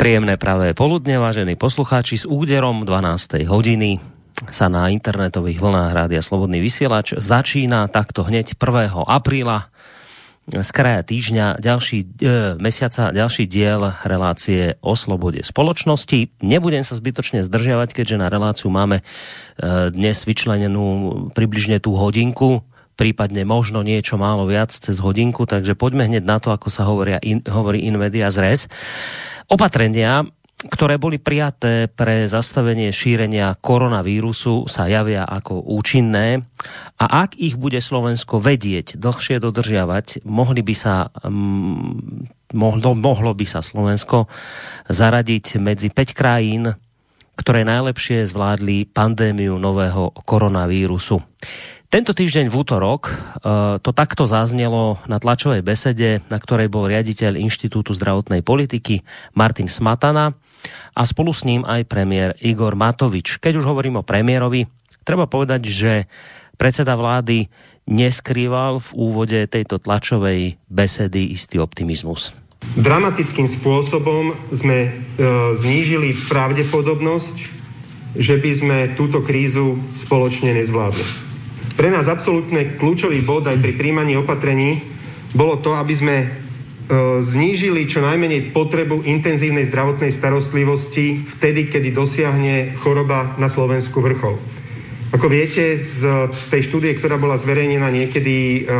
[0.00, 3.44] Príjemné pravé poludne, vážení poslucháči, s úderom 12.
[3.44, 4.00] hodiny
[4.48, 8.96] sa na internetových vlnách Rádia Slobodný vysielač začína takto hneď 1.
[8.96, 9.68] apríla
[10.48, 12.06] z kraja týždňa ďalší e,
[12.56, 16.32] mesiaca, ďalší diel relácie o slobode spoločnosti.
[16.40, 19.04] Nebudem sa zbytočne zdržiavať, keďže na reláciu máme e,
[19.92, 22.64] dnes vyčlenenú približne tú hodinku,
[23.00, 27.16] prípadne možno niečo málo viac cez hodinku, takže poďme hneď na to, ako sa hovoria
[27.24, 28.68] in, hovorí in media zres.
[29.48, 30.28] Opatrenia,
[30.68, 36.44] ktoré boli prijaté pre zastavenie šírenia koronavírusu, sa javia ako účinné
[37.00, 43.46] a ak ich bude Slovensko vedieť dlhšie dodržiavať, mohli by sa, mm, mohlo, mohlo by
[43.48, 44.28] sa Slovensko
[44.92, 46.76] zaradiť medzi 5 krajín,
[47.40, 51.24] ktoré najlepšie zvládli pandémiu nového koronavírusu.
[51.90, 53.12] Tento týždeň v útorok e,
[53.82, 59.02] to takto zaznelo na tlačovej besede, na ktorej bol riaditeľ Inštitútu zdravotnej politiky
[59.34, 60.38] Martin Smatana
[60.94, 63.42] a spolu s ním aj premiér Igor Matovič.
[63.42, 64.70] Keď už hovorím o premiérovi,
[65.02, 65.92] treba povedať, že
[66.54, 67.50] predseda vlády
[67.90, 72.30] neskrýval v úvode tejto tlačovej besedy istý optimizmus.
[72.78, 74.90] Dramatickým spôsobom sme e,
[75.58, 77.36] znížili pravdepodobnosť,
[78.14, 81.29] že by sme túto krízu spoločne nezvládli.
[81.80, 84.84] Pre nás absolútne kľúčový bod aj pri príjmaní opatrení
[85.32, 86.26] bolo to, aby sme e,
[87.24, 94.36] znížili čo najmenej potrebu intenzívnej zdravotnej starostlivosti vtedy, kedy dosiahne choroba na Slovensku vrchol.
[95.16, 98.76] Ako viete, z tej štúdie, ktorá bola zverejnená niekedy e,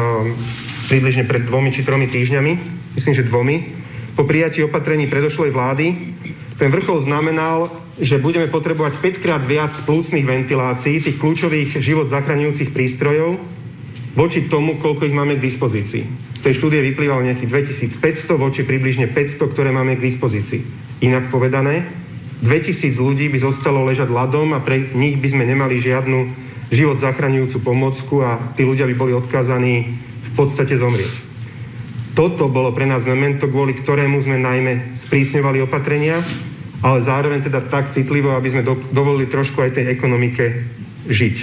[0.93, 2.53] približne pred dvomi či tromi týždňami,
[3.01, 3.81] myslím, že dvomi,
[4.13, 5.87] po prijatí opatrení predošlej vlády,
[6.61, 12.73] ten vrchol znamenal že budeme potrebovať 5 krát viac plúcnych ventilácií, tých kľúčových život zachraňujúcich
[12.73, 13.37] prístrojov,
[14.17, 16.05] voči tomu, koľko ich máme k dispozícii.
[16.35, 17.53] Z tej štúdie vyplývalo nejakých
[18.01, 20.65] 2500 voči približne 500, ktoré máme k dispozícii.
[21.05, 21.85] Inak povedané,
[22.41, 26.19] 2000 ľudí by zostalo ležať ľadom a pre nich by sme nemali žiadnu
[26.73, 31.29] život zachraňujúcu pomocku a tí ľudia by boli odkázaní v podstate zomrieť.
[32.17, 36.25] Toto bolo pre nás memento, kvôli ktorému sme najmä sprísňovali opatrenia
[36.81, 40.65] ale zároveň teda tak citlivo, aby sme do, dovolili trošku aj tej ekonomike
[41.09, 41.37] žiť.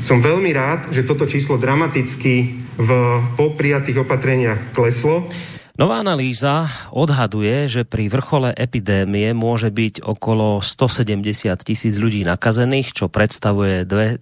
[0.00, 2.90] Som veľmi rád, že toto číslo dramaticky v
[3.36, 5.28] poprijatých opatreniach kleslo.
[5.76, 11.24] Nová analýza odhaduje, že pri vrchole epidémie môže byť okolo 170
[11.64, 14.20] tisíc ľudí nakazených, čo predstavuje 2,3%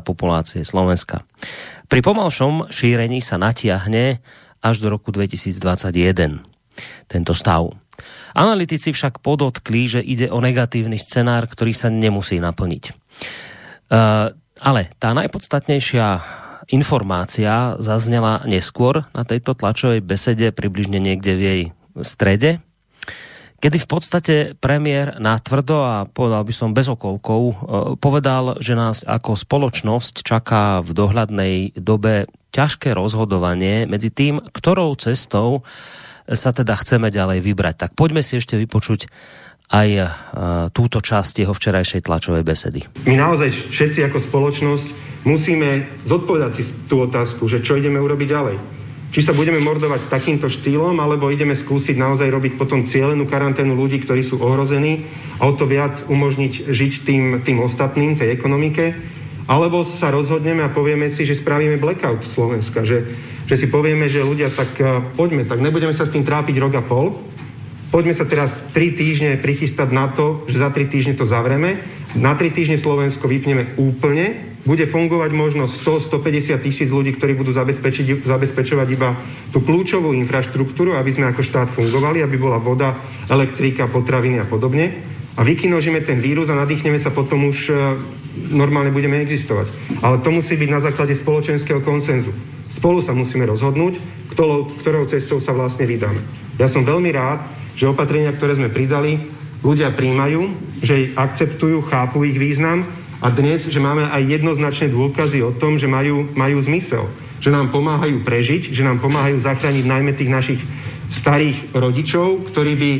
[0.00, 1.20] populácie Slovenska.
[1.88, 4.20] Pri pomalšom šírení sa natiahne
[4.64, 6.40] až do roku 2021
[7.08, 7.87] tento stav.
[8.38, 12.84] Analytici však podotkli, že ide o negatívny scenár, ktorý sa nemusí naplniť.
[13.90, 14.30] Uh,
[14.62, 16.06] ale tá najpodstatnejšia
[16.70, 21.62] informácia zaznela neskôr na tejto tlačovej besede, približne niekde v jej
[22.04, 22.50] strede,
[23.58, 27.54] kedy v podstate premiér natvrdo a povedal by som bez okolkov e,
[27.98, 35.66] povedal, že nás ako spoločnosť čaká v dohľadnej dobe ťažké rozhodovanie medzi tým, ktorou cestou
[36.36, 37.88] sa teda chceme ďalej vybrať.
[37.88, 39.08] Tak poďme si ešte vypočuť
[39.68, 40.08] aj uh,
[40.72, 42.88] túto časť jeho včerajšej tlačovej besedy.
[43.04, 44.86] My naozaj všetci ako spoločnosť
[45.28, 48.56] musíme zodpovedať si tú otázku, že čo ideme urobiť ďalej.
[49.08, 54.04] Či sa budeme mordovať takýmto štýlom, alebo ideme skúsiť naozaj robiť potom cieľenú karanténu ľudí,
[54.04, 55.08] ktorí sú ohrození
[55.40, 58.92] a o to viac umožniť žiť tým, tým ostatným, tej ekonomike,
[59.48, 63.08] alebo sa rozhodneme a povieme si, že spravíme blackout Slovenska, že
[63.48, 66.76] že si povieme, že ľudia, tak uh, poďme, tak nebudeme sa s tým trápiť rok
[66.76, 67.16] a pol,
[67.88, 71.80] poďme sa teraz 3 týždne prichystať na to, že za 3 týždne to zavreme,
[72.12, 78.88] na 3 týždne Slovensko vypneme úplne, bude fungovať možno 100-150 tisíc ľudí, ktorí budú zabezpečovať
[78.92, 79.16] iba
[79.48, 82.92] tú kľúčovú infraštruktúru, aby sme ako štát fungovali, aby bola voda,
[83.32, 84.92] elektrika, potraviny a podobne.
[85.38, 87.96] A vykinožíme ten vírus a nadýchneme sa potom už uh,
[88.50, 89.70] normálne budeme existovať.
[90.04, 92.34] Ale to musí byť na základe spoločenského konsenzu.
[92.68, 93.96] Spolu sa musíme rozhodnúť,
[94.32, 96.20] ktorou, cestou sa vlastne vydáme.
[96.60, 97.42] Ja som veľmi rád,
[97.74, 99.18] že opatrenia, ktoré sme pridali,
[99.64, 100.40] ľudia príjmajú,
[100.84, 102.86] že ich akceptujú, chápu ich význam
[103.18, 107.10] a dnes, že máme aj jednoznačné dôkazy o tom, že majú, majú zmysel.
[107.38, 110.60] Že nám pomáhajú prežiť, že nám pomáhajú zachrániť najmä tých našich
[111.08, 112.90] starých rodičov, ktorí by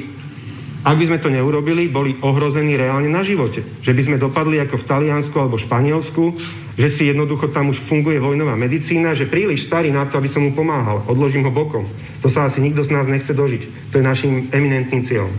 [0.79, 3.67] ak by sme to neurobili, boli ohrození reálne na živote.
[3.83, 6.39] Že by sme dopadli ako v Taliansku alebo Španielsku,
[6.79, 10.47] že si jednoducho tam už funguje vojnová medicína, že príliš starý na to, aby som
[10.47, 11.03] mu pomáhal.
[11.11, 11.91] Odložím ho bokom.
[12.23, 13.91] To sa asi nikto z nás nechce dožiť.
[13.91, 15.35] To je našim eminentným cieľom.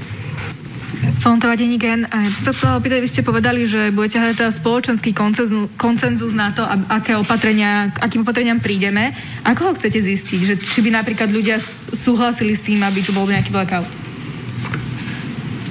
[1.24, 2.04] Fontová denní gen.
[2.12, 6.52] Ja sa chcela opýtať, vy ste povedali, že budete hľadať teda spoločenský koncenzus, koncenzus na
[6.52, 9.16] to, aké opatrenia, akým opatreniam prídeme.
[9.48, 10.40] Ako ho chcete zistiť?
[10.44, 11.64] Že, či by napríklad ľudia
[11.96, 14.09] súhlasili s tým, aby tu bol nejaký blackout?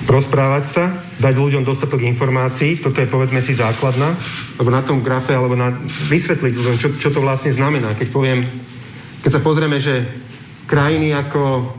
[0.08, 0.84] Rozprávať sa,
[1.20, 4.16] dať ľuďom dostatok informácií, toto je povedzme si základná,
[4.56, 5.76] alebo na tom grafe, alebo na,
[6.08, 7.92] vysvetliť ľuďom, čo, čo to vlastne znamená.
[7.92, 8.40] Keď poviem,
[9.20, 10.08] keď sa pozrieme, že
[10.64, 11.76] krajiny ako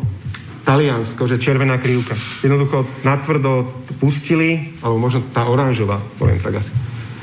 [0.61, 2.13] Taliansko, že červená krivka.
[2.45, 3.65] Jednoducho natvrdo
[3.97, 6.69] pustili, alebo možno tá oranžová, poviem tak asi.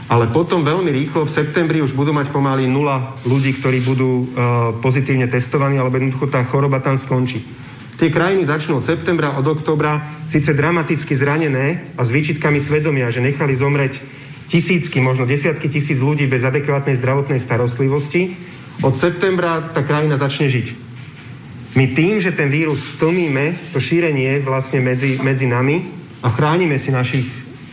[0.07, 4.27] Ale potom veľmi rýchlo v septembri už budú mať pomaly nula ľudí, ktorí budú uh,
[4.79, 7.43] pozitívne testovaní, alebo jednoducho tá choroba tam skončí.
[7.97, 13.25] Tie krajiny začnú od septembra, od oktobra, síce dramaticky zranené a s výčitkami svedomia, že
[13.25, 14.05] nechali zomreť
[14.53, 18.37] tisícky, možno desiatky tisíc ľudí bez adekvátnej zdravotnej starostlivosti.
[18.85, 20.67] Od septembra tá krajina začne žiť.
[21.77, 25.89] My tým, že ten vírus tlmíme, to šírenie vlastne medzi, medzi nami
[26.21, 27.29] a chránime si našich,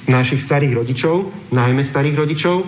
[0.07, 2.63] našich starých rodičov, najmä starých rodičov,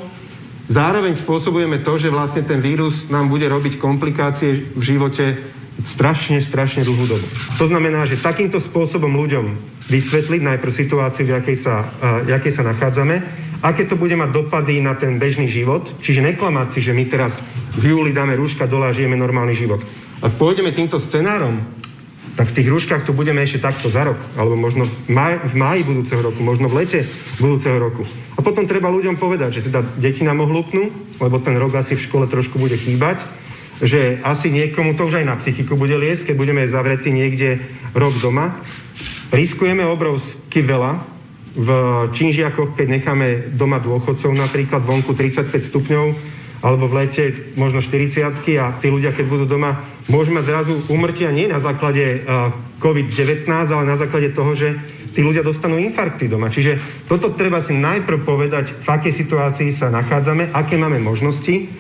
[0.69, 5.41] zároveň spôsobujeme to, že vlastne ten vírus nám bude robiť komplikácie v živote
[5.83, 7.27] strašne, strašne dlhú dobu.
[7.59, 12.63] To znamená, že takýmto spôsobom ľuďom vysvetliť najprv situáciu, v jakej sa, uh, jakej sa
[12.65, 13.15] nachádzame,
[13.61, 17.43] aké to bude mať dopady na ten bežný život, čiže neklamať si, že my teraz
[17.75, 19.83] v júli dáme rúška dole a žijeme normálny život.
[20.23, 21.61] Ak pôjdeme týmto scenárom,
[22.35, 25.53] tak v tých rúškach tu budeme ešte takto za rok, alebo možno v, maj, v
[25.55, 26.99] máji budúceho roku, možno v lete
[27.39, 28.03] budúceho roku.
[28.35, 30.91] A potom treba ľuďom povedať, že teda deti nám ohlúpnú,
[31.23, 33.23] lebo ten rok asi v škole trošku bude chýbať,
[33.79, 37.63] že asi niekomu to už aj na psychiku bude liesť, keď budeme zavretí niekde
[37.95, 38.59] rok doma.
[39.31, 41.03] Riskujeme obrovsky veľa
[41.55, 41.69] v
[42.11, 46.05] činžiakoch, keď necháme doma dôchodcov napríklad vonku 35 stupňov,
[46.59, 47.23] alebo v lete
[47.55, 48.27] možno 40
[48.59, 49.79] a tí ľudia, keď budú doma,
[50.11, 52.27] môžu zrazu umrtia nie na základe
[52.83, 54.75] COVID-19, ale na základe toho, že
[55.15, 56.51] tí ľudia dostanú infarkty doma.
[56.51, 61.71] Čiže toto treba si najprv povedať, v akej situácii sa nachádzame, aké máme možnosti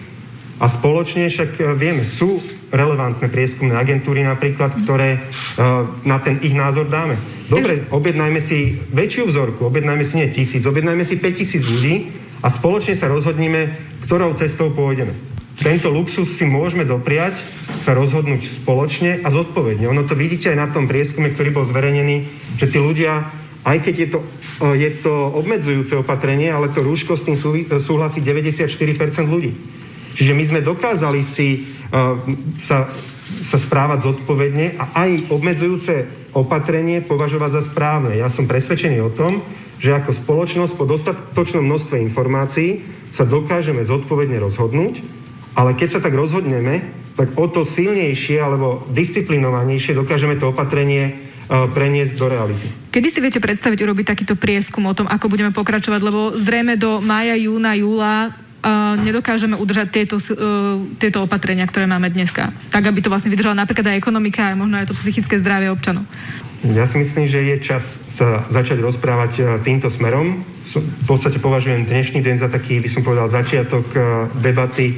[0.55, 2.39] a spoločne však e, vieme, sú
[2.71, 7.15] relevantné prieskumné agentúry napríklad, ktoré uh, na ten ich názor dáme.
[7.47, 11.95] Dobre, objednajme si väčšiu vzorku, objednajme si nie tisíc, objednajme si 5000 ľudí
[12.43, 13.71] a spoločne sa rozhodnime,
[14.03, 15.34] ktorou cestou pôjdeme.
[15.55, 17.39] Tento luxus si môžeme dopriať,
[17.87, 19.87] sa rozhodnúť spoločne a zodpovedne.
[19.87, 22.27] Ono to vidíte aj na tom prieskume, ktorý bol zverejnený,
[22.59, 23.31] že tí ľudia,
[23.63, 24.19] aj keď je to,
[24.75, 27.39] je to obmedzujúce opatrenie, ale to rúško s tým
[27.79, 28.67] súhlasí 94%
[29.23, 29.55] ľudí.
[30.15, 32.19] Čiže my sme dokázali si uh,
[32.59, 32.91] sa,
[33.43, 35.93] sa správať zodpovedne a aj obmedzujúce
[36.35, 38.15] opatrenie považovať za správne.
[38.15, 39.43] Ja som presvedčený o tom,
[39.79, 45.24] že ako spoločnosť po dostatočnom množstve informácií sa dokážeme zodpovedne rozhodnúť,
[45.55, 46.83] ale keď sa tak rozhodneme,
[47.15, 52.67] tak o to silnejšie alebo disciplinovanejšie dokážeme to opatrenie uh, preniesť do reality.
[52.91, 56.01] Kedy si viete predstaviť urobiť takýto prieskum o tom, ako budeme pokračovať?
[56.03, 58.45] Lebo zrejme do mája, júna, júla
[58.97, 62.49] nedokážeme udržať tieto, uh, tieto opatrenia, ktoré máme dneska.
[62.73, 66.01] Tak, aby to vlastne vydržala napríklad aj ekonomika a možno aj to psychické zdravie občanov.
[66.65, 70.41] Ja si myslím, že je čas sa začať rozprávať e, týmto smerom.
[70.73, 73.99] V podstate považujem dnešný deň za taký, by som povedal, začiatok e,
[74.41, 74.97] debaty,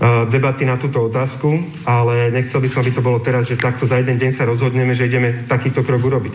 [0.00, 4.00] debaty na túto otázku, ale nechcel by som, aby to bolo teraz, že takto za
[4.02, 6.34] jeden deň sa rozhodneme, že ideme takýto krok urobiť.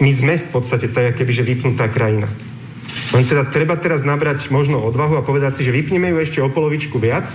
[0.00, 2.28] My sme v podstate tak, keby, že vypnutá krajina.
[3.12, 6.52] Len teda treba teraz nabrať možno odvahu a povedať si, že vypneme ju ešte o
[6.52, 7.28] polovičku viac,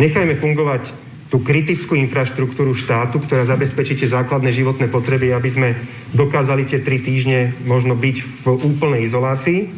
[0.00, 5.68] nechajme fungovať tú kritickú infraštruktúru štátu, ktorá zabezpečí tie základné životné potreby, aby sme
[6.14, 9.68] dokázali tie tri týždne možno byť v úplnej izolácii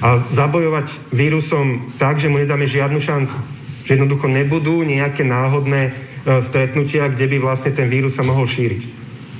[0.00, 3.59] a zabojovať vírusom tak, že mu nedáme žiadnu šancu.
[3.90, 5.92] Že jednoducho nebudú nejaké náhodné e,
[6.46, 8.86] stretnutia, kde by vlastne ten vírus sa mohol šíriť.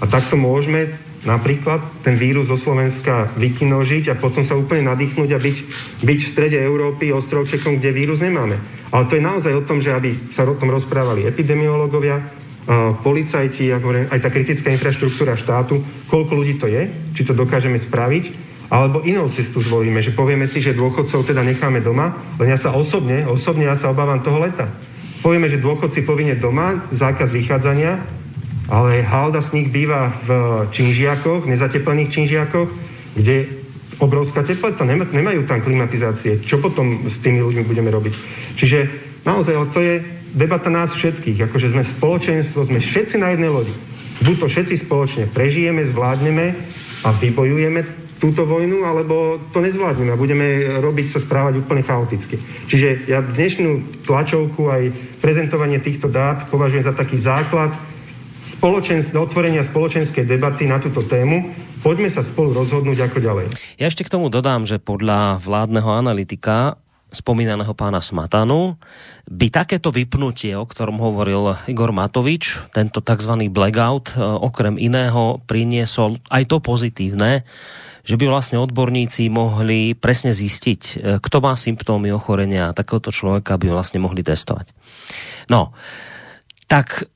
[0.02, 5.38] A takto môžeme napríklad ten vírus zo Slovenska vykinožiť a potom sa úplne nadýchnuť a
[5.38, 5.56] byť,
[6.02, 8.58] byť v strede Európy ostrovčekom, kde vírus nemáme.
[8.90, 12.40] Ale to je naozaj o tom, že aby sa o tom rozprávali epidemiológovia,
[13.02, 19.02] policajti, aj tá kritická infraštruktúra štátu, koľko ľudí to je, či to dokážeme spraviť, alebo
[19.02, 23.26] inou cestu zvolíme, že povieme si, že dôchodcov teda necháme doma, len ja sa osobne,
[23.26, 24.70] osobne ja sa obávam toho leta.
[25.20, 27.98] Povieme, že dôchodci povinne doma, zákaz vychádzania,
[28.70, 30.30] ale halda z nich býva v
[30.70, 32.70] činžiakoch, v nezateplených činžiakoch,
[33.18, 33.50] kde
[33.98, 36.40] obrovská teplota, nemajú tam klimatizácie.
[36.40, 38.14] Čo potom s tými ľuďmi budeme robiť?
[38.54, 38.78] Čiže
[39.26, 39.94] naozaj, ale to je
[40.30, 43.74] debata nás všetkých, akože sme spoločenstvo, sme všetci na jednej lodi.
[44.22, 46.54] Buď to všetci spoločne prežijeme, zvládneme
[47.04, 52.36] a vybojujeme túto vojnu, alebo to nezvládneme a budeme robiť sa správať úplne chaoticky.
[52.68, 54.82] Čiže ja dnešnú tlačovku aj
[55.24, 57.72] prezentovanie týchto dát považujem za taký základ
[58.40, 61.52] spoločenské, otvorenia spoločenskej debaty na túto tému.
[61.80, 63.46] Poďme sa spolu rozhodnúť, ako ďalej.
[63.80, 66.76] Ja ešte k tomu dodám, že podľa vládneho analytika
[67.10, 68.78] spomínaného pána Smatanu,
[69.26, 73.50] by takéto vypnutie, o ktorom hovoril Igor Matovič, tento tzv.
[73.50, 77.42] blackout, e, okrem iného priniesol aj to pozitívne,
[78.04, 83.60] že by vlastne odborníci mohli presne zistiť, e, kto má symptómy ochorenia a takéhoto človeka
[83.60, 84.72] by vlastne mohli testovať.
[85.52, 85.72] No,
[86.70, 87.10] tak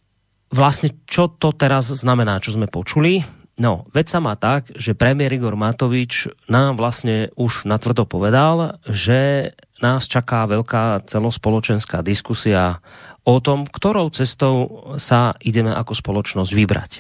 [0.51, 3.23] vlastne čo to teraz znamená, čo sme počuli?
[3.55, 9.55] No, vec sa má tak, že premiér Igor Matovič nám vlastne už natvrdo povedal, že
[9.79, 12.83] nás čaká veľká celospoločenská diskusia
[13.23, 16.93] o tom, ktorou cestou sa ideme ako spoločnosť vybrať.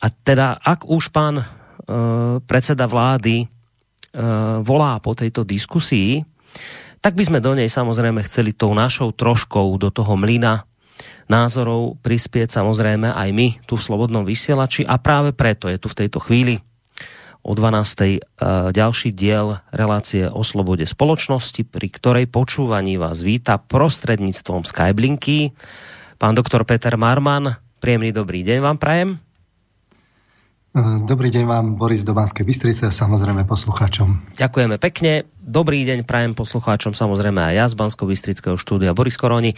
[0.00, 1.42] A teda, ak už pán
[2.44, 3.46] predseda vlády e,
[4.62, 6.22] volá po tejto diskusii,
[7.00, 10.68] tak by sme do nej samozrejme chceli tou našou troškou do toho mlyna
[11.30, 15.98] názorov prispieť samozrejme aj my tu v Slobodnom vysielači a práve preto je tu v
[16.04, 16.60] tejto chvíli
[17.40, 17.64] o 12.
[18.04, 18.18] E,
[18.74, 25.56] ďalší diel relácie o slobode spoločnosti, pri ktorej počúvaní vás víta prostredníctvom Skyblinky
[26.20, 27.56] pán doktor Peter Marman.
[27.80, 29.29] Príjemný dobrý deň vám prajem.
[30.78, 34.38] Dobrý deň vám, Boris Dobanskej Bystrice a samozrejme poslucháčom.
[34.38, 35.26] Ďakujeme pekne.
[35.40, 39.56] Dobrý deň prajem poslucháčom, samozrejme aj ja z bansko bystrického štúdia Boris Koroni.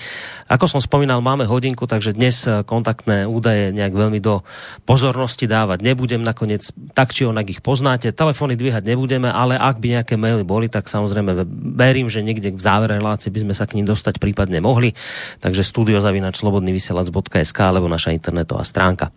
[0.49, 4.41] Ako som spomínal, máme hodinku, takže dnes eh, kontaktné údaje nejak veľmi do
[4.89, 6.25] pozornosti dávať nebudem.
[6.25, 8.09] Nakoniec tak či onak ich poznáte.
[8.15, 11.45] Telefóny dvíhať nebudeme, ale ak by nejaké maily boli, tak samozrejme
[11.77, 14.97] verím, že niekde v závere relácie by sme sa k ním dostať prípadne mohli.
[15.45, 19.13] Takže studiozavinač.slobodnyvysielac.sk alebo naša internetová stránka.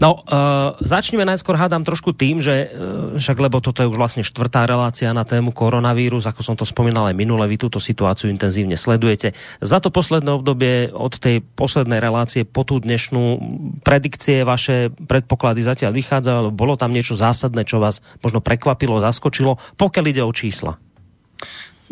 [0.00, 4.24] No, uh, začneme najskôr hádam trošku tým, že uh, však lebo toto je už vlastne
[4.24, 8.32] štvrtá relácia na tému koronavírus vírus, ako som to spomínal aj minule, vy túto situáciu
[8.32, 9.36] intenzívne sledujete.
[9.60, 13.36] Za to posledné obdobie od tej poslednej relácie po tú dnešnú
[13.84, 20.04] predikcie, vaše predpoklady zatiaľ vychádzajú, bolo tam niečo zásadné, čo vás možno prekvapilo, zaskočilo, pokiaľ
[20.08, 20.80] ide o čísla?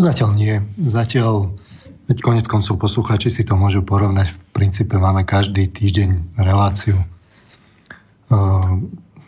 [0.00, 0.54] Zatiaľ nie.
[0.78, 1.54] Zatiaľ,
[2.08, 4.32] veď konec koncov posluchači si to môžu porovnať.
[4.32, 7.04] V princípe máme každý týždeň reláciu.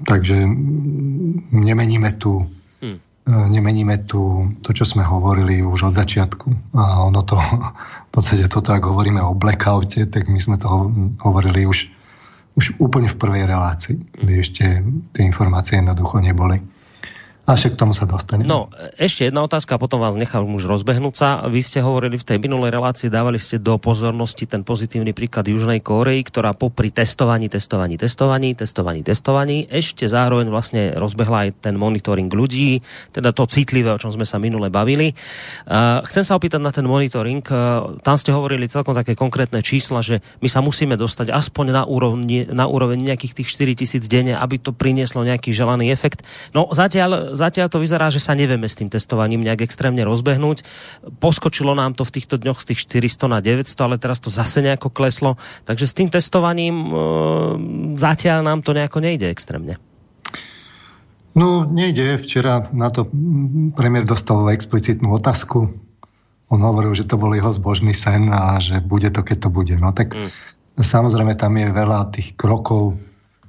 [0.05, 0.45] Takže
[1.53, 2.45] nemeníme tu
[3.27, 6.79] E, nemeníme tu to, čo sme hovorili už od začiatku.
[6.79, 7.35] A ono to,
[8.09, 10.95] v podstate toto, ak hovoríme o blackoute, tak my sme to
[11.27, 11.91] hovorili už,
[12.55, 14.65] už úplne v prvej relácii, kde ešte
[15.11, 16.63] tie informácie jednoducho neboli.
[17.47, 18.43] A však k tomu sa dostane.
[18.43, 21.47] No, ešte jedna otázka, potom vás nechám už rozbehnúť sa.
[21.47, 25.79] Vy ste hovorili v tej minulej relácii, dávali ste do pozornosti ten pozitívny príklad Južnej
[25.79, 32.27] Kórei, ktorá popri testovaní, testovaní, testovaní, testovaní, testovaní, ešte zároveň vlastne rozbehla aj ten monitoring
[32.27, 32.83] ľudí,
[33.15, 35.15] teda to citlivé, o čom sme sa minule bavili.
[36.03, 37.47] Chcem sa opýtať na ten monitoring.
[38.03, 42.43] Tam ste hovorili celkom také konkrétne čísla, že my sa musíme dostať aspoň na, úrovni,
[42.51, 46.27] na úroveň nejakých tých 4 tisíc denne, aby to prinieslo nejaký želaný efekt.
[46.51, 50.65] No zatiaľ zatiaľ to vyzerá, že sa nevieme s tým testovaním nejak extrémne rozbehnúť.
[51.21, 54.65] Poskočilo nám to v týchto dňoch z tých 400 na 900, ale teraz to zase
[54.65, 55.37] nejako kleslo.
[55.69, 56.91] Takže s tým testovaním e,
[58.01, 59.77] zatiaľ nám to nejako nejde extrémne.
[61.37, 62.17] No, nejde.
[62.17, 63.13] Včera na to
[63.77, 65.69] premiér dostal explicitnú otázku.
[66.49, 69.77] On hovoril, že to bol jeho zbožný sen a že bude to, keď to bude.
[69.77, 70.33] No tak mm.
[70.81, 72.97] samozrejme tam je veľa tých krokov,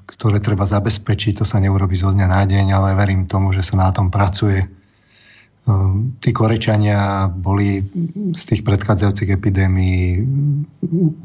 [0.07, 1.43] ktoré treba zabezpečiť.
[1.43, 4.63] To sa neurobi zo dňa na deň, ale verím tomu, že sa na tom pracuje.
[5.67, 7.83] Ehm, tí korečania boli
[8.31, 10.23] z tých predchádzajúcich epidémií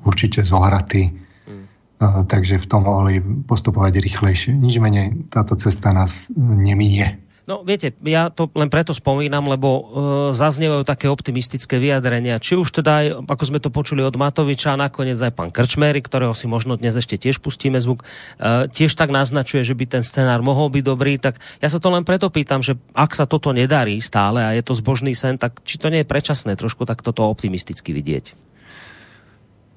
[0.03, 2.27] určite zohratí, hmm.
[2.27, 4.51] takže v tom mohli postupovať rýchlejšie.
[4.59, 7.23] Nič menej táto cesta nás neminie.
[7.43, 9.83] No viete, ja to len preto spomínam, lebo e,
[10.31, 12.39] zaznievajú také optimistické vyjadrenia.
[12.39, 15.99] Či už teda aj, ako sme to počuli od Matoviča, a nakoniec aj pán Krčmery,
[16.07, 18.07] ktorého si možno dnes ešte tiež pustíme zvuk,
[18.39, 21.19] e, tiež tak naznačuje, že by ten scenár mohol byť dobrý.
[21.19, 24.63] Tak ja sa to len preto pýtam, že ak sa toto nedarí stále a je
[24.63, 28.39] to zbožný sen, tak či to nie je predčasné trošku tak toto optimisticky vidieť?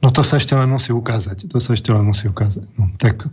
[0.06, 1.50] No to sa ešte len musí ukázať.
[1.50, 2.70] To sa ešte len musí ukázať.
[2.78, 3.26] No, tak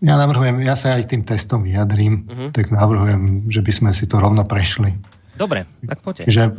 [0.00, 2.48] ja navrhujem, ja sa aj tým testom vyjadrím, uh-huh.
[2.56, 4.96] tak navrhujem, že by sme si to rovno prešli.
[5.36, 6.28] Dobre, tak poďte.
[6.28, 6.52] Že e,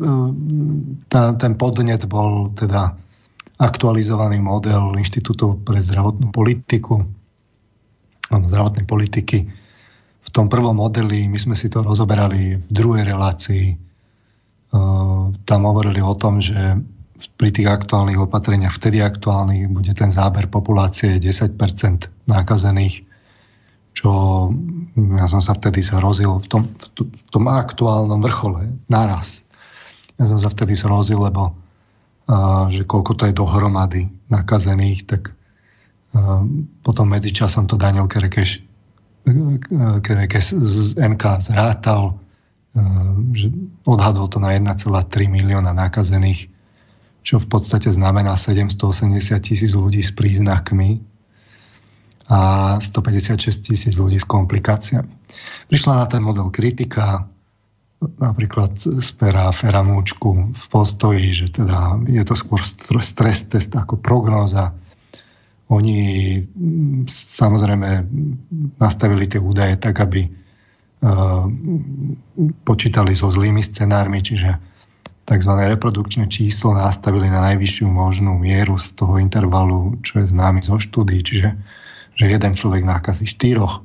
[1.10, 2.98] tá, ten podnet bol teda
[3.62, 7.06] aktualizovaný model Inštitútu pre zdravotnú politiku,
[8.30, 9.38] zdravotnej politiky.
[10.22, 13.76] V tom prvom modeli, my sme si to rozoberali v druhej relácii, e,
[15.46, 16.78] tam hovorili o tom, že
[17.38, 21.54] pri tých aktuálnych opatreniach, vtedy aktuálnych, bude ten záber populácie 10%
[22.26, 23.11] nákazených
[23.92, 24.10] čo
[24.98, 26.64] ja som sa vtedy zhrozil v tom,
[27.00, 29.44] v tom aktuálnom vrchole, naraz.
[30.20, 31.56] Ja som sa vtedy zhrozil, lebo
[32.28, 36.44] a, že koľko to je dohromady nakazených, tak a,
[36.84, 38.64] potom medzičasom to Daniel Kerekeš,
[40.02, 42.18] Kerekeš z MK zrátal,
[43.36, 43.54] že
[43.86, 44.90] odhadol to na 1,3
[45.30, 46.50] milióna nakazených,
[47.22, 51.06] čo v podstate znamená 780 tisíc ľudí s príznakmi
[52.30, 55.10] a 156 tisíc ľudí s komplikáciami.
[55.72, 57.25] Prišla na ten model kritika,
[58.01, 62.62] napríklad z pera Feramúčku v postoji, že teda je to skôr
[63.06, 64.74] stres test ako prognóza.
[65.70, 66.00] Oni
[66.42, 67.90] mm, samozrejme
[68.82, 71.46] nastavili tie údaje tak, aby uh,
[72.66, 74.50] počítali so zlými scenármi, čiže
[75.32, 75.54] tzv.
[75.54, 81.22] reprodukčné číslo nastavili na najvyššiu možnú mieru z toho intervalu, čo je známy zo štúdí,
[81.22, 81.56] čiže
[82.15, 83.84] že jeden človek nákazí štyroch.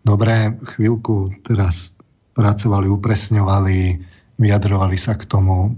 [0.00, 1.92] Dobre, chvíľku teraz
[2.32, 3.78] pracovali, upresňovali,
[4.40, 5.76] vyjadrovali sa k tomu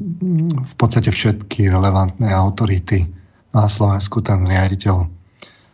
[0.54, 3.06] v podstate všetky relevantné autority
[3.50, 4.22] na Slovensku.
[4.22, 5.22] Ten riaditeľ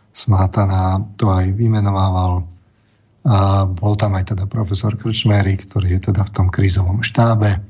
[0.09, 2.43] Smátana to aj vymenovával.
[3.23, 7.61] A bol tam aj teda profesor Krčmery, ktorý je teda v tom krízovom štábe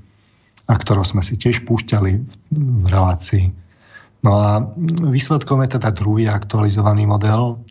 [0.70, 2.12] a ktorého sme si tiež púšťali
[2.54, 3.54] v relácii.
[4.20, 4.62] No a
[5.10, 7.62] výsledkom je teda druhý aktualizovaný model,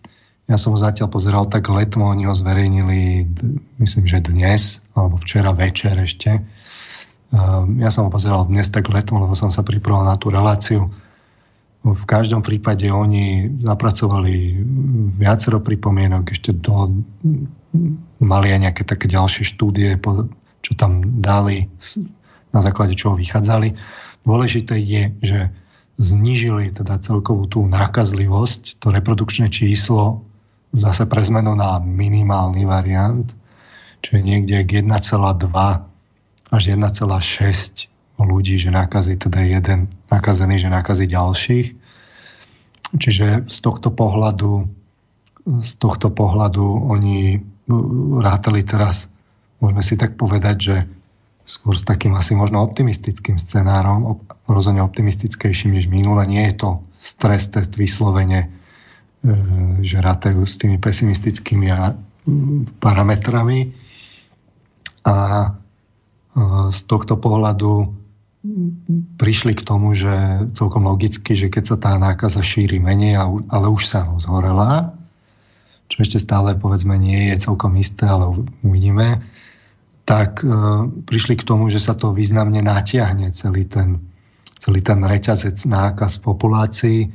[0.48, 3.28] ja som zatiaľ pozeral tak letmo, oni ho zverejnili,
[3.76, 6.40] myslím, že dnes, alebo včera večer ešte.
[6.40, 10.88] Ehm, ja som ho pozeral dnes tak letmo, lebo som sa pripravoval na tú reláciu.
[11.84, 14.56] V každom prípade oni zapracovali
[15.20, 16.96] viacero pripomienok, ešte do,
[18.18, 20.00] mali aj nejaké také ďalšie štúdie,
[20.64, 21.68] čo tam dali,
[22.56, 23.76] na základe čoho vychádzali.
[24.24, 25.38] Dôležité je, že
[26.00, 30.27] znížili teda celkovú tú nákazlivosť, to reprodukčné číslo
[30.72, 33.28] zase pre zmenu na minimálny variant,
[34.04, 35.48] čo je niekde k 1,2
[36.48, 41.66] až 1,6 ľudí, že nakazí teda jeden nakazený, že nakazí ďalších.
[42.98, 44.66] Čiže z tohto pohľadu
[45.48, 47.40] z tohto pohľadu oni
[48.20, 49.08] rátali teraz,
[49.64, 50.76] môžeme si tak povedať, že
[51.48, 56.20] skôr s takým asi možno optimistickým scenárom, rozhodne optimistickejším než minule.
[56.28, 58.57] Nie je to stres test vyslovene E,
[59.82, 61.68] že rátajú s tými pesimistickými
[62.78, 63.74] parametrami.
[65.08, 65.48] A e,
[66.70, 67.96] z tohto pohľadu
[69.18, 73.18] prišli k tomu, že celkom logicky, že keď sa tá nákaza šíri menej,
[73.50, 74.94] ale už sa rozhorela,
[75.90, 79.24] čo ešte stále povedzme nie je celkom isté, ale uvidíme,
[80.06, 80.48] tak e,
[81.04, 84.00] prišli k tomu, že sa to významne natiahne celý ten,
[84.56, 87.12] celý ten reťazec nákaz populácií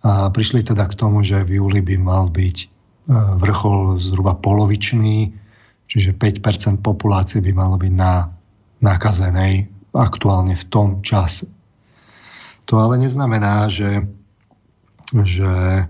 [0.00, 2.66] a prišli teda k tomu, že v júli by mal byť e,
[3.36, 5.36] vrchol zhruba polovičný,
[5.84, 8.32] čiže 5% populácie by malo byť na
[8.80, 11.52] nakazenej aktuálne v tom čase.
[12.64, 14.08] To ale neznamená, že,
[15.12, 15.84] že e,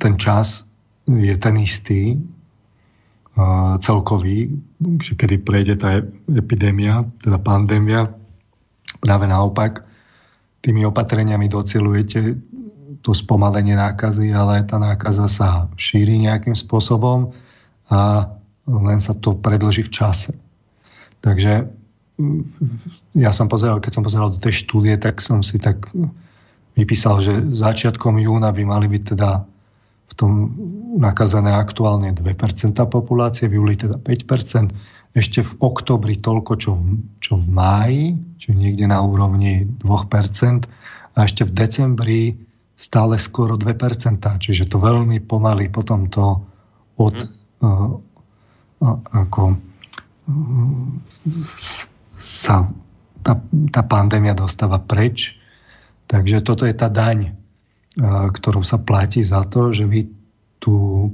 [0.00, 0.64] ten čas
[1.04, 2.18] je ten istý, e,
[3.84, 4.48] celkový,
[4.96, 6.00] kedy prejde tá
[6.32, 8.08] epidémia, teda pandémia,
[9.04, 9.84] práve naopak,
[10.62, 12.38] tými opatreniami docelujete
[13.02, 17.34] to spomalenie nákazy, ale tá nákaza sa šíri nejakým spôsobom
[17.90, 18.30] a
[18.66, 20.32] len sa to predlží v čase.
[21.22, 21.66] Takže
[22.18, 22.42] mm,
[23.18, 25.90] ja som pozeral, keď som pozeral do tej štúdie, tak som si tak
[26.78, 29.30] vypísal, že začiatkom júna by mali byť teda
[30.08, 30.32] v tom
[31.00, 32.22] nakazané aktuálne 2%
[32.86, 34.72] populácie, v júli teda 5%,
[35.12, 38.04] ešte v oktobri toľko, čo v, čo v máji,
[38.40, 40.64] čiže niekde na úrovni 2%,
[41.12, 42.22] a ešte v decembri
[42.82, 46.42] stále skoro 2%, čiže to veľmi pomaly potom to
[46.98, 47.62] od hmm.
[47.62, 47.94] uh,
[48.82, 50.90] uh, ako uh,
[52.18, 52.66] sa
[53.22, 53.38] tá,
[53.70, 55.38] tá pandémia dostáva preč.
[56.10, 60.10] Takže toto je tá daň, uh, ktorou sa platí za to, že vy
[60.58, 61.06] tu,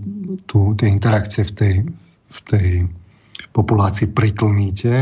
[0.49, 1.75] tu tie interakcie v tej,
[2.33, 2.69] v tej
[3.53, 4.93] populácii pritlmíte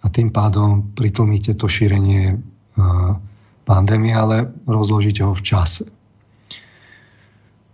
[0.00, 3.20] a tým pádom pritlmíte to šírenie uh,
[3.70, 5.86] pandémie, ale rozložíte ho v čase.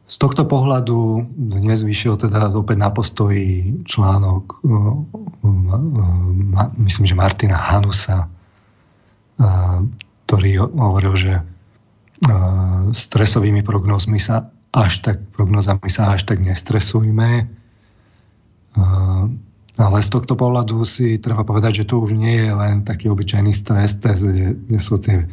[0.06, 4.92] Z tohto pohľadu dnes vyšiel teda opäť na postoji článok, uh,
[5.42, 9.80] uh, myslím, že Martina Hanusa, uh,
[10.28, 11.32] ktorý hovoril, že
[12.96, 17.48] stresovými prognózmi sa až tak, prognózami sa až tak nestresujme.
[19.76, 23.52] Ale z tohto pohľadu si treba povedať, že to už nie je len taký obyčajný
[23.52, 25.28] stres kde sú tie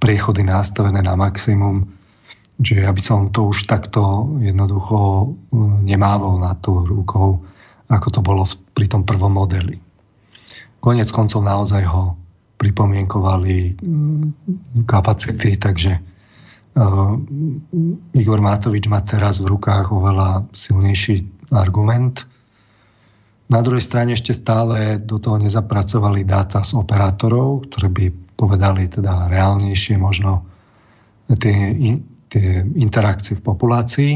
[0.00, 1.86] priechody nastavené na maximum.
[2.60, 5.26] Čiže ja by som to už takto jednoducho e,
[5.84, 7.40] nemával na to rukou,
[7.88, 9.76] ako to bolo pri tom prvom modeli.
[10.80, 12.16] Konec koncov naozaj ho
[12.60, 14.24] pripomienkovali mm,
[14.84, 17.16] kapacity, takže uh,
[18.12, 22.24] Igor Matovič má teraz v rukách oveľa silnejší argument.
[23.48, 28.04] Na druhej strane ešte stále do toho nezapracovali dáta z operátorov, ktoré by
[28.40, 30.48] povedali teda reálnejšie možno
[31.28, 31.76] tie,
[32.32, 32.48] tie
[32.80, 34.12] interakcie v populácii.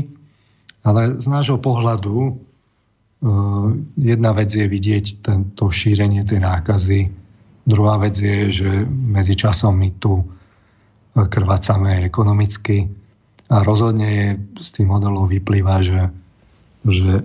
[0.85, 2.33] Ale z nášho pohľadu e,
[4.01, 7.01] jedna vec je vidieť tento šírenie tej nákazy.
[7.69, 10.25] Druhá vec je, že medzi časom my tu
[11.15, 12.91] krvácame ekonomicky
[13.49, 14.27] a rozhodne je,
[14.61, 16.03] z tých modelov vyplýva, že,
[16.85, 17.23] že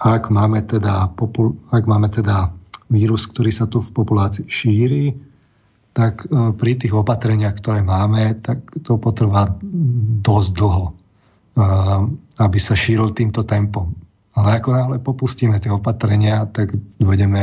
[0.00, 1.12] ak máme teda,
[1.70, 2.50] ak máme teda
[2.88, 5.27] vírus, ktorý sa tu v populácii šíri,
[5.98, 9.58] tak e, pri tých opatreniach, ktoré máme, tak to potrvá
[10.22, 10.92] dosť dlho, e,
[12.38, 13.90] aby sa šíril týmto tempom.
[14.38, 17.42] Ale ako náhle popustíme tie opatrenia, tak dojdeme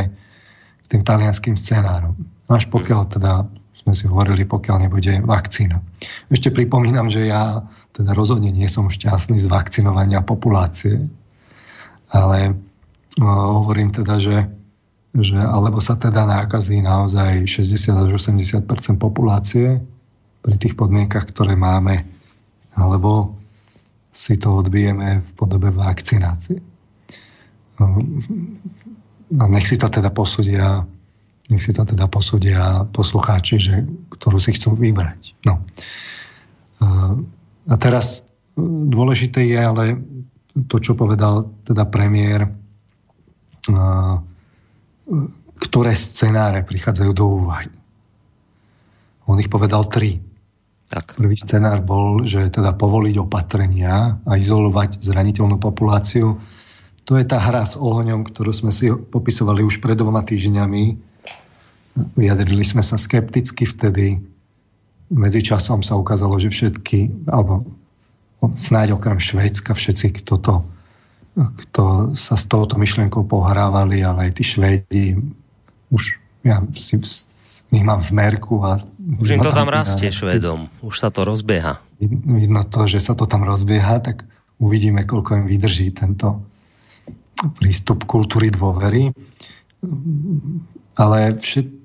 [0.79, 2.15] k tým talianským scenárom.
[2.47, 3.43] Až pokiaľ teda
[3.83, 5.83] sme si hovorili, pokiaľ nebude vakcína.
[6.31, 11.11] Ešte pripomínam, že ja teda rozhodne nie som šťastný z vakcinovania populácie
[12.15, 12.55] ale
[13.19, 14.47] hovorím teda, že,
[15.15, 18.67] že alebo sa teda nákazí naozaj 60 až 80%
[18.99, 19.79] populácie
[20.43, 22.03] pri tých podmienkach, ktoré máme,
[22.75, 23.39] alebo
[24.11, 26.59] si to odbijeme v podobe vakcinácie.
[29.35, 30.87] A nech si to teda posúdia
[31.45, 33.85] nech si to teda posúdia poslucháči, že,
[34.17, 35.37] ktorú si chcú vybrať.
[35.45, 35.61] No.
[37.69, 38.25] A teraz
[38.57, 40.01] dôležité je ale
[40.65, 42.49] to, čo povedal teda premiér,
[45.61, 47.69] ktoré scenáre prichádzajú do úvahy.
[49.25, 50.21] On ich povedal tri.
[50.85, 51.17] Tak.
[51.17, 56.37] Prvý scenár bol, že teda povoliť opatrenia a izolovať zraniteľnú populáciu.
[57.09, 60.83] To je tá hra s ohňom, ktorú sme si popisovali už pred dvoma týždňami.
[62.17, 64.21] Vyjadrili sme sa skepticky vtedy.
[65.09, 67.65] Medzičasom sa ukázalo, že všetky, alebo
[68.57, 70.55] snáď okrem Švédska všetci, kto, to,
[71.35, 75.03] kto sa s touto myšlienkou pohrávali, ale aj tí Švédi
[75.91, 76.95] už ja si
[77.73, 78.61] ich mám v merku.
[78.63, 78.79] A
[79.19, 81.81] už im to tam, tam rastie Švedom, už sa to rozbieha.
[81.99, 84.23] Vidno to, že sa to tam rozbieha, tak
[84.61, 86.39] uvidíme, koľko im vydrží tento
[87.59, 89.11] prístup kultúry dôvery.
[90.95, 91.35] Ale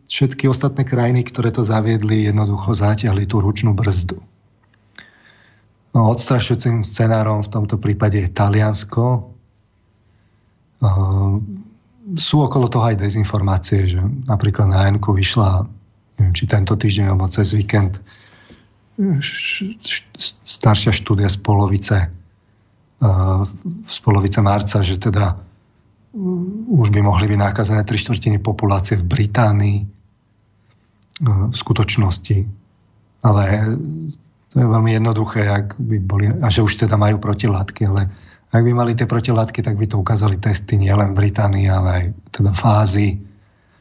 [0.06, 4.22] všetky ostatné krajiny, ktoré to zaviedli, jednoducho zatiahli tú ručnú brzdu.
[5.90, 9.29] No, odstrašujúcim scenárom v tomto prípade je Taliansko.
[10.80, 11.36] Uh,
[12.16, 15.68] sú okolo toho aj dezinformácie, že napríklad na Enku vyšla,
[16.16, 18.00] neviem, či tento týždeň alebo cez víkend,
[20.44, 23.44] staršia štúdia z polovice, uh,
[23.84, 29.06] z polovice marca, že teda uh, už by mohli byť nákazené tri štvrtiny populácie v
[29.06, 29.78] Británii
[31.20, 32.48] v skutočnosti.
[33.20, 33.42] Ale
[34.50, 38.08] to je veľmi jednoduché, ak by boli, a že už teda majú protilátky, ale
[38.50, 42.04] ak by mali tie protilátky, tak by to ukázali testy nielen v Británii, ale aj
[42.34, 43.22] teda fázy.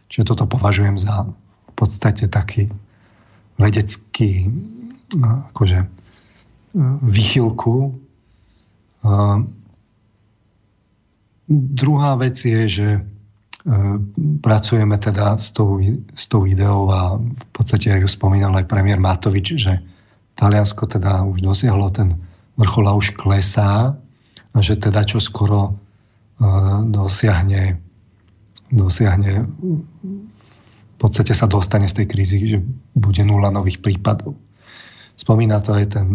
[0.10, 1.26] Čiže toto považujem za
[1.70, 2.70] v podstate taký
[3.58, 4.46] vedecký
[5.18, 5.88] no, akože, e,
[7.02, 7.98] vychylku.
[9.10, 9.42] A
[11.50, 13.02] druhá vec je, že e,
[14.46, 15.82] pracujeme teda s tou,
[16.14, 19.82] s tou ideou a v podstate aj ju spomínal aj premiér Matovič, že
[20.38, 22.22] Taliansko teda už dosiahlo ten
[22.54, 23.98] vrchol a už klesá
[24.60, 27.80] že teda čo skoro uh, dosiahne,
[28.70, 29.46] dosiahne
[30.90, 32.60] v podstate sa dostane z tej krízy, že
[32.92, 34.36] bude nula nových prípadov.
[35.16, 36.08] Spomína to aj ten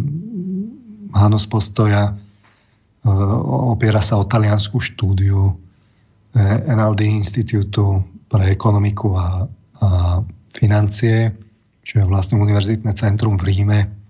[1.17, 3.39] Hanus Postoja, uh,
[3.73, 9.47] opiera sa o taliansku štúdiu uh, NLD Institutu pre ekonomiku a,
[9.81, 9.89] a
[10.51, 11.33] financie,
[11.85, 14.04] čo je vlastne univerzitné centrum v Ríme,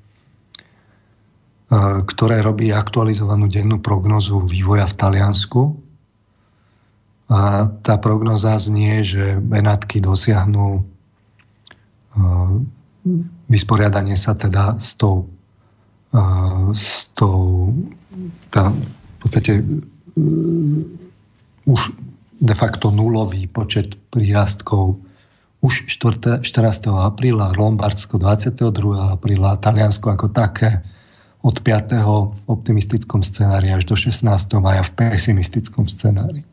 [2.07, 5.63] ktoré robí aktualizovanú dennú prognozu vývoja v Taliansku.
[7.33, 10.85] A tá prognoza znie, že Benátky dosiahnu
[13.49, 15.29] vysporiadanie sa teda s tou,
[16.77, 17.73] s tou
[18.53, 19.65] tá, v podstate
[21.65, 21.81] už
[22.45, 25.01] de facto nulový počet prírastkov
[25.65, 26.93] už 4, 14.
[26.93, 28.69] apríla, Lombardsko 22.
[29.17, 30.85] apríla, Taliansko ako také
[31.45, 32.01] od 5.
[32.33, 34.25] v optimistickom scenári až do 16.
[34.65, 36.49] maja v pesimistickom scenári.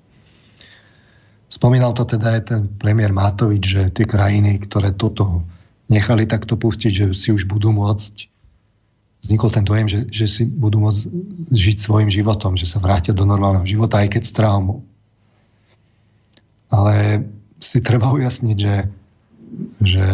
[1.47, 5.47] Spomínal to teda aj ten premiér Matovič, že tie krajiny, ktoré toto
[5.87, 8.27] nechali takto pustiť, že si už budú môcť
[9.23, 11.07] vznikol ten dojem, že, že si budú môcť
[11.51, 14.83] žiť svojim životom, že sa vrátia do normálneho života, aj keď s traumou.
[16.71, 17.27] Ale
[17.61, 18.75] si treba ujasniť, že,
[19.83, 20.07] že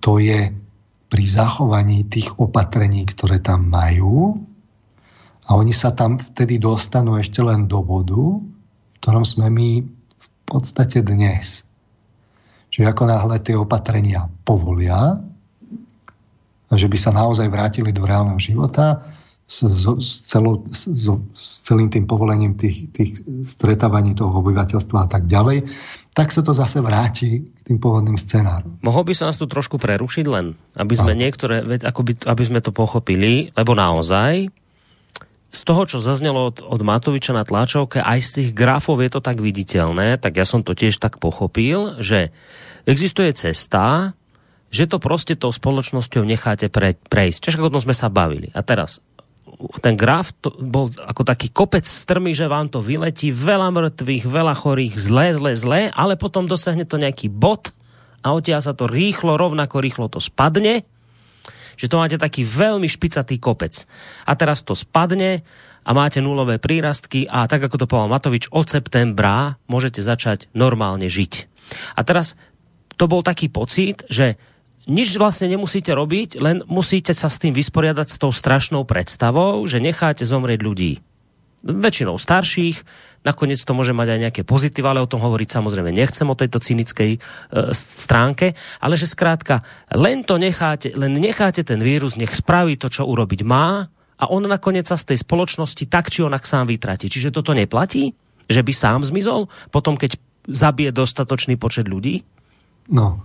[0.00, 0.61] to je
[1.12, 4.40] pri zachovaní tých opatrení, ktoré tam majú
[5.44, 10.26] a oni sa tam vtedy dostanú ešte len do bodu, v ktorom sme my v
[10.48, 11.68] podstate dnes.
[12.72, 15.20] Čiže ako náhle tie opatrenia povolia,
[16.72, 19.11] že by sa naozaj vrátili do reálneho života,
[19.52, 25.28] s, s, celou, s, s celým tým povolením tých, tých stretávaní toho obyvateľstva a tak
[25.28, 25.68] ďalej,
[26.16, 28.80] tak sa to zase vráti k tým pôvodným scenárom.
[28.80, 32.64] Mohol by sa nás tu trošku prerušiť len, aby sme niektoré, ako by, aby sme
[32.64, 34.48] to pochopili, lebo naozaj
[35.52, 39.20] z toho, čo zaznelo od, od Matoviča na tlačovke, aj z tých grafov je to
[39.20, 42.32] tak viditeľné, tak ja som to tiež tak pochopil, že
[42.88, 44.16] existuje cesta,
[44.72, 47.38] že to proste tou spoločnosťou necháte pre, prejsť.
[47.44, 48.48] Čiže o tom sme sa bavili.
[48.56, 49.04] A teraz,
[49.82, 54.54] ten graf to bol ako taký kopec strmy, že vám to vyletí, veľa mŕtvych, veľa
[54.56, 57.70] chorých, zlé, zlé, zlé, ale potom dosiahne to nejaký bod
[58.22, 60.86] a odtiaľ sa to rýchlo, rovnako rýchlo to spadne
[61.72, 63.88] že to máte taký veľmi špicatý kopec.
[64.28, 65.40] A teraz to spadne
[65.82, 71.08] a máte nulové prírastky a tak ako to povedal Matovič, od septembra môžete začať normálne
[71.10, 71.50] žiť.
[71.98, 72.38] A teraz
[73.00, 74.38] to bol taký pocit, že
[74.86, 79.78] nič vlastne nemusíte robiť, len musíte sa s tým vysporiadať s tou strašnou predstavou, že
[79.78, 80.92] necháte zomrieť ľudí
[81.62, 82.82] väčšinou starších,
[83.22, 86.58] nakoniec to môže mať aj nejaké pozitíva, ale o tom hovoriť samozrejme nechcem o tejto
[86.58, 87.18] cynickej e,
[87.72, 89.62] stránke, ale že skrátka
[89.94, 93.86] len to necháte, len necháte ten vírus, nech spraví to, čo urobiť má
[94.18, 97.06] a on nakoniec sa z tej spoločnosti tak či onak sám vytratí.
[97.06, 98.14] Čiže toto neplatí?
[98.50, 100.18] Že by sám zmizol potom, keď
[100.50, 102.26] zabije dostatočný počet ľudí?
[102.90, 103.22] No,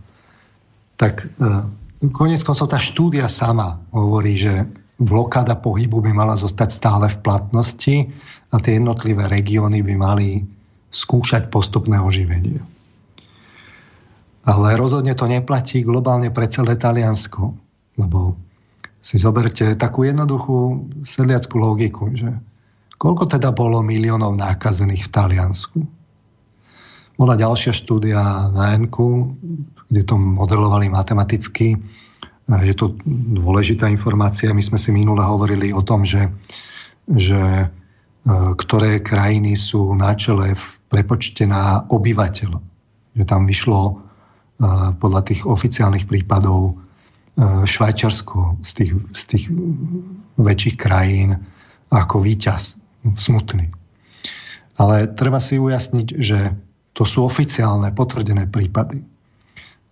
[0.97, 4.65] tak e, konec koncov tá štúdia sama hovorí, že
[4.97, 7.95] blokáda pohybu by mala zostať stále v platnosti
[8.49, 10.41] a tie jednotlivé regióny by mali
[10.89, 12.57] skúšať postupné oživenie.
[14.47, 17.53] Ale rozhodne to neplatí globálne pre celé Taliansko,
[17.99, 18.39] lebo
[19.03, 22.31] si zoberte takú jednoduchú sedliackú logiku, že
[22.97, 25.79] koľko teda bolo miliónov nákazených v Taliansku?
[27.17, 29.33] Bola ďalšia štúdia na Enku,
[29.89, 31.75] kde to modelovali matematicky
[32.47, 32.95] je to
[33.35, 34.55] dôležitá informácia.
[34.55, 36.31] My sme si minule hovorili o tom, že,
[37.11, 37.65] že e,
[38.55, 42.51] ktoré krajiny sú na čele v prepočte na obyvateľ.
[43.19, 43.93] Že tam vyšlo e,
[44.95, 46.73] podľa tých oficiálnych prípadov e,
[47.67, 49.45] Švajčarsko z tých, z tých
[50.39, 51.43] väčších krajín
[51.91, 52.79] ako víťaz,
[53.19, 53.75] smutný.
[54.79, 56.55] Ale treba si ujasniť, že
[56.97, 59.05] to sú oficiálne, potvrdené prípady.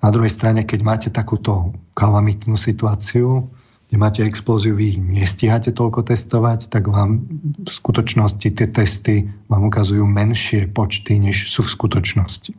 [0.01, 3.45] Na druhej strane, keď máte takúto kalamitnú situáciu,
[3.85, 7.29] kde máte explóziu, vy nestíhate toľko testovať, tak vám
[7.61, 12.57] v skutočnosti tie testy vám ukazujú menšie počty, než sú v skutočnosti.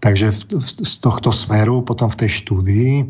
[0.00, 0.34] Takže
[0.82, 3.04] z tohto smeru potom v tej štúdii e,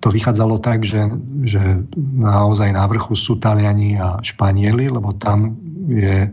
[0.00, 1.04] to vychádzalo tak, že,
[1.44, 1.84] že
[2.16, 5.58] naozaj na vrchu sú Taliani a Španieli, lebo tam
[5.90, 6.32] je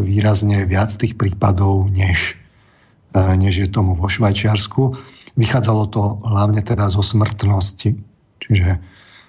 [0.00, 2.40] výrazne viac tých prípadov než
[3.10, 4.94] E, než je tomu vo Švajčiarsku.
[5.34, 7.98] Vychádzalo to hlavne teda zo smrtnosti.
[8.40, 8.70] Čiže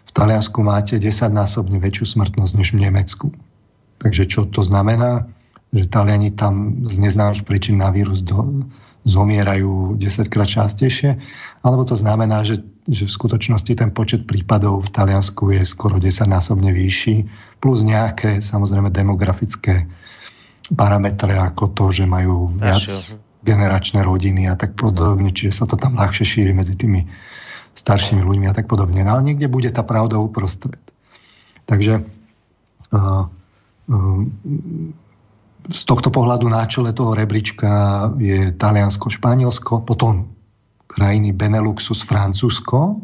[0.05, 3.27] v Taliansku máte 10-násobne väčšiu smrtnosť než v Nemecku.
[4.01, 5.29] Takže čo to znamená?
[5.71, 8.67] Že Taliani tam z neznámych príčin na vírus do,
[9.07, 11.17] zomierajú 10 krát častejšie,
[11.65, 16.69] alebo to znamená, že, že v skutočnosti ten počet prípadov v Taliansku je skoro 10-násobne
[16.69, 17.15] vyšší,
[17.63, 19.89] plus nejaké samozrejme demografické
[20.71, 22.83] parametre ako to, že majú viac
[23.41, 27.09] generačné rodiny a tak podobne, čiže sa to tam ľahšie šíri medzi tými
[27.73, 29.01] staršími ľuďmi a tak podobne.
[29.01, 30.79] No ale niekde bude tá pravda uprostred.
[31.65, 32.03] Takže
[32.93, 34.21] uh, uh,
[35.71, 37.69] z tohto pohľadu na čele toho rebríčka
[38.17, 40.33] je Taliansko, Španielsko, potom
[40.89, 42.99] krajiny Beneluxu s Francúzsko,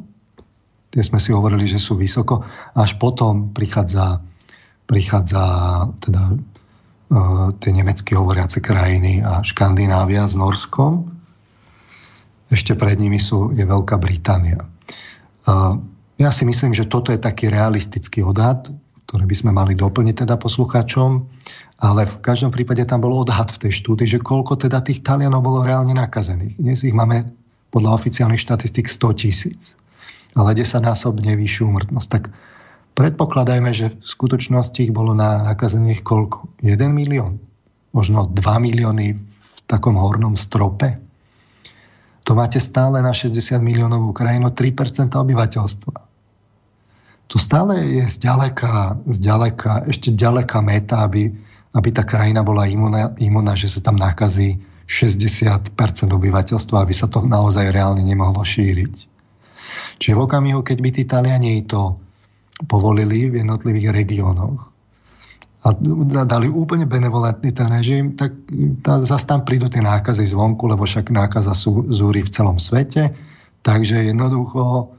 [0.92, 2.44] tie sme si hovorili, že sú vysoko,
[2.76, 4.20] až potom prichádza,
[4.90, 5.44] prichádza
[6.02, 6.36] teda
[7.64, 11.16] tie nemecky hovoriace krajiny a Škandinávia s Norskom.
[12.52, 14.68] Ešte pred nimi sú, je Veľká Británia.
[16.18, 18.68] Ja si myslím, že toto je taký realistický odhad,
[19.08, 21.24] ktorý by sme mali doplniť teda poslucháčom,
[21.80, 25.46] ale v každom prípade tam bol odhad v tej štúdii, že koľko teda tých Talianov
[25.46, 26.60] bolo reálne nakazených.
[26.60, 27.32] Dnes ich máme
[27.72, 29.80] podľa oficiálnych štatistik 100 tisíc,
[30.36, 32.08] ale 10 násobne vyššiu umrtnosť.
[32.10, 32.24] Tak
[32.98, 36.50] Predpokladajme, že v skutočnosti ich bolo nakazených koľko?
[36.66, 37.38] 1 milión?
[37.94, 40.98] Možno 2 milióny v takom hornom strope?
[42.26, 45.96] To máte stále na 60 miliónovú krajinu 3% obyvateľstva.
[47.28, 51.30] To stále je zďaleka, zďaleka, ešte ďaleká meta, aby,
[51.78, 54.58] aby tá krajina bola imunná, že sa tam nakazí
[54.90, 55.70] 60%
[56.10, 58.96] obyvateľstva, aby sa to naozaj reálne nemohlo šíriť.
[60.02, 62.07] Čiže v okamihu, keď by tí Taliani to
[62.66, 64.74] povolili v jednotlivých regiónoch.
[65.68, 68.34] A a dali úplne benevolentný ten režim, tak
[68.82, 73.12] tá, zase tam prídu tie nákazy zvonku, lebo však nákaza sú, zúri v celom svete,
[73.68, 74.96] takže jednoducho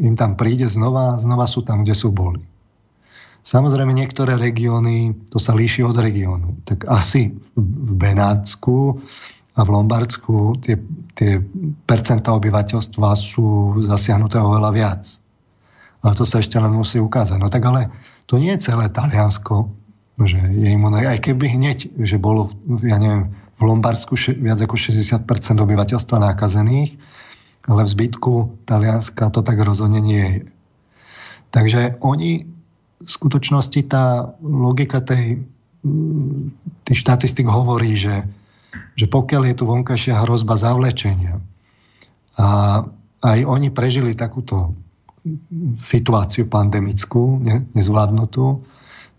[0.00, 2.40] im tam príde znova, znova sú tam, kde sú boli.
[3.46, 6.66] Samozrejme, niektoré regióny, to sa líši od regiónu.
[6.66, 8.98] Tak asi v Benátsku
[9.54, 10.74] a v Lombardsku tie,
[11.14, 11.38] tie
[11.86, 15.02] percentá obyvateľstva sú zasiahnuté oveľa viac.
[16.04, 17.38] Ale to sa ešte len musí ukázať.
[17.40, 17.88] No tak ale
[18.26, 19.70] to nie je celé Taliansko,
[20.24, 21.04] že je imunné.
[21.04, 22.48] Aj keby hneď, že bolo,
[22.80, 25.24] ja neviem, v Lombardsku viac ako 60%
[25.56, 26.96] obyvateľstva nákazených,
[27.66, 28.32] ale v zbytku
[28.68, 30.40] Talianska to tak rozhodne nie je.
[31.50, 32.44] Takže oni,
[33.00, 35.44] v skutočnosti tá logika tej,
[36.84, 38.28] tých štatistik hovorí, že,
[38.96, 41.40] že pokiaľ je tu vonkajšia hrozba zavlečenia
[42.36, 42.46] a
[43.24, 44.76] aj oni prežili takúto
[45.80, 47.42] situáciu pandemickú,
[47.74, 48.62] nezvládnutú,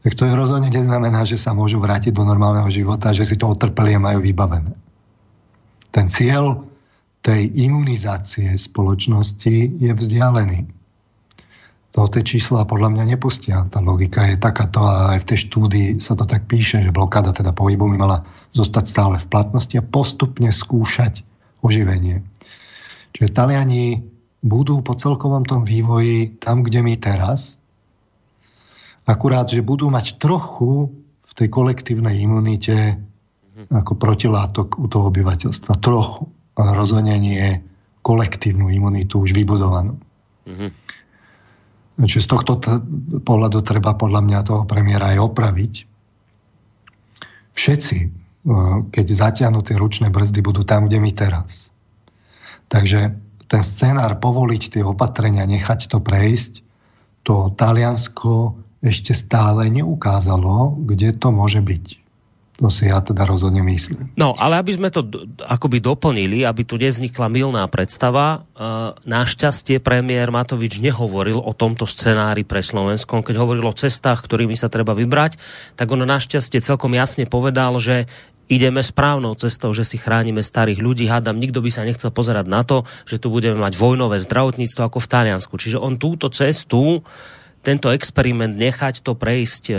[0.08, 4.00] tak to rozhodne neznamená, že sa môžu vrátiť do normálneho života, že si to otrpelie
[4.00, 4.72] majú vybavené.
[5.92, 6.64] Ten cieľ
[7.20, 10.72] tej imunizácie spoločnosti je vzdialený.
[11.92, 13.66] To tie čísla podľa mňa nepustia.
[13.68, 17.34] Tá logika je takáto a aj v tej štúdii sa to tak píše, že blokáda
[17.34, 18.18] teda pohybu by mala
[18.54, 21.26] zostať stále v platnosti a postupne skúšať
[21.66, 22.22] oživenie.
[23.18, 23.98] Čiže Taliani
[24.46, 27.58] budú po celkovom tom vývoji tam, kde my teraz,
[29.08, 30.92] Akurát, že budú mať trochu
[31.24, 33.00] v tej kolektívnej imunite
[33.72, 35.80] ako protilátok u toho obyvateľstva.
[35.80, 36.28] Trochu.
[36.60, 37.64] A rozhodne nie
[38.04, 39.96] kolektívnu imunitu už vybudovanú.
[40.44, 40.70] Mm-hmm.
[42.04, 42.84] Čiže z tohto t-
[43.24, 45.74] pohľadu treba podľa mňa toho premiéra aj opraviť.
[47.58, 48.08] Všetci, e,
[48.94, 51.74] keď zatiahnu tie ručné brzdy, budú tam, kde my teraz.
[52.70, 53.18] Takže
[53.48, 56.62] ten scenár povoliť tie opatrenia, nechať to prejsť,
[57.24, 61.86] to Taliansko ešte stále neukázalo, kde to môže byť.
[62.58, 64.10] To si ja teda rozhodne myslím.
[64.18, 65.06] No, ale aby sme to
[65.46, 72.42] akoby doplnili, aby tu nevznikla milná predstava, uh, našťastie premiér Matovič nehovoril o tomto scenári
[72.42, 73.22] pre Slovensko.
[73.22, 75.38] Keď hovoril o cestách, ktorými sa treba vybrať,
[75.78, 78.10] tak on našťastie celkom jasne povedal, že
[78.48, 81.06] ideme správnou cestou, že si chránime starých ľudí.
[81.08, 85.00] Hádam, nikto by sa nechcel pozerať na to, že tu budeme mať vojnové zdravotníctvo ako
[85.04, 85.54] v Taliansku.
[85.60, 87.04] Čiže on túto cestu
[87.62, 89.76] tento experiment nechať to prejsť e,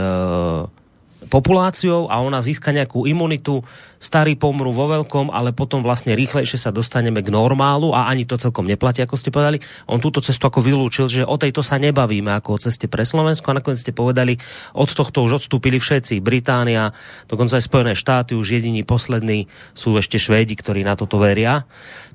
[1.30, 3.62] populáciou a ona získa nejakú imunitu,
[3.98, 8.38] starí pomru vo veľkom, ale potom vlastne rýchlejšie sa dostaneme k normálu a ani to
[8.38, 9.58] celkom neplatí, ako ste povedali.
[9.90, 13.52] On túto cestu ako vylúčil, že o tejto sa nebavíme ako o ceste pre Slovensko
[13.52, 14.38] a nakoniec ste povedali,
[14.74, 16.22] od tohto už odstúpili všetci.
[16.22, 16.94] Británia,
[17.26, 21.66] dokonca aj Spojené štáty, už jediní poslední sú ešte Švédi, ktorí na toto veria.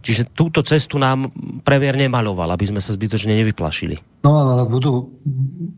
[0.03, 1.31] Čiže túto cestu nám
[1.63, 4.23] previer nemaloval, aby sme sa zbytočne nevyplašili.
[4.27, 5.15] No ale budú,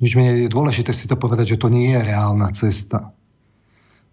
[0.02, 3.14] nič menej je dôležité si to povedať, že to nie je reálna cesta.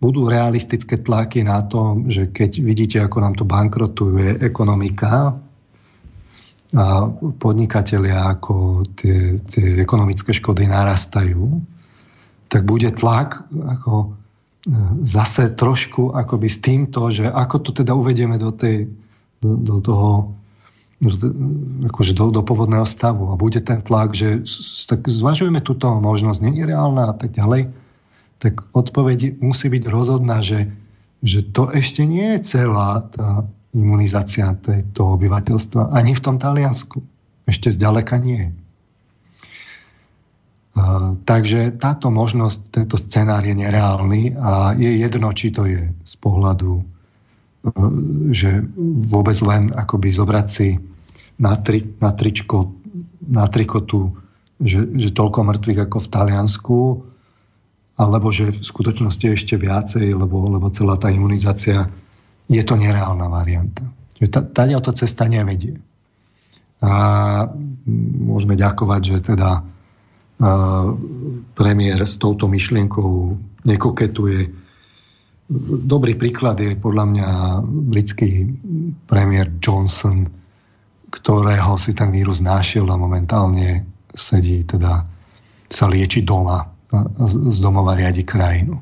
[0.03, 5.39] Budú realistické tlaky na to, že keď vidíte, ako nám to bankrotuje ekonomika
[6.75, 6.87] a
[7.39, 11.63] podnikatelia, ako tie, tie ekonomické škody narastajú,
[12.51, 14.07] tak bude tlak ako e,
[15.07, 18.91] zase trošku akoby s týmto, že ako to teda uvedieme do tej
[19.43, 20.11] do, do toho
[21.91, 23.35] akože do, do povodného stavu.
[23.35, 24.47] A bude ten tlak, že
[24.87, 27.75] tak zvažujeme túto možnosť, není reálna a tak ďalej,
[28.43, 30.75] tak odpoveď musí byť rozhodná, že,
[31.23, 34.51] že to ešte nie je celá tá imunizácia
[34.93, 35.95] toho obyvateľstva.
[35.95, 36.99] Ani v tom Taliansku.
[37.47, 38.51] Ešte zďaleka nie.
[40.73, 46.15] Uh, takže táto možnosť, tento scenár je nereálny a je jedno, či to je z
[46.19, 46.83] pohľadu
[48.35, 48.67] že
[49.07, 50.69] vôbec len akoby zobrať si
[51.39, 52.75] na, tri, na tričko,
[53.23, 54.19] na trikotu,
[54.59, 56.79] že, že toľko mŕtvych ako v Taliansku,
[57.97, 61.89] alebo že v skutočnosti ešte viacej, lebo, lebo celá tá imunizácia
[62.49, 63.85] je to nereálna varianta.
[64.23, 65.77] Tady to cesta nevedie.
[66.83, 66.93] A
[68.23, 69.63] môžeme ďakovať, že teda
[71.55, 74.63] premiér s touto myšlienkou nekoketuje
[75.85, 77.29] Dobrý príklad je podľa mňa
[77.93, 78.57] britský
[79.05, 80.25] premiér Johnson,
[81.13, 83.85] ktorého si ten vírus nášiel a momentálne
[84.17, 85.05] sedí, teda
[85.69, 86.72] sa lieči doma
[87.25, 88.81] z domova riadi krajinu.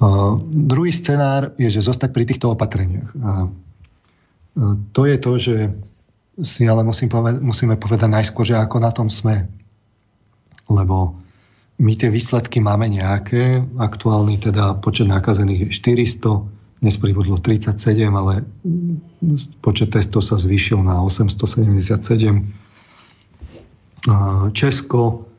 [0.00, 3.10] Uh, druhý scenár je, že zostať pri týchto opatreniach.
[3.20, 5.56] A uh, to je to, že
[6.40, 9.44] si ale musím poved- musíme povedať najskôr, že ako na tom sme.
[10.72, 11.20] Lebo
[11.76, 13.60] my tie výsledky máme nejaké.
[13.76, 17.76] Aktuálny teda počet nakazených je 400, dnes pribudlo 37,
[18.08, 18.48] ale
[19.60, 21.76] počet testov sa zvýšil na 877.
[24.56, 25.29] Česko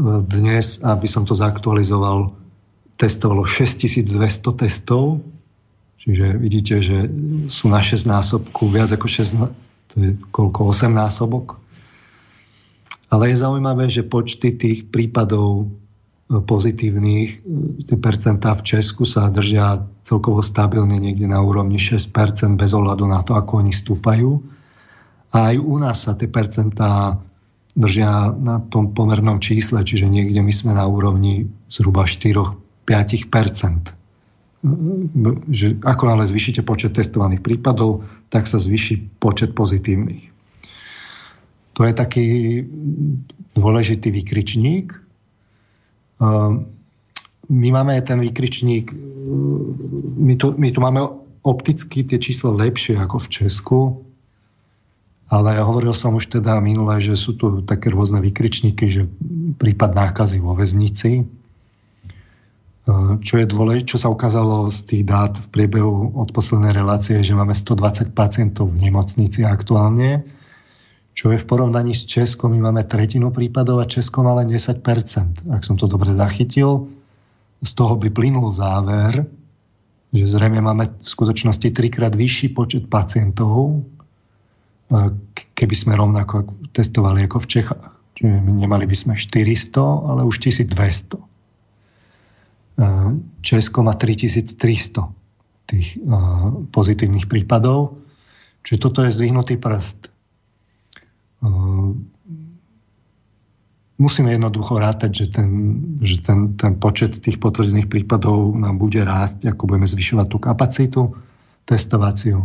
[0.00, 2.34] dnes, aby som to zaktualizoval,
[2.98, 4.10] testovalo 6200
[4.58, 5.22] testov,
[6.02, 7.06] čiže vidíte, že
[7.46, 9.38] sú na 6 násobku, viac ako 6,
[9.90, 11.62] to je koľko, 8 násobok.
[13.10, 15.70] Ale je zaujímavé, že počty tých prípadov
[16.26, 17.38] e, pozitívnych, e,
[17.86, 22.10] tie percentá v Česku sa držia celkovo stabilne niekde na úrovni 6%
[22.58, 24.42] bez ohľadu na to, ako oni stúpajú.
[25.30, 27.22] A aj u nás sa tie percentá
[27.74, 33.90] držia na tom pomernom čísle, čiže niekde my sme na úrovni zhruba 4-5%.
[35.50, 40.30] Že ako ale zvýšite počet testovaných prípadov, tak sa zvýši počet pozitívnych.
[41.74, 42.26] To je taký
[43.58, 44.94] dôležitý vykričník.
[46.22, 46.70] Ehm,
[47.50, 48.94] my máme ten vykričník,
[50.16, 51.02] my tu, my tu máme
[51.44, 53.78] opticky tie čísla lepšie ako v Česku,
[55.34, 59.10] ale hovoril som už teda minule, že sú tu také rôzne vykričníky, že
[59.58, 61.24] prípad nákazy vo väznici, e,
[63.18, 67.34] čo je dôležité, čo sa ukázalo z tých dát v priebehu od poslednej relácie, že
[67.34, 70.22] máme 120 pacientov v nemocnici aktuálne,
[71.18, 75.50] čo je v porovnaní s Českom, my máme tretinu prípadov a Českom ale 10%.
[75.50, 76.90] Ak som to dobre zachytil,
[77.62, 79.26] z toho by plynul záver,
[80.14, 83.82] že zrejme máme v skutočnosti trikrát vyšší počet pacientov,
[85.54, 87.84] keby sme rovnako testovali ako v Čechách.
[88.14, 91.18] Čiže nemali by sme 400, ale už 1200.
[93.42, 95.06] Česko má 3300
[95.64, 95.98] tých
[96.70, 97.98] pozitívnych prípadov.
[98.64, 100.08] Čiže toto je zdvihnutý prst.
[103.94, 105.48] Musíme jednoducho rátať, že, ten,
[106.02, 111.02] že ten, ten počet tých potvrdených prípadov nám bude rásť, ako budeme zvyšovať tú kapacitu
[111.62, 112.42] testovaciu.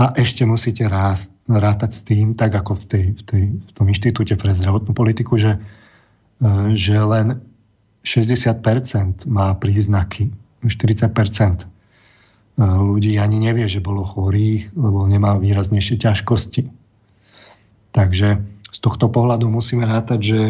[0.00, 3.84] A ešte musíte rásť, rátať s tým, tak ako v, tej, v, tej, v tom
[3.92, 5.60] inštitúte pre zdravotnú politiku, že,
[6.40, 7.44] e, že len
[8.00, 10.32] 60% má príznaky,
[10.64, 11.66] 40% e,
[12.64, 16.64] ľudí ani nevie, že bolo chorých, lebo nemá výraznejšie ťažkosti.
[17.92, 18.28] Takže
[18.72, 20.40] z tohto pohľadu musíme rátať, že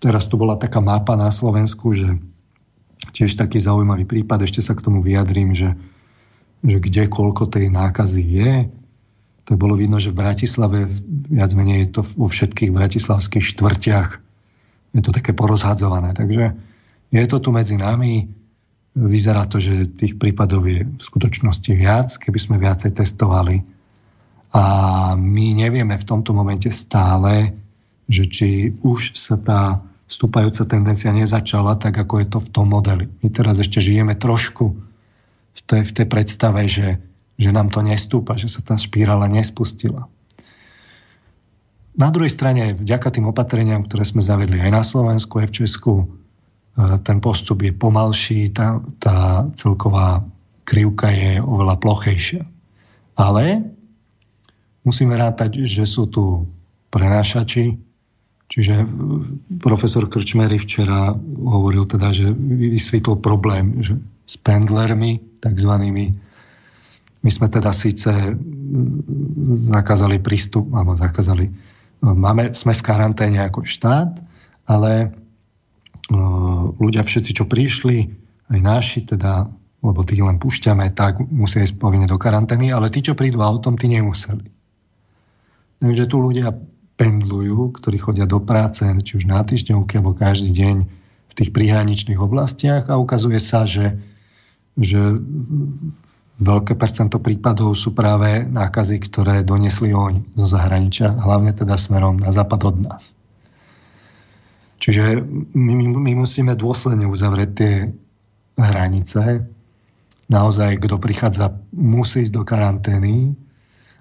[0.00, 2.16] teraz tu bola taká mapa na Slovensku, že
[3.12, 5.76] tiež taký zaujímavý prípad, ešte sa k tomu vyjadrím, že
[6.60, 8.52] že kde koľko tej nákazy je,
[9.48, 10.86] tak bolo vidno, že v Bratislave
[11.26, 14.10] viac menej je to vo všetkých bratislavských štvrtiach.
[14.94, 16.14] Je to také porozhadzované.
[16.14, 16.54] Takže
[17.10, 18.30] je to tu medzi nami.
[18.94, 23.66] Vyzerá to, že tých prípadov je v skutočnosti viac, keby sme viacej testovali.
[24.54, 24.64] A
[25.18, 27.54] my nevieme v tomto momente stále,
[28.10, 28.48] že či
[28.82, 33.06] už sa tá stúpajúca tendencia nezačala tak, ako je to v tom modeli.
[33.22, 34.89] My teraz ešte žijeme trošku
[35.60, 36.98] v tej, v tej predstave, že,
[37.36, 40.08] že nám to nestúpa, že sa tá špirála nespustila.
[42.00, 45.92] Na druhej strane, vďaka tým opatreniam, ktoré sme zavedli aj na Slovensku, aj v Česku,
[46.00, 46.04] e,
[47.02, 50.24] ten postup je pomalší, tá, tá celková
[50.64, 52.46] krivka je oveľa plochejšia.
[53.18, 53.68] Ale
[54.86, 56.46] musíme rátať, že sú tu
[56.94, 57.74] prenášači,
[58.50, 58.86] čiže
[59.62, 63.98] profesor Krčmery včera hovoril teda, že vysvetol problém že
[64.30, 66.06] s pendlermi, takzvanými.
[67.20, 68.38] My sme teda síce
[69.74, 71.50] zakázali prístup, alebo zakázali,
[72.06, 74.22] máme, sme v karanténe ako štát,
[74.70, 75.10] ale
[76.78, 78.06] ľudia všetci, čo prišli,
[78.54, 79.50] aj naši, teda,
[79.82, 83.74] lebo tých len púšťame, tak musia ísť povinne do karantény, ale tí, čo prídu autom,
[83.74, 84.46] tí nemuseli.
[85.82, 86.54] Takže tu ľudia
[86.94, 90.76] pendlujú, ktorí chodia do práce, či už na týždňovke, alebo každý deň
[91.30, 93.98] v tých prihraničných oblastiach a ukazuje sa, že
[94.80, 95.20] že
[96.40, 102.32] veľké percento prípadov sú práve nákazy, ktoré donesli oni zo zahraničia, hlavne teda smerom na
[102.32, 103.12] západ od nás.
[104.80, 105.20] Čiže
[105.52, 107.74] my, my musíme dôsledne uzavrieť tie
[108.56, 109.44] hranice.
[110.32, 113.36] Naozaj, kto prichádza, musí ísť do karantény.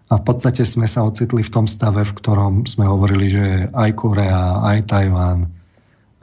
[0.09, 3.89] A v podstate sme sa ocitli v tom stave, v ktorom sme hovorili, že aj
[3.99, 5.51] Korea, aj Tajván,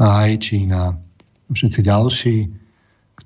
[0.01, 0.97] aj Čína,
[1.53, 2.37] všetci ďalší,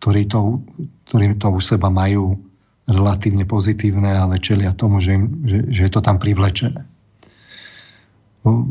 [0.01, 0.65] ktorí to
[1.11, 2.39] ktorí to u seba majú
[2.87, 6.87] relatívne pozitívne, ale čelia tomu, že, že, že je to tam privlečené.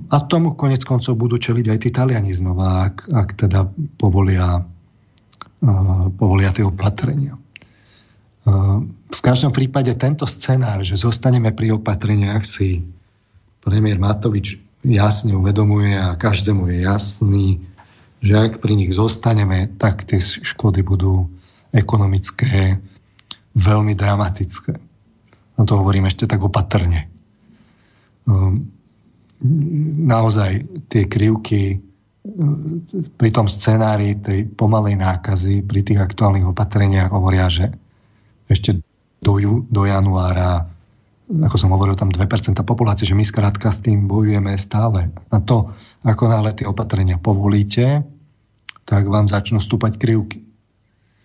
[0.10, 3.70] A tomu konec koncov budú čeliť aj tí Taliani znova, ak, ak teda
[4.00, 7.38] povolia, uh, povolia tie opatrenia.
[8.48, 12.82] Uh, v každom prípade tento scenár, že zostaneme pri opatreniach, si
[13.62, 17.48] premiér Matovič jasne uvedomuje a každému je jasný,
[18.20, 21.28] že ak pri nich zostaneme, tak tie škody budú
[21.72, 22.80] ekonomické,
[23.56, 24.74] veľmi dramatické.
[25.56, 27.12] A to hovorím ešte tak opatrne.
[28.28, 28.72] Ehm,
[30.08, 31.80] naozaj tie krivky
[33.16, 37.72] pri tom scenári tej pomalej nákazy, pri tých aktuálnych opatreniach hovoria, že
[38.52, 38.84] ešte
[39.24, 40.68] do, ju, do januára,
[41.30, 45.14] ako som hovoril, tam 2% populácie, že my skrátka s tým bojujeme stále.
[45.30, 45.70] A to,
[46.02, 48.02] ako náhle tie opatrenia povolíte,
[48.90, 50.50] tak vám začnú stúpať krivky.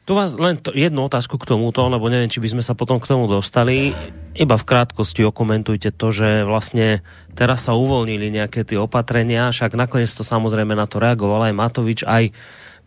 [0.05, 3.01] Tu vás len to, jednu otázku k tomuto, lebo neviem, či by sme sa potom
[3.01, 3.97] k tomu dostali.
[4.37, 7.01] Iba v krátkosti okomentujte to, že vlastne
[7.33, 12.05] teraz sa uvoľnili nejaké tie opatrenia, však nakoniec to samozrejme na to reagoval aj Matovič,
[12.05, 12.37] aj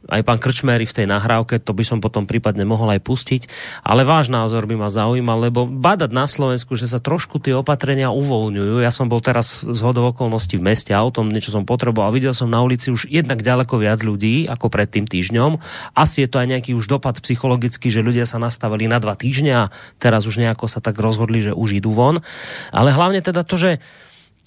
[0.07, 3.41] aj pán Krčmery v tej nahrávke, to by som potom prípadne mohol aj pustiť.
[3.83, 8.11] Ale váš názor by ma zaujímal, lebo badať na Slovensku, že sa trošku tie opatrenia
[8.11, 8.83] uvoľňujú.
[8.83, 12.13] Ja som bol teraz z hodov okolností v meste tom niečo som potreboval.
[12.13, 15.57] Videl som na ulici už jednak ďaleko viac ľudí ako pred tým týždňom.
[15.97, 19.55] Asi je to aj nejaký už dopad psychologický, že ľudia sa nastavili na dva týždňa
[19.57, 22.21] a teraz už nejako sa tak rozhodli, že už idú von.
[22.69, 23.71] Ale hlavne teda to, že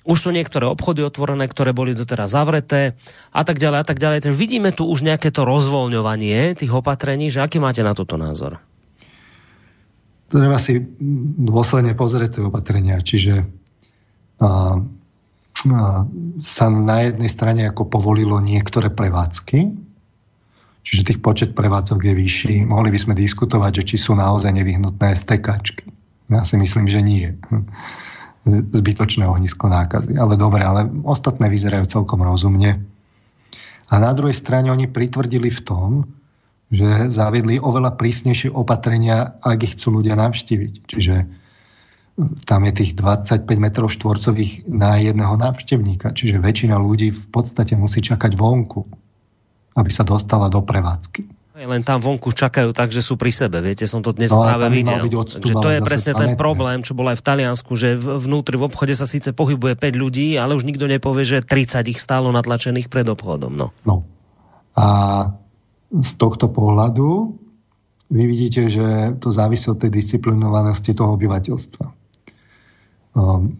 [0.05, 2.96] už sú niektoré obchody otvorené, ktoré boli doteraz zavreté
[3.32, 4.24] a tak ďalej a tak ďalej.
[4.24, 8.61] Takže vidíme tu už nejaké to rozvoľňovanie tých opatrení, že aký máte na toto názor?
[10.30, 10.78] Treba si
[11.36, 13.03] dôsledne pozrieť tie opatrenia.
[13.03, 13.44] Čiže
[14.40, 14.51] a, a,
[16.40, 19.74] sa na jednej strane ako povolilo niektoré prevádzky,
[20.86, 22.55] čiže tých počet prevádzok je vyšší.
[22.64, 25.90] Mohli by sme diskutovať, že či sú naozaj nevyhnutné STKčky.
[26.30, 27.34] Ja si myslím, že nie
[28.49, 30.16] zbytočné ohnisko nákazy.
[30.16, 32.80] Ale dobre, ale ostatné vyzerajú celkom rozumne.
[33.91, 35.91] A na druhej strane oni pritvrdili v tom,
[36.70, 40.74] že zaviedli oveľa prísnejšie opatrenia, ak ich chcú ľudia navštíviť.
[40.86, 41.14] Čiže
[42.47, 46.14] tam je tých 25 metrov štvorcových na jedného návštevníka.
[46.14, 48.86] Čiže väčšina ľudí v podstate musí čakať vonku,
[49.74, 53.61] aby sa dostala do prevádzky len tam vonku čakajú tak, že sú pri sebe.
[53.61, 55.04] Viete, som to dnes no, práve videl.
[55.40, 58.96] Že to je presne ten problém, čo bol aj v Taliansku, že vnútri v obchode
[58.96, 63.04] sa síce pohybuje 5 ľudí, ale už nikto nepovie, že 30 ich stálo natlačených pred
[63.08, 63.52] obchodom.
[63.52, 63.68] No.
[63.84, 64.04] no.
[64.78, 64.88] A
[65.90, 67.34] z tohto pohľadu
[68.11, 71.86] vy vidíte, že to závisí od tej disciplinovanosti toho obyvateľstva.
[73.14, 73.58] Um,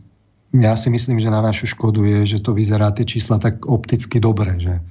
[0.51, 4.19] ja si myslím, že na našu škodu je, že to vyzerá tie čísla tak opticky
[4.19, 4.83] dobre, že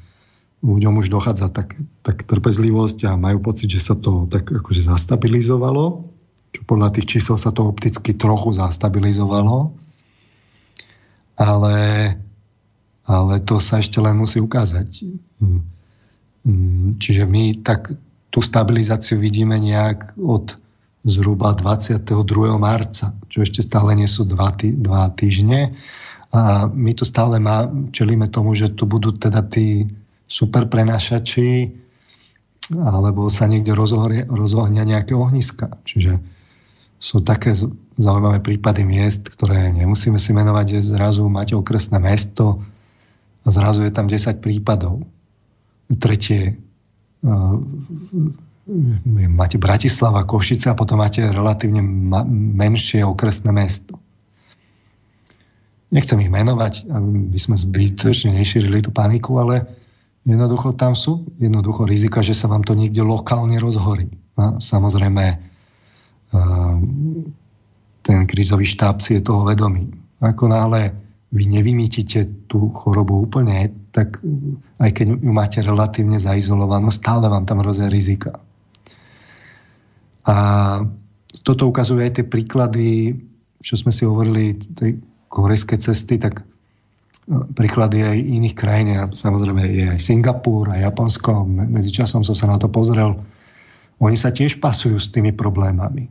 [0.59, 6.11] ľuďom už dochádza tak, tak trpezlivosť a majú pocit, že sa to tak akože zastabilizovalo,
[6.51, 9.71] čo podľa tých čísel sa to opticky trochu zastabilizovalo,
[11.39, 11.77] ale,
[13.07, 15.07] ale to sa ešte len musí ukázať.
[15.39, 15.61] Hm.
[16.43, 17.95] Hm, čiže my tak
[18.29, 20.59] tú stabilizáciu vidíme nejak od
[21.07, 22.03] zhruba 22.
[22.59, 25.79] marca, čo ešte stále nie sú dva, tý, dva týždne.
[26.29, 29.89] A my tu stále má, čelíme tomu, že tu budú teda tí
[30.29, 31.73] super prenašači
[32.69, 33.73] alebo sa niekde
[34.29, 35.81] rozohnia nejaké ohniska.
[35.89, 36.21] Čiže
[37.01, 37.57] sú také
[37.97, 42.61] zaujímavé prípady miest, ktoré nemusíme si menovať, že zrazu máte okresné mesto
[43.41, 45.01] a zrazu je tam 10 prípadov.
[45.89, 46.61] Tretie
[47.25, 47.57] uh,
[49.33, 51.81] máte Bratislava, Košice a potom máte relatívne
[52.29, 53.97] menšie okresné mesto.
[55.89, 59.78] Nechcem ich menovať, aby sme zbytočne nešírili tú paniku, ale
[60.27, 64.11] Jednoducho tam sú jednoducho rizika, že sa vám to niekde lokálne rozhorí.
[64.35, 65.39] A samozrejme,
[68.03, 69.89] ten krízový štáb si je toho vedomý.
[70.19, 70.93] Ako náhle
[71.29, 74.17] vy nevymítite tú chorobu úplne, tak
[74.81, 78.41] aj keď ju máte relatívne zaizolovanú, stále vám tam hrozia rizika.
[80.25, 80.35] A
[81.45, 83.17] toto ukazujú aj tie príklady,
[83.61, 86.41] čo sme si hovorili, tej korejskej cesty, tak
[87.29, 88.89] príklady aj iných krajín.
[89.13, 91.45] Samozrejme je aj Singapur a Japonsko.
[91.45, 93.21] Medzičasom som sa na to pozrel.
[94.01, 96.09] Oni sa tiež pasujú s tými problémami.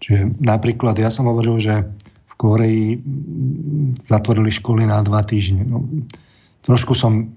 [0.00, 1.86] Čiže napríklad ja som hovoril, že
[2.26, 2.86] v Koreji
[4.08, 5.68] zatvorili školy na dva týždne.
[5.68, 5.86] No,
[6.64, 7.36] trošku som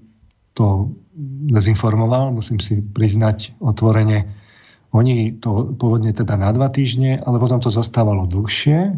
[0.56, 0.90] to
[1.50, 4.26] dezinformoval, musím si priznať otvorene.
[4.94, 8.94] Oni to pôvodne teda na dva týždne, ale potom to zostávalo dlhšie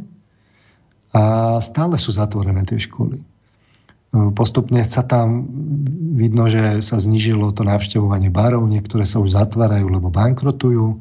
[1.17, 1.23] a
[1.65, 3.36] stále sú zatvorené tie školy.
[4.15, 5.45] Postupne sa tam
[6.17, 10.97] vidno, že sa znižilo to navštevovanie barov, niektoré sa už zatvárajú, lebo bankrotujú.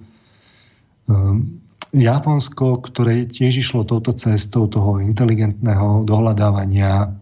[1.08, 1.64] Ehm,
[1.96, 7.16] Japonsko, ktoré tiež išlo touto cestou toho inteligentného dohľadávania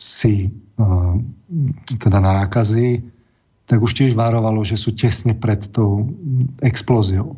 [0.00, 1.36] si ehm,
[2.00, 3.04] teda nákazy,
[3.68, 6.08] tak už tiež varovalo, že sú tesne pred tou
[6.64, 7.36] explóziou.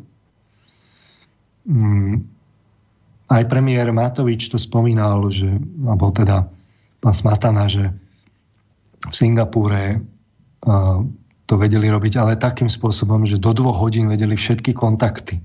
[1.67, 2.23] Ehm,
[3.27, 6.47] aj premiér Matovič to spomínal, že, alebo teda
[7.03, 7.91] pán Smatana, že
[9.03, 9.99] v Singapúre
[11.43, 15.43] to vedeli robiť, ale takým spôsobom, že do dvoch hodín vedeli všetky kontakty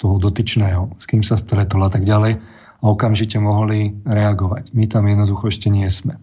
[0.00, 2.40] toho dotyčného, s kým sa stretol a tak ďalej
[2.80, 4.72] a okamžite mohli reagovať.
[4.72, 6.16] My tam jednoducho ešte nie sme.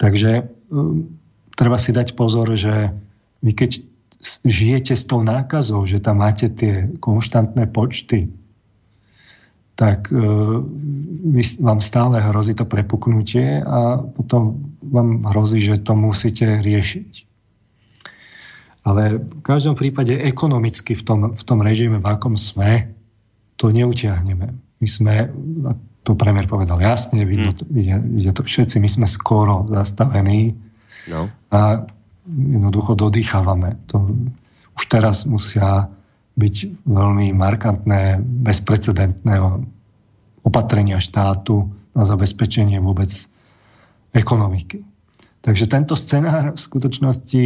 [0.00, 1.18] Takže um,
[1.52, 2.94] treba si dať pozor, že
[3.44, 3.70] vy keď
[4.46, 8.32] žijete s tou nákazou, že tam máte tie konštantné počty,
[9.74, 10.22] tak e,
[11.58, 17.10] vám stále hrozí to prepuknutie a potom vám hrozí, že to musíte riešiť.
[18.84, 22.92] Ale v každom prípade ekonomicky v tom, v tom režime, v akom sme,
[23.56, 24.52] to neutiahneme.
[24.54, 25.32] My sme,
[26.04, 27.64] to premiér povedal jasne, vidno, hmm.
[27.72, 30.52] vidia, vidia to všetci, my sme skoro zastavení
[31.08, 31.32] no.
[31.48, 31.88] a
[32.28, 33.80] jednoducho dodýchávame.
[33.88, 34.12] To,
[34.76, 35.88] už teraz musia
[36.34, 39.34] byť veľmi markantné, bezprecedentné
[40.42, 43.10] opatrenia štátu na zabezpečenie vôbec
[44.10, 44.82] ekonomiky.
[45.44, 47.44] Takže tento scenár v skutočnosti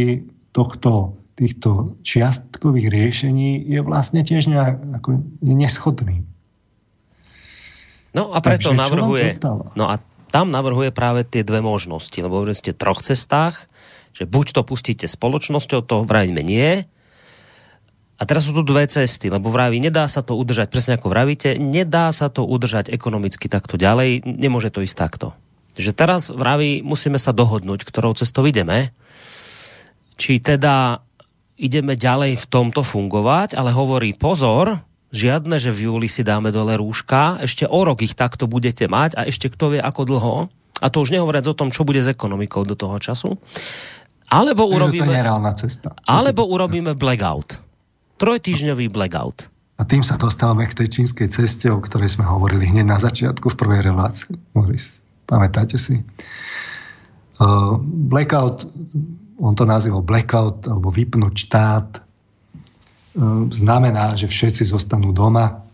[0.55, 6.17] tohto, týchto čiastkových riešení je vlastne tiež nejak, ako, je neschodný.
[8.11, 9.25] No a preto Takže, navrhuje...
[9.77, 13.69] No a tam navrhuje práve tie dve možnosti, lebo hovorili ste troch cestách,
[14.13, 16.85] že buď to pustíte spoločnosťou, to vravíme nie,
[18.19, 21.55] a teraz sú tu dve cesty, lebo vraví, nedá sa to udržať, presne ako vravíte,
[21.55, 25.27] nedá sa to udržať ekonomicky takto ďalej, nemôže to ísť takto.
[25.79, 28.91] Že teraz vraví, musíme sa dohodnúť, ktorou cestou ideme.
[30.19, 30.99] Či teda
[31.55, 36.77] ideme ďalej v tomto fungovať, ale hovorí pozor, Žiadne, že v júli si dáme dole
[36.77, 40.35] rúška, ešte o rok ich takto budete mať a ešte kto vie ako dlho.
[40.79, 43.41] A to už nehovoriac o tom, čo bude s ekonomikou do toho času.
[44.29, 45.09] Alebo urobíme,
[46.05, 47.68] alebo urobíme blackout.
[48.19, 49.47] Trojtýždňový blackout.
[49.79, 53.55] A tým sa dostávame k tej čínskej ceste, o ktorej sme hovorili hneď na začiatku
[53.55, 54.35] v prvej relácii.
[54.51, 56.03] Moris, pamätáte si?
[57.39, 57.79] Uh,
[58.11, 58.67] blackout,
[59.39, 61.87] on to nazýval blackout, alebo vypnúť štát,
[63.19, 65.65] Ehm, znamená, že všetci zostanú doma.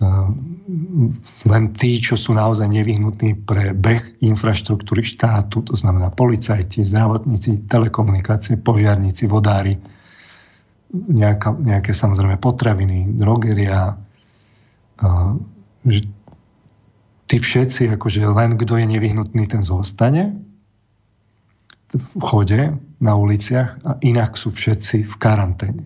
[0.00, 7.68] Ehm, len tí, čo sú naozaj nevyhnutní pre beh infraštruktúry štátu, to znamená policajti, zdravotníci,
[7.68, 9.76] telekomunikácie, požiarníci, vodári,
[10.90, 13.94] nejaká, nejaké samozrejme potraviny, drogeria,
[15.86, 16.00] že
[17.30, 20.42] tí všetci, akože len kto je nevyhnutný, ten zostane
[21.90, 25.84] v chode na uliciach a inak sú všetci v karanténe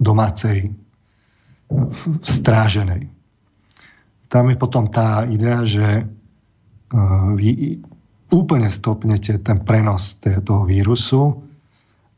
[0.00, 0.72] domácej
[2.24, 3.12] stráženej.
[4.28, 6.04] Tam je potom tá idea, že e,
[7.36, 7.48] vy
[8.28, 11.47] úplne stopnete ten prenos toho vírusu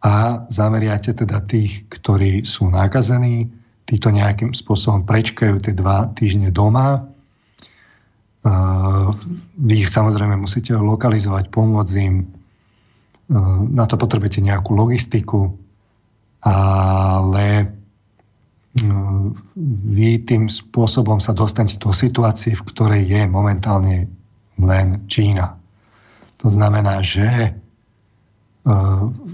[0.00, 3.52] a zameriate teda tých, ktorí sú nakazení,
[3.84, 7.10] títo nejakým spôsobom prečkajú tie dva týždne doma.
[9.60, 12.32] Vy ich samozrejme musíte lokalizovať, pomôcť im.
[13.70, 15.52] Na to potrebujete nejakú logistiku,
[16.40, 17.76] ale
[18.80, 19.36] no,
[19.90, 24.08] vy tým spôsobom sa dostanete do situácie, v ktorej je momentálne
[24.56, 25.60] len Čína.
[26.40, 27.52] To znamená, že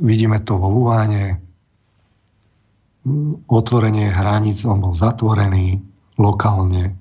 [0.00, 1.42] vidíme to vo Wuhane,
[3.46, 5.78] otvorenie hraníc, on bol zatvorený
[6.18, 6.98] lokálne,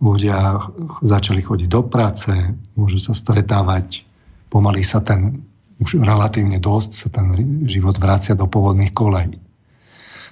[0.00, 0.60] ľudia
[1.00, 2.32] začali chodiť do práce,
[2.76, 4.04] môžu sa stretávať,
[4.52, 5.44] pomaly sa ten
[5.80, 7.32] už relatívne dosť sa ten
[7.64, 9.40] život vracia do pôvodných kolej.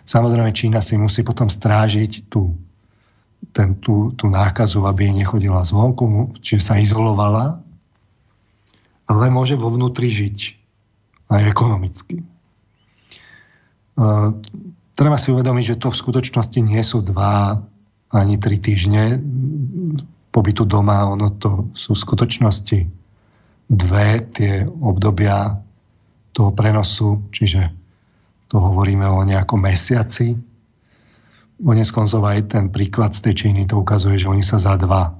[0.05, 2.53] Samozrejme, Čína si musí potom strážiť tú,
[3.57, 7.65] ten, tú, tú nákazu, aby nechodila zvonku, čiže sa izolovala,
[9.09, 10.58] ale môže vo vnútri žiť
[11.29, 12.25] aj ekonomicky.
[14.99, 17.63] Treba si uvedomiť, že to v skutočnosti nie sú dva
[18.09, 19.21] ani tri týždne
[20.33, 22.79] pobytu doma, ono to sú v skutočnosti
[23.69, 25.61] dve tie obdobia
[26.33, 27.69] toho prenosu, čiže
[28.49, 30.33] to hovoríme o nejakom mesiaci.
[31.59, 35.13] Konec koncov aj ten príklad z tej Číny to ukazuje, že oni sa za dva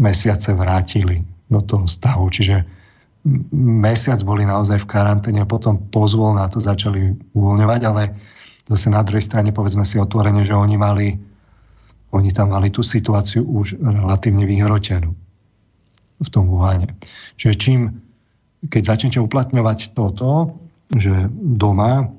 [0.00, 2.26] mesiace vrátili do toho stavu.
[2.32, 2.66] Čiže
[3.56, 8.02] mesiac boli naozaj v karanténe a potom pozvol na to začali uvoľňovať, ale
[8.68, 11.08] zase na druhej strane povedzme si otvorene, že oni mali
[12.14, 15.18] oni tam mali tú situáciu už relatívne vyhrotenú
[16.22, 16.94] v tom Wuhane.
[17.34, 17.80] Čiže čím,
[18.70, 20.54] keď začnete uplatňovať toto,
[20.94, 22.14] že doma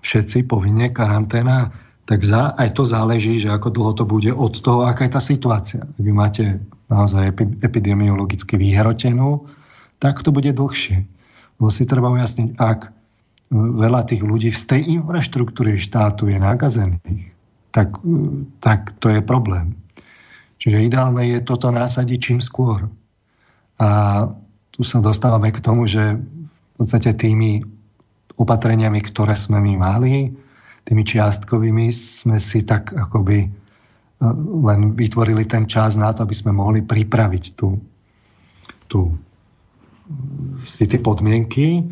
[0.00, 1.76] všetci povinne karanténa,
[2.08, 5.22] tak za, aj to záleží, že ako dlho to bude od toho, aká je tá
[5.22, 5.84] situácia.
[5.84, 6.58] Ak vy máte
[6.90, 9.46] naozaj epidemiologicky vyhrotenú,
[10.02, 11.06] tak to bude dlhšie.
[11.62, 12.90] Lebo si treba ujasniť, ak
[13.54, 17.30] veľa tých ľudí z tej infraštruktúry štátu je nakazených,
[17.70, 18.02] tak,
[18.58, 19.78] tak to je problém.
[20.58, 22.90] Čiže ideálne je toto násadiť čím skôr.
[23.78, 23.88] A
[24.74, 27.62] tu sa dostávame k tomu, že v podstate tými
[28.34, 30.34] opatreniami, ktoré sme my mali,
[30.82, 33.48] tými čiastkovými, sme si tak akoby e,
[34.66, 37.78] len vytvorili ten čas na to, aby sme mohli pripraviť tú,
[38.90, 39.14] tú
[40.62, 41.86] si tie podmienky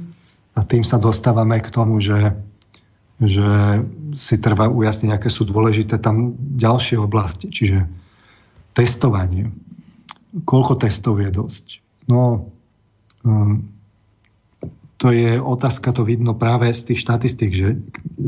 [0.54, 2.34] a tým sa dostávame k tomu, že,
[3.18, 3.80] že
[4.14, 7.50] si treba ujasniť, aké sú dôležité tam ďalšie oblasti.
[7.50, 7.86] Čiže
[8.74, 9.50] testovanie.
[10.46, 11.66] Koľko testov je dosť?
[12.06, 12.50] No,
[13.26, 13.66] um,
[15.00, 17.80] to je otázka, to vidno práve z tých štatistík, že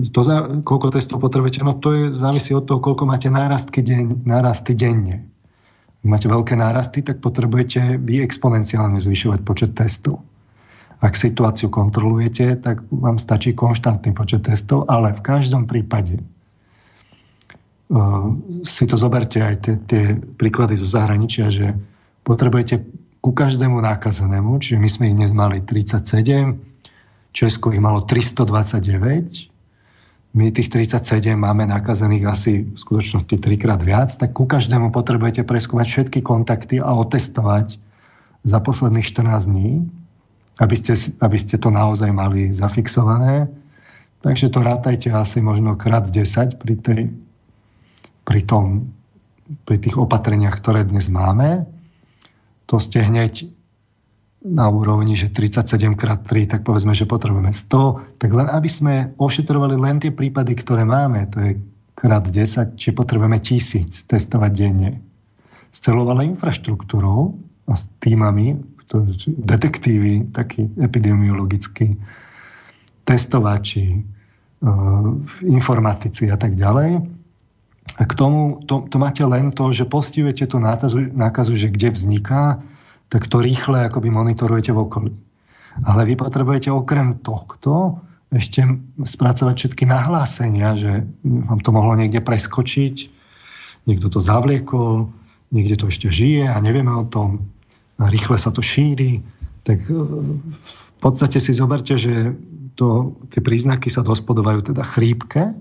[0.08, 4.24] to za, koľko testov potrebujete, no to je, závisí od toho, koľko máte nárastky, deň,
[4.24, 5.28] nárasty denne.
[6.02, 10.26] Máte veľké nárasty, tak potrebujete vy exponenciálne zvyšovať počet testov.
[10.98, 16.26] Ak situáciu kontrolujete, tak vám stačí konštantný počet testov, ale v každom prípade uh,
[18.66, 21.70] si to zoberte aj tie, tie príklady zo zahraničia, že
[22.26, 22.82] potrebujete
[23.22, 26.58] ku každému nákazenému, čiže my sme ich dnes mali 37,
[27.30, 29.51] Česko ich malo 329,
[30.32, 35.86] my tých 37 máme nakazených asi v skutočnosti trikrát viac, tak ku každému potrebujete preskúmať
[35.88, 37.76] všetky kontakty a otestovať
[38.42, 39.86] za posledných 14 dní
[40.60, 43.48] aby ste, aby ste to naozaj mali zafixované.
[44.20, 47.02] Takže to rátajte asi možno krát 10 pri, tej,
[48.28, 48.92] pri, tom,
[49.64, 51.64] pri tých opatreniach, ktoré dnes máme.
[52.68, 53.48] To ste hneď
[54.42, 58.18] na úrovni, že 37 krát 3, tak povedzme, že potrebujeme 100.
[58.18, 61.50] Tak len aby sme ošetrovali len tie prípady, ktoré máme, to je
[61.94, 64.98] krát 10, či potrebujeme tisíc testovať denne.
[65.70, 67.38] S celou ale infraštruktúrou
[67.70, 68.58] a s týmami,
[69.26, 71.96] detektívy, takí epidemiologickí,
[73.08, 74.00] testovači, e,
[75.48, 77.00] informatici a tak ďalej.
[77.96, 81.88] A k tomu to, to máte len to, že postihujete tú nákazu, nákazu, že kde
[81.92, 82.60] vzniká,
[83.12, 85.12] tak to rýchle akoby monitorujete v okolí.
[85.84, 88.00] Ale vy potrebujete okrem tohto
[88.32, 88.64] ešte
[89.04, 92.96] spracovať všetky nahlásenia, že vám to mohlo niekde preskočiť,
[93.84, 95.12] niekto to zavliekol,
[95.52, 97.52] niekde to ešte žije a nevieme o tom
[98.00, 99.20] rýchle sa to šíri,
[99.68, 99.94] tak e,
[100.56, 102.32] v podstate si zoberte, že
[102.74, 105.52] to, tie príznaky sa dospodovajú teda chrípke,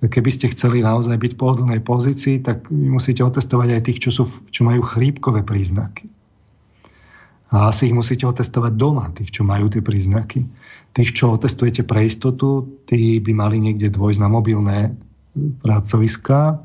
[0.00, 3.98] tak keby ste chceli naozaj byť v pohodlnej pozícii, tak vy musíte otestovať aj tých,
[4.08, 6.08] čo, sú, čo majú chrípkové príznaky.
[7.50, 10.46] A asi ich musíte otestovať doma, tých, čo majú tie príznaky.
[10.94, 14.78] Tých, čo otestujete pre istotu, tí by mali niekde dvojsť na mobilné
[15.62, 16.62] pracoviská.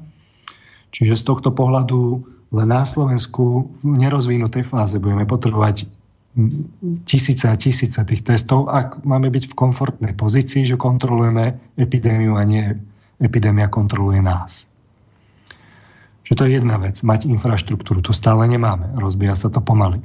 [0.93, 2.21] Čiže z tohto pohľadu
[2.53, 5.89] len na Slovensku v nerozvinutej fáze budeme potrebovať
[7.07, 12.43] tisíce a tisíce tých testov, ak máme byť v komfortnej pozícii, že kontrolujeme epidémiu a
[12.43, 12.75] nie
[13.23, 14.67] epidémia kontroluje nás.
[16.27, 18.03] Čiže to je jedna vec, mať infraštruktúru.
[18.03, 20.03] To stále nemáme, rozbíja sa to pomaly.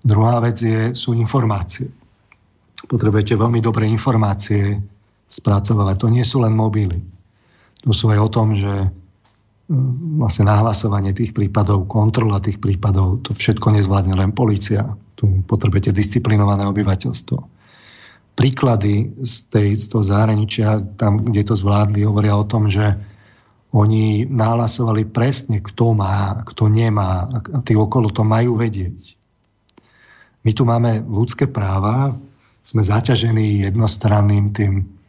[0.00, 1.92] Druhá vec je, sú informácie.
[2.88, 4.80] Potrebujete veľmi dobré informácie
[5.28, 5.94] spracovať.
[6.00, 6.98] To nie sú len mobily.
[7.84, 8.88] To sú aj o tom, že
[10.18, 14.98] vlastne nahlasovanie tých prípadov, kontrola tých prípadov, to všetko nezvládne len policia.
[15.14, 17.38] Tu potrebujete disciplinované obyvateľstvo.
[18.34, 22.98] Príklady z, tej, z toho zahraničia, tam, kde to zvládli, hovoria o tom, že
[23.70, 29.19] oni nahlasovali presne, kto má, kto nemá a tí okolo to majú vedieť.
[30.44, 32.16] My tu máme ľudské práva,
[32.64, 35.00] sme zaťažení jednostranným tým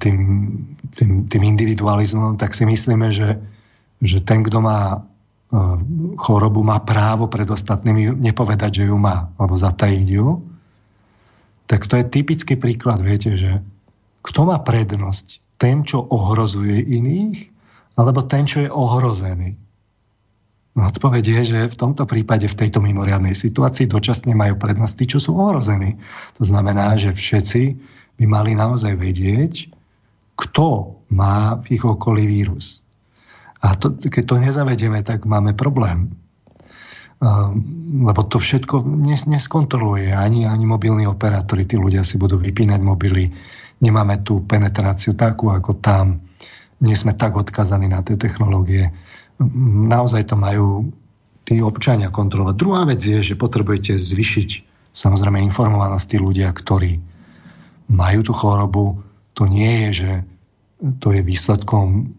[0.00, 0.18] tým,
[0.96, 3.36] tým, tým individualizmom, tak si myslíme, že,
[4.00, 5.04] že ten, kto má
[6.20, 10.44] chorobu, má právo pred ostatnými nepovedať, že ju má, alebo zatajiť ju.
[11.68, 13.60] Tak to je typický príklad, viete, že
[14.24, 15.40] kto má prednosť?
[15.60, 17.48] Ten, čo ohrozuje iných,
[17.96, 19.56] alebo ten, čo je ohrozený?
[20.76, 25.18] Odpoveď je, že v tomto prípade, v tejto mimoriadnej situácii dočasne majú prednosť tí, čo
[25.18, 25.98] sú ohrození.
[26.38, 27.62] To znamená, že všetci
[28.18, 29.70] by mali naozaj vedieť,
[30.38, 32.86] kto má v ich okolí vírus.
[33.58, 36.14] A to, keď to nezavedieme, tak máme problém.
[37.18, 41.66] Um, lebo to všetko nes, neskontroluje ani, ani mobilní operátori.
[41.66, 43.34] Tí ľudia si budú vypínať mobily.
[43.82, 46.22] Nemáme tú penetráciu takú ako tam.
[46.78, 48.94] Nie sme tak odkazaní na tie technológie.
[49.38, 50.90] Naozaj to majú
[51.46, 52.54] tí občania kontrolovať.
[52.58, 54.48] Druhá vec je, že potrebujete zvyšiť
[54.92, 56.98] samozrejme informovanosť tí ľudia, ktorí
[57.88, 59.00] majú tú chorobu,
[59.32, 60.10] to nie je, že
[60.98, 62.12] to je výsledkom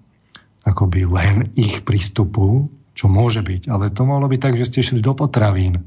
[0.64, 5.00] akoby len ich prístupu, čo môže byť, ale to mohlo byť tak, že ste šli
[5.04, 5.84] do potravín.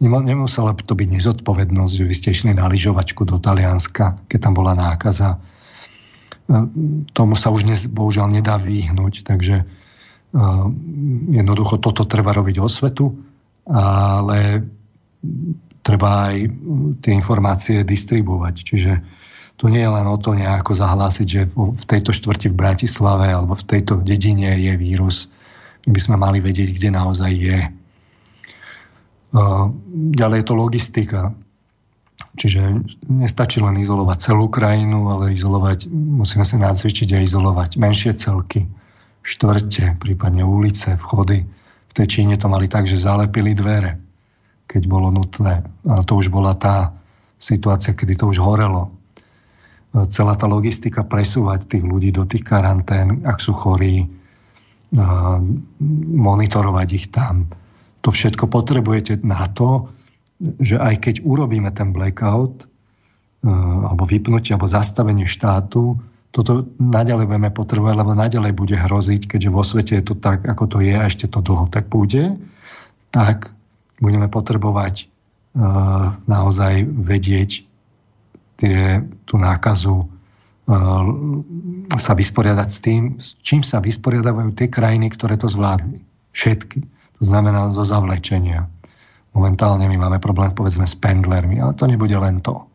[0.00, 4.76] Nemusela to byť nezodpovednosť, že vy ste išli na lyžovačku do Talianska, keď tam bola
[4.76, 5.40] nákaza.
[7.16, 9.64] Tomu sa už dnes, bohužiaľ nedá vyhnúť, takže
[11.32, 13.14] jednoducho toto treba robiť osvetu,
[13.70, 14.62] ale
[15.80, 16.36] treba aj
[17.00, 18.54] tie informácie distribuovať.
[18.60, 18.92] Čiže
[19.56, 23.56] to nie je len o to nejako zahlásiť, že v tejto štvrti v Bratislave alebo
[23.56, 25.32] v tejto dedine je vírus.
[25.88, 27.60] My by sme mali vedieť, kde naozaj je.
[30.12, 31.20] Ďalej je to logistika.
[32.36, 38.68] Čiže nestačí len izolovať celú krajinu, ale izolovať, musíme sa nacvičiť a izolovať menšie celky,
[39.26, 41.42] štvrte, prípadne ulice, vchody.
[41.90, 43.98] V tej Číne to mali tak, že zalepili dvere,
[44.70, 45.66] keď bolo nutné.
[45.90, 46.94] A to už bola tá
[47.36, 48.94] situácia, kedy to už horelo.
[50.14, 54.06] Celá tá logistika presúvať tých ľudí do tých karantén, ak sú chorí,
[56.14, 57.50] monitorovať ich tam.
[58.06, 59.90] To všetko potrebujete na to,
[60.38, 62.66] že aj keď urobíme ten blackout, e,
[63.50, 65.96] alebo vypnutie, alebo zastavenie štátu,
[66.36, 70.68] toto naďalej budeme potrebovať, lebo naďalej bude hroziť, keďže vo svete je to tak, ako
[70.68, 72.36] to je a ešte to dlho tak bude,
[73.08, 73.56] tak
[73.96, 75.08] budeme potrebovať
[75.56, 77.64] uh, naozaj vedieť
[78.60, 81.04] tie, tú nákazu uh,
[81.96, 86.04] sa vysporiadať s tým, s čím sa vysporiadajú tie krajiny, ktoré to zvládli.
[86.36, 86.84] Všetky.
[87.16, 88.68] To znamená zo zavlečenia.
[89.32, 92.68] Momentálne my máme problém povedzme s pendlermi, ale to nebude len to.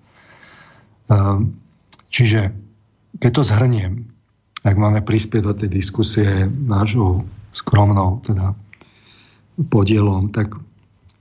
[1.14, 1.62] Ehm,
[2.09, 2.49] čiže
[3.20, 4.07] keď to zhrniem,
[4.62, 8.53] ak máme prispieť do tej diskusie nášho skromnou teda
[9.57, 10.53] podielom, tak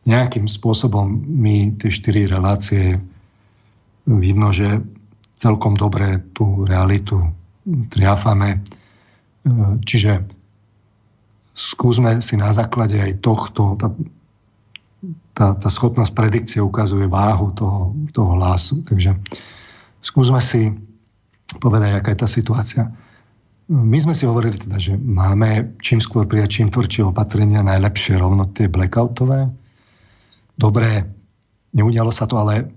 [0.05, 3.01] nejakým spôsobom my tie štyri relácie
[4.07, 4.81] vidno, že
[5.37, 7.33] celkom dobre tú realitu
[7.89, 8.61] triafame.
[9.45, 10.25] Ehm, čiže
[11.57, 18.85] skúsme si na základe aj tohto, tá, tá schopnosť predikcie ukazuje váhu toho, toho hlasu.
[18.85, 19.17] Takže
[20.05, 20.77] skúsme si
[21.59, 22.83] povedať, aká je tá situácia.
[23.71, 28.51] My sme si hovorili teda, že máme čím skôr prijať čím tvrdšie opatrenia, najlepšie rovno
[28.51, 29.51] tie blackoutové.
[30.59, 31.07] Dobre,
[31.71, 32.71] neudialo sa to, ale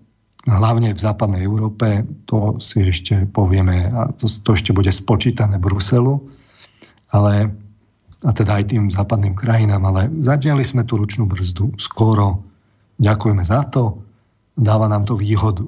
[0.46, 6.20] hlavne v západnej Európe, to si ešte povieme a to, to ešte bude spočítané Bruselu,
[7.10, 7.58] ale
[8.24, 12.48] a teda aj tým západným krajinám, ale zatiaľ sme tú ručnú brzdu skoro.
[12.96, 14.00] Ďakujeme za to,
[14.56, 15.68] dáva nám to výhodu.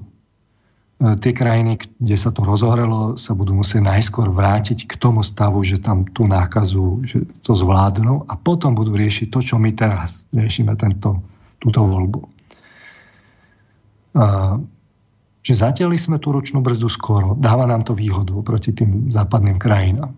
[0.95, 5.59] E, tie krajiny, kde sa to rozohrelo, sa budú musieť najskôr vrátiť k tomu stavu,
[5.59, 10.23] že tam tú nákazu že to zvládnu a potom budú riešiť to, čo my teraz
[10.31, 11.19] riešime, tento,
[11.59, 12.19] túto voľbu.
[14.15, 14.55] A,
[15.45, 17.37] že zatiaľ sme tú ručnú brzdu skoro.
[17.37, 20.15] Dáva nám to výhodu proti tým západným krajinám.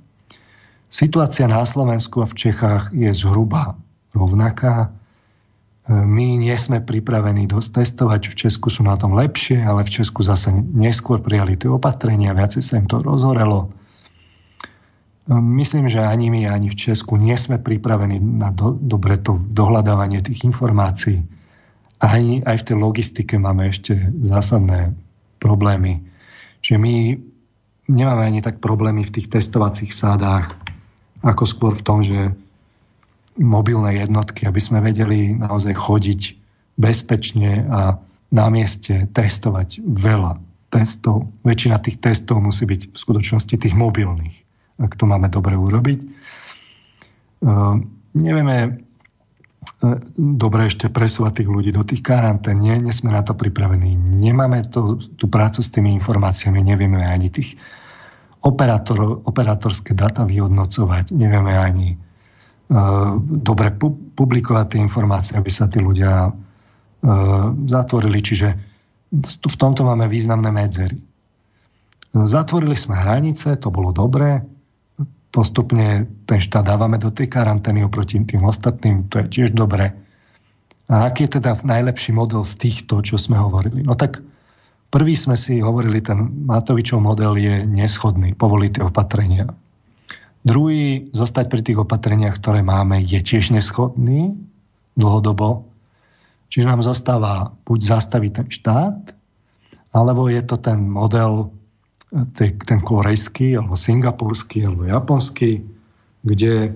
[0.88, 3.76] Situácia na Slovensku a v Čechách je zhruba
[4.16, 4.96] rovnaká.
[5.88, 10.20] My nie sme pripravení dosť testovať, v Česku sú na tom lepšie, ale v Česku
[10.20, 13.72] zase neskôr prijali tie opatrenia, viacej sa im to rozhorelo.
[15.32, 20.24] Myslím, že ani my, ani v Česku nie sme pripravení na do, dobre to dohľadávanie
[20.24, 21.24] tých informácií.
[22.04, 24.92] Ani aj v tej logistike máme ešte zásadné
[25.40, 26.04] problémy.
[26.64, 26.94] Čiže my
[27.92, 30.56] nemáme ani tak problémy v tých testovacích sádách,
[31.24, 32.32] ako skôr v tom, že
[33.38, 36.22] mobilné jednotky, aby sme vedeli naozaj chodiť
[36.78, 41.32] bezpečne a na mieste testovať veľa testov.
[41.48, 44.36] Väčšina tých testov musí byť v skutočnosti tých mobilných,
[44.84, 46.00] ak to máme dobre urobiť.
[47.38, 47.80] Uh,
[48.18, 52.60] nevieme uh, dobre ešte presúvať tých ľudí do tých karantén.
[52.60, 53.96] Nie, nie sme na to pripravení.
[53.96, 57.56] Nemáme to, tú prácu s tými informáciami, nevieme ani tých
[58.44, 61.16] operátor, operátorské data vyhodnocovať.
[61.16, 62.07] Nevieme ani
[63.24, 66.34] dobre pu- publikovať tie informácie, aby sa tí ľudia uh,
[67.64, 68.20] zatvorili.
[68.20, 68.48] Čiže
[69.48, 71.00] v tomto máme významné medzery.
[72.12, 74.44] Zatvorili sme hranice, to bolo dobré.
[75.32, 79.96] Postupne ten štát dávame do tej karantény oproti tým ostatným, to je tiež dobré.
[80.88, 83.84] A aký je teda najlepší model z týchto, čo sme hovorili?
[83.84, 84.24] No tak
[84.88, 89.46] Prvý sme si hovorili, ten Matovičov model je neschodný, povoliť tie opatrenia.
[90.48, 94.32] Druhý, zostať pri tých opatreniach, ktoré máme, je tiež neschodný
[94.96, 95.68] dlhodobo.
[96.48, 99.12] Čiže nám zostáva buď zastaviť ten štát,
[99.92, 101.52] alebo je to ten model,
[102.40, 105.68] ten korejský, alebo singapurský, alebo japonský,
[106.24, 106.72] kde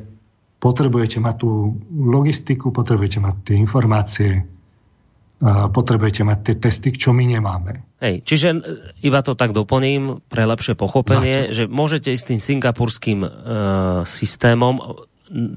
[0.60, 4.44] potrebujete mať tú logistiku, potrebujete mať tie informácie,
[5.74, 7.82] potrebujete mať tie testy, čo my nemáme.
[7.98, 8.60] Hej, čiže e,
[9.02, 11.56] iba to tak doplním pre lepšie pochopenie, Zatiaľ.
[11.58, 13.30] že môžete ísť tým singapurským e,
[14.06, 14.78] systémom,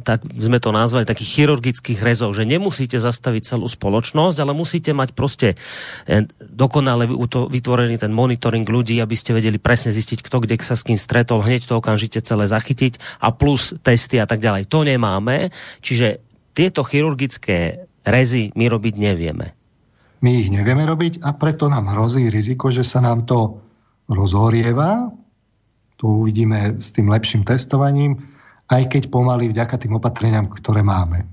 [0.06, 5.12] tak sme to nazvali takých chirurgických rezov, že nemusíte zastaviť celú spoločnosť, ale musíte mať
[5.12, 5.58] proste
[6.08, 7.10] e, dokonale
[7.50, 11.44] vytvorený ten monitoring ľudí, aby ste vedeli presne zistiť, kto kde sa s kým stretol,
[11.44, 14.70] hneď to okamžite celé zachytiť a plus testy a tak ďalej.
[14.70, 15.52] To nemáme,
[15.84, 16.22] čiže
[16.54, 19.63] tieto chirurgické rezy my robiť nevieme.
[20.24, 23.60] My ich nevieme robiť a preto nám hrozí riziko, že sa nám to
[24.08, 25.12] rozhorieva.
[26.00, 28.24] Tu uvidíme s tým lepším testovaním,
[28.72, 31.28] aj keď pomaly vďaka tým opatreniam, ktoré máme.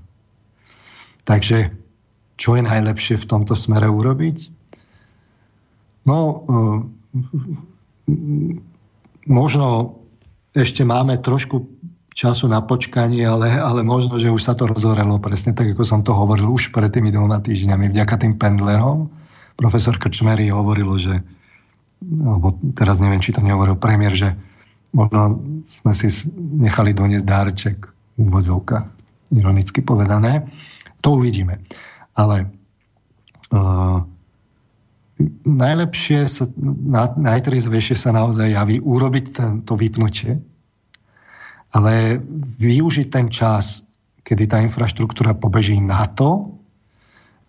[1.24, 1.72] Takže
[2.36, 4.52] čo je najlepšie v tomto smere urobiť?
[6.04, 6.44] No,
[9.24, 9.66] možno
[10.52, 11.71] ešte máme trošku
[12.12, 16.00] času na počkanie, ale, ale možno, že už sa to rozhorelo presne tak, ako som
[16.04, 19.08] to hovoril už pred tými dvoma týždňami vďaka tým pendlerom.
[19.56, 21.14] Profesor Krčmery hovoril, že
[22.02, 24.28] alebo teraz neviem, či to nehovoril premiér, že
[24.90, 27.76] možno sme si nechali doniesť dárček
[28.18, 28.86] v úvodzovkách,
[29.32, 30.50] ironicky povedané.
[31.00, 31.62] To uvidíme.
[32.12, 32.50] Ale
[33.54, 34.04] uh,
[35.46, 39.24] najlepšie, sa, na, najtriezvejšie sa naozaj javí urobiť
[39.64, 40.42] to vypnutie,
[41.72, 42.20] ale
[42.60, 43.80] využiť ten čas,
[44.22, 46.52] kedy tá infraštruktúra pobeží na to,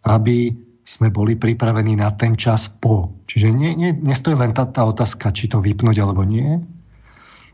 [0.03, 0.51] aby
[0.83, 3.23] sme boli pripravení na ten čas po.
[3.27, 6.59] Čiže nie, nie, nestojí len tá, tá otázka, či to vypnúť alebo nie,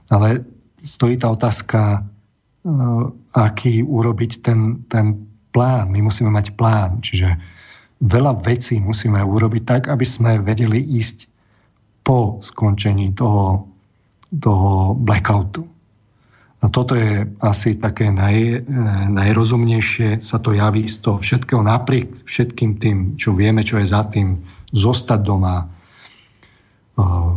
[0.09, 0.45] ale
[0.81, 5.93] stojí tá otázka, uh, aký urobiť ten, ten plán.
[5.93, 7.37] My musíme mať plán, čiže
[8.01, 11.29] veľa vecí musíme urobiť tak, aby sme vedeli ísť
[12.01, 13.69] po skončení toho,
[14.33, 15.78] toho blackoutu.
[16.59, 18.57] A toto je asi také naj, e,
[19.15, 24.03] najrozumnejšie, sa to javí z toho všetkého, napriek všetkým tým, čo vieme, čo je za
[24.11, 27.33] tým, zostať doma, uh,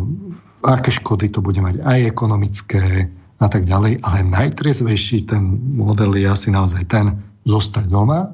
[0.63, 3.09] aké škody to bude mať, aj ekonomické
[3.43, 5.43] a tak ďalej, ale najtriezvejší ten
[5.75, 8.31] model je asi naozaj ten, zostať doma,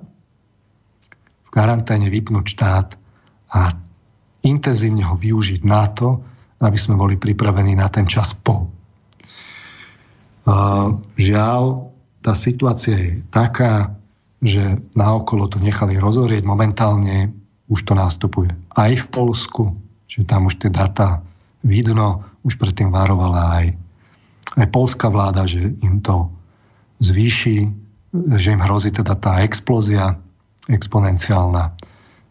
[1.47, 2.89] v karanténe vypnúť štát
[3.49, 3.72] a
[4.45, 6.20] intenzívne ho využiť na to,
[6.61, 8.68] aby sme boli pripravení na ten čas po.
[11.18, 11.62] Žiaľ,
[12.24, 13.92] tá situácia je taká,
[14.40, 16.46] že naokolo to nechali rozorieť.
[16.46, 17.36] Momentálne
[17.68, 19.64] už to nastupuje aj v Polsku,
[20.09, 21.20] čiže tam už tie data
[21.61, 23.66] vidno, už predtým varovala aj,
[24.57, 26.32] aj polská vláda, že im to
[27.03, 27.68] zvýši,
[28.38, 30.16] že im hrozí teda tá explózia
[30.70, 31.76] exponenciálna.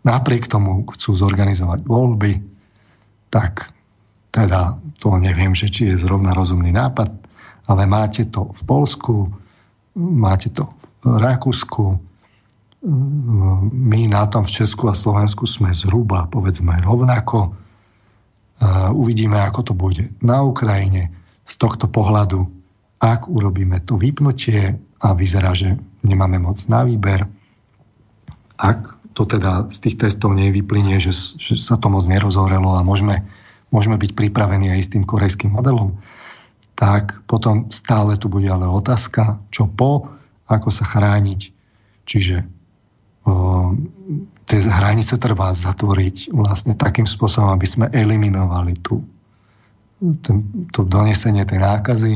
[0.07, 2.39] Napriek tomu chcú zorganizovať voľby,
[3.29, 3.75] tak
[4.31, 7.26] teda to neviem, že či je zrovna rozumný nápad
[7.67, 9.15] ale máte to v Polsku,
[9.95, 10.71] máte to
[11.03, 11.99] v Rakúsku,
[12.87, 17.57] my na tom v Česku a Slovensku sme zhruba, povedzme, rovnako.
[18.93, 21.11] Uvidíme, ako to bude na Ukrajine.
[21.47, 22.47] Z tohto pohľadu,
[23.01, 27.25] ak urobíme to vypnutie a vyzerá, že nemáme moc na výber,
[28.57, 33.25] ak to teda z tých testov nevyplynie, že, že sa to moc nerozhorelo a môžeme,
[33.73, 35.97] môžeme byť pripravení aj s tým korejským modelom,
[36.77, 40.13] tak potom stále tu bude ale otázka, čo po,
[40.45, 41.41] ako sa chrániť.
[42.05, 42.45] Čiže
[44.47, 49.01] tie hranice treba zatvoriť vlastne takým spôsobom, aby sme eliminovali tu
[50.21, 52.13] ten, to donesenie tej nákazy.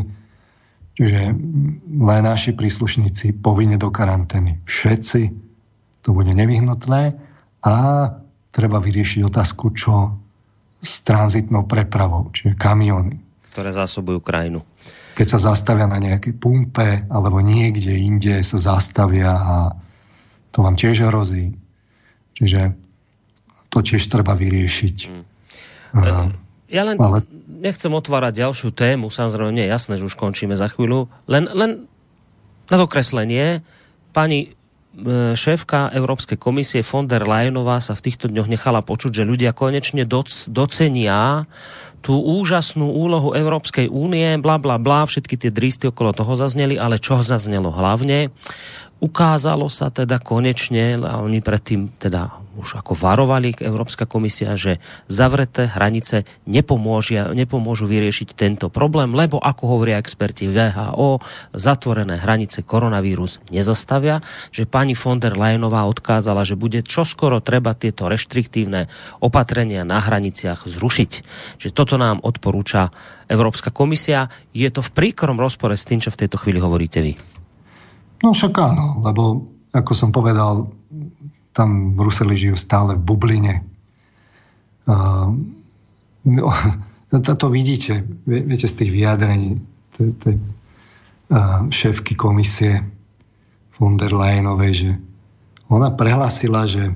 [0.94, 1.22] Čiže
[1.90, 4.62] len naši príslušníci povinne do karantény.
[4.70, 5.22] Všetci.
[6.06, 7.18] To bude nevyhnutné.
[7.66, 7.76] A
[8.54, 10.22] treba vyriešiť otázku, čo
[10.82, 14.64] s tranzitnou prepravou, čiže kamiony ktoré zásobujú krajinu.
[15.20, 19.56] Keď sa zastavia na nejakej pumpe alebo niekde inde sa zastavia a
[20.56, 21.52] to vám tiež hrozí.
[22.40, 22.74] Čiže
[23.72, 24.98] to tiež treba vyriešiť.
[25.08, 25.24] Mm.
[26.72, 27.28] Ja len ale...
[27.48, 31.92] nechcem otvárať ďalšiu tému, samozrejme nie je jasné, že už končíme za chvíľu, len, len
[32.72, 33.60] na dokreslenie,
[34.16, 34.61] pani e,
[35.40, 40.04] šéfka Európskej komisie von der Leyenová sa v týchto dňoch nechala počuť, že ľudia konečne
[40.04, 41.48] doc, docenia
[42.02, 46.98] tú úžasnú úlohu Európskej únie, bla bla bla, všetky tie dristy okolo toho zazneli, ale
[47.00, 48.34] čo zaznelo hlavne?
[49.00, 55.72] Ukázalo sa teda konečne, a oni predtým teda už ako varovali Európska komisia, že zavreté
[55.72, 61.24] hranice nepomôžia, nepomôžu vyriešiť tento problém, lebo ako hovoria experti VHO,
[61.56, 64.20] zatvorené hranice koronavírus nezastavia,
[64.52, 68.92] že pani von der Leyenová odkázala, že bude čoskoro treba tieto reštriktívne
[69.24, 71.12] opatrenia na hraniciach zrušiť.
[71.62, 72.92] Že toto nám odporúča
[73.32, 74.28] Európska komisia.
[74.52, 77.16] Je to v príkrom rozpore s tým, čo v tejto chvíli hovoríte vy.
[78.22, 80.68] No však áno, lebo ako som povedal,
[81.52, 83.54] tam Bruseli žijú stále v bubline.
[84.88, 85.36] Uh,
[86.26, 86.48] no,
[87.42, 89.60] to vidíte, viete z tých vyjadrení
[89.96, 92.82] tej uh, šéfky komisie
[93.78, 94.92] von der Leyenovej, že
[95.72, 96.92] ona prehlasila, že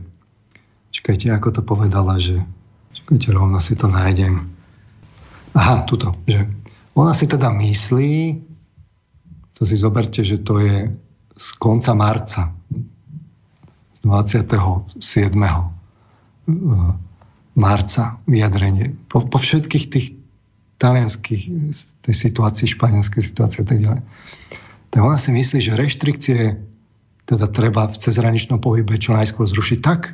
[0.91, 2.43] čakajte, ako to povedala, že
[2.95, 4.51] čakajte, rovno si to nájdem.
[5.55, 6.43] Aha, tuto, že
[6.95, 8.43] ona si teda myslí,
[9.55, 10.91] to si zoberte, že to je
[11.35, 12.51] z konca marca,
[14.05, 15.01] 27.
[17.57, 18.93] marca vyjadrenie.
[19.09, 20.07] Po, po všetkých tých
[20.77, 21.43] talianských
[22.05, 24.01] tej situácii, španielskej situácii a tak ďalej.
[24.93, 26.39] Tak ona si myslí, že reštrikcie
[27.25, 30.13] teda treba v cezhraničnom pohybe čo najskôr zrušiť tak,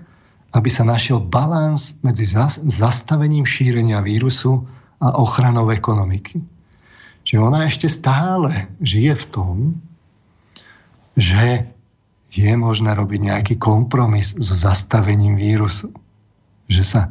[0.55, 2.23] aby sa našiel balans medzi
[2.67, 4.67] zastavením šírenia vírusu
[5.03, 6.39] a ochranou ekonomiky.
[7.27, 9.55] Že ona ešte stále žije v tom,
[11.19, 11.67] že
[12.32, 15.91] je možné robiť nejaký kompromis so zastavením vírusu.
[16.71, 17.01] Že, sa,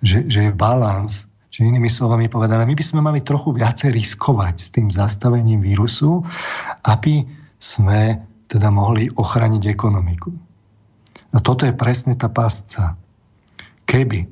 [0.00, 1.28] že, že je balans.
[1.52, 6.24] Že inými slovami povedané, my by sme mali trochu viacej riskovať s tým zastavením vírusu,
[6.86, 7.28] aby
[7.60, 10.32] sme teda mohli ochraniť ekonomiku.
[11.30, 12.96] A toto je presne tá pásca.
[13.84, 14.26] Keby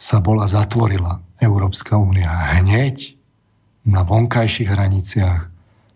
[0.00, 2.28] sa bola zatvorila Európska únia
[2.60, 3.16] hneď
[3.84, 5.40] na vonkajších hraniciach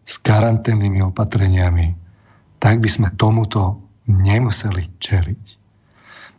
[0.04, 2.03] s karanténnymi opatreniami,
[2.64, 5.44] tak by sme tomuto nemuseli čeliť.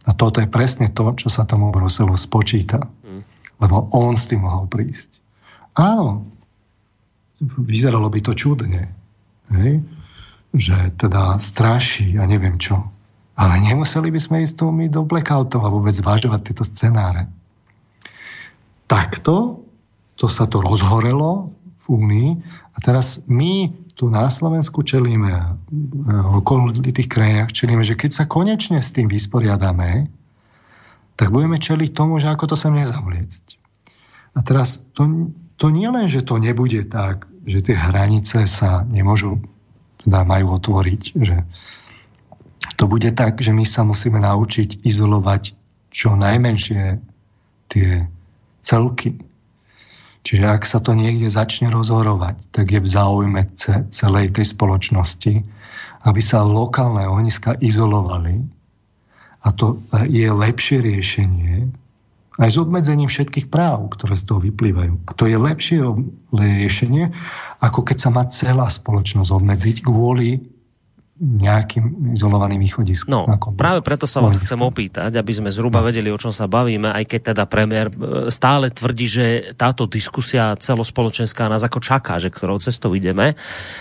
[0.10, 2.82] A toto je presne to, čo sa tomu Bruselu spočíta.
[2.82, 3.22] Mm.
[3.62, 5.22] Lebo on s tým mohol prísť.
[5.78, 6.26] Áno,
[7.42, 8.90] vyzeralo by to čudne.
[9.54, 9.86] Hej?
[10.50, 12.90] Že teda straší a neviem čo.
[13.38, 17.30] Ale nemuseli by sme ísť my do blackoutov a vôbec zvážovať tieto scenáre.
[18.90, 19.62] Takto
[20.18, 22.30] to sa to rozhorelo v Únii
[22.74, 25.56] a teraz my tu na Slovensku čelíme,
[26.04, 30.12] v okolitých krajinách čelíme, že keď sa konečne s tým vysporiadame,
[31.16, 33.46] tak budeme čeliť tomu, že ako to sem nezavliecť.
[34.36, 39.40] A teraz to, to nie len, že to nebude tak, že tie hranice sa nemôžu,
[40.04, 41.48] teda majú otvoriť, že
[42.76, 45.56] to bude tak, že my sa musíme naučiť izolovať
[45.96, 47.00] čo najmenšie
[47.72, 48.12] tie
[48.60, 49.16] celky
[50.26, 53.42] Čiže ak sa to niekde začne rozhorovať, tak je v záujme
[53.94, 55.46] celej tej spoločnosti,
[56.02, 58.42] aby sa lokálne ohniska izolovali.
[59.46, 59.78] A to
[60.10, 61.70] je lepšie riešenie,
[62.36, 65.08] aj s obmedzením všetkých práv, ktoré z toho vyplývajú.
[65.14, 65.80] To je lepšie
[66.34, 67.14] riešenie,
[67.64, 70.42] ako keď sa má celá spoločnosť obmedziť kvôli
[71.16, 73.08] nejakým izolovaným východiskom.
[73.08, 76.44] No, ako práve preto sa vás chcem opýtať, aby sme zhruba vedeli, o čom sa
[76.44, 82.20] bavíme, aj keď teda premiér e, stále tvrdí, že táto diskusia celospoločenská nás ako čaká,
[82.20, 83.32] že ktorou cestou ideme.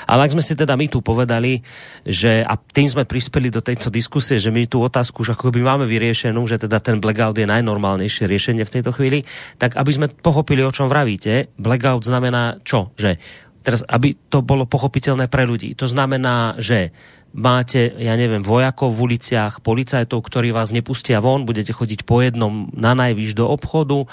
[0.06, 1.58] Ale ak sme si teda my tu povedali,
[2.06, 5.58] že a tým sme prispeli do tejto diskusie, že my tú otázku už ako by
[5.58, 9.26] máme vyriešenú, že teda ten blackout je najnormálnejšie riešenie v tejto chvíli,
[9.58, 12.94] tak aby sme pochopili, o čom vravíte, blackout znamená čo?
[12.94, 13.18] Že
[13.64, 15.72] teraz, aby to bolo pochopiteľné pre ľudí.
[15.80, 16.92] To znamená, že
[17.34, 22.70] máte, ja neviem, vojakov v uliciach, policajtov, ktorí vás nepustia von, budete chodiť po jednom
[22.70, 24.08] na najvyš do obchodu, uh,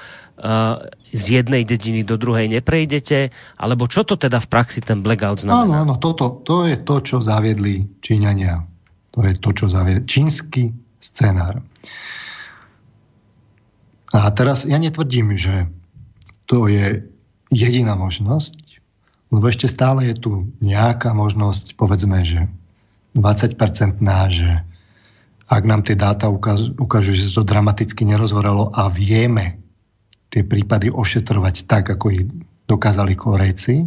[1.14, 3.30] z jednej dediny do druhej neprejdete,
[3.62, 5.70] alebo čo to teda v praxi ten blackout znamená?
[5.70, 8.66] Áno, áno, toto, to je to, čo zaviedli Číňania.
[9.14, 10.08] To je to, čo zaviedli.
[10.10, 11.62] Čínsky scenár.
[14.12, 15.72] A teraz ja netvrdím, že
[16.50, 17.06] to je
[17.54, 18.60] jediná možnosť,
[19.32, 22.52] lebo ešte stále je tu nejaká možnosť, povedzme, že
[23.16, 24.50] 20-percentná, že
[25.52, 29.60] ak nám tie dáta ukážu, ukážu, že sa to dramaticky nerozhoralo a vieme
[30.32, 32.24] tie prípady ošetrovať tak, ako ich
[32.72, 33.84] dokázali Korejci,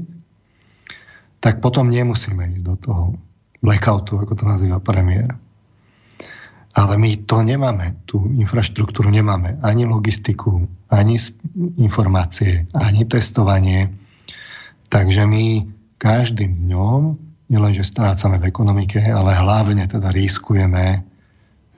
[1.41, 3.03] tak potom nemusíme ísť do toho
[3.65, 5.33] blackoutu, ako to nazýva premiér.
[6.75, 11.17] Ale my to nemáme, tú infraštruktúru nemáme, ani logistiku, ani
[11.81, 13.95] informácie, ani testovanie.
[14.93, 15.65] Takže my
[15.97, 17.01] každým dňom
[17.55, 21.07] nielenže strácame v ekonomike, ale hlavne teda riskujeme,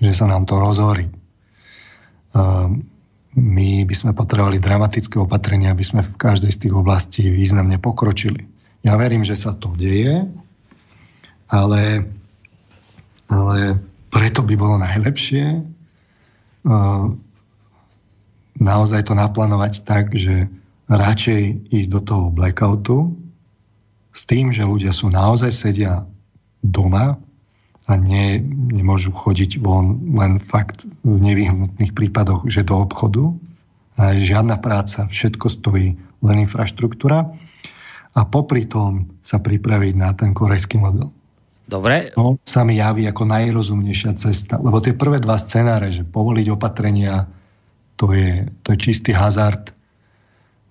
[0.01, 1.13] že sa nám to rozhorí.
[2.33, 2.89] Ehm,
[3.37, 8.49] my by sme potrebovali dramatické opatrenia, aby sme v každej z tých oblastí významne pokročili.
[8.81, 10.25] Ja verím, že sa to deje,
[11.53, 12.09] ale,
[13.29, 13.77] ale
[14.09, 15.61] preto by bolo najlepšie
[16.65, 17.21] ehm,
[18.57, 20.49] naozaj to naplánovať tak, že
[20.89, 23.26] radšej ísť do toho blackoutu,
[24.17, 26.09] s tým, že ľudia sú naozaj sedia
[26.65, 27.21] doma
[27.85, 28.41] a ne,
[28.73, 33.37] nemôžu chodiť von len fakt v nevyhnutných prípadoch, že do obchodu.
[34.01, 37.29] A žiadna práca, všetko stojí, len infraštruktúra.
[38.17, 41.13] A popri tom sa pripraviť na ten korejský model.
[41.69, 42.17] Dobre.
[42.17, 44.57] To sa mi javí ako najrozumnejšia cesta.
[44.57, 47.29] Lebo tie prvé dva scenáre, že povoliť opatrenia,
[48.01, 49.76] to je, to je čistý hazard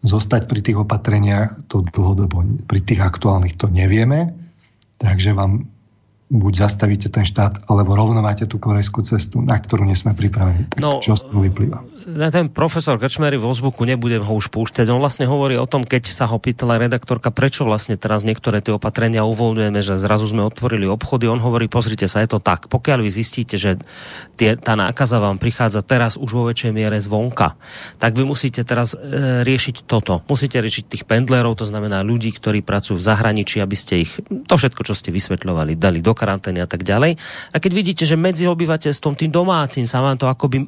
[0.05, 4.31] zostať pri tých opatreniach, to dlhodobo pri tých aktuálnych to nevieme,
[5.01, 5.67] takže vám
[6.25, 10.65] buď zastavíte ten štát, alebo rovno máte tú korejskú cestu, na ktorú nie sme pripravení.
[10.73, 11.85] Tak no, čo z toho vyplýva?
[12.33, 16.09] Ten profesor Kačmery v Ozbuku, nebudem ho už púšťať, on vlastne hovorí o tom, keď
[16.09, 20.89] sa ho pýtala redaktorka, prečo vlastne teraz niektoré tie opatrenia uvoľňujeme, že zrazu sme otvorili
[20.89, 22.73] obchody, on hovorí, pozrite sa, je to tak.
[22.73, 23.77] Pokiaľ vy zistíte, že
[24.33, 27.53] tie, tá nákaza vám prichádza teraz už vo väčšej miere zvonka,
[28.01, 30.25] tak vy musíte teraz e, riešiť toto.
[30.25, 34.11] Musíte riešiť tých pendlerov, to znamená ľudí, ktorí pracujú v zahraničí, aby ste ich,
[34.49, 37.19] to všetko, čo ste vysvetľovali, dali do karantény a tak ďalej.
[37.51, 40.65] A keď vidíte, že medzi obyvateľstvom tým domácim sa vám to akoby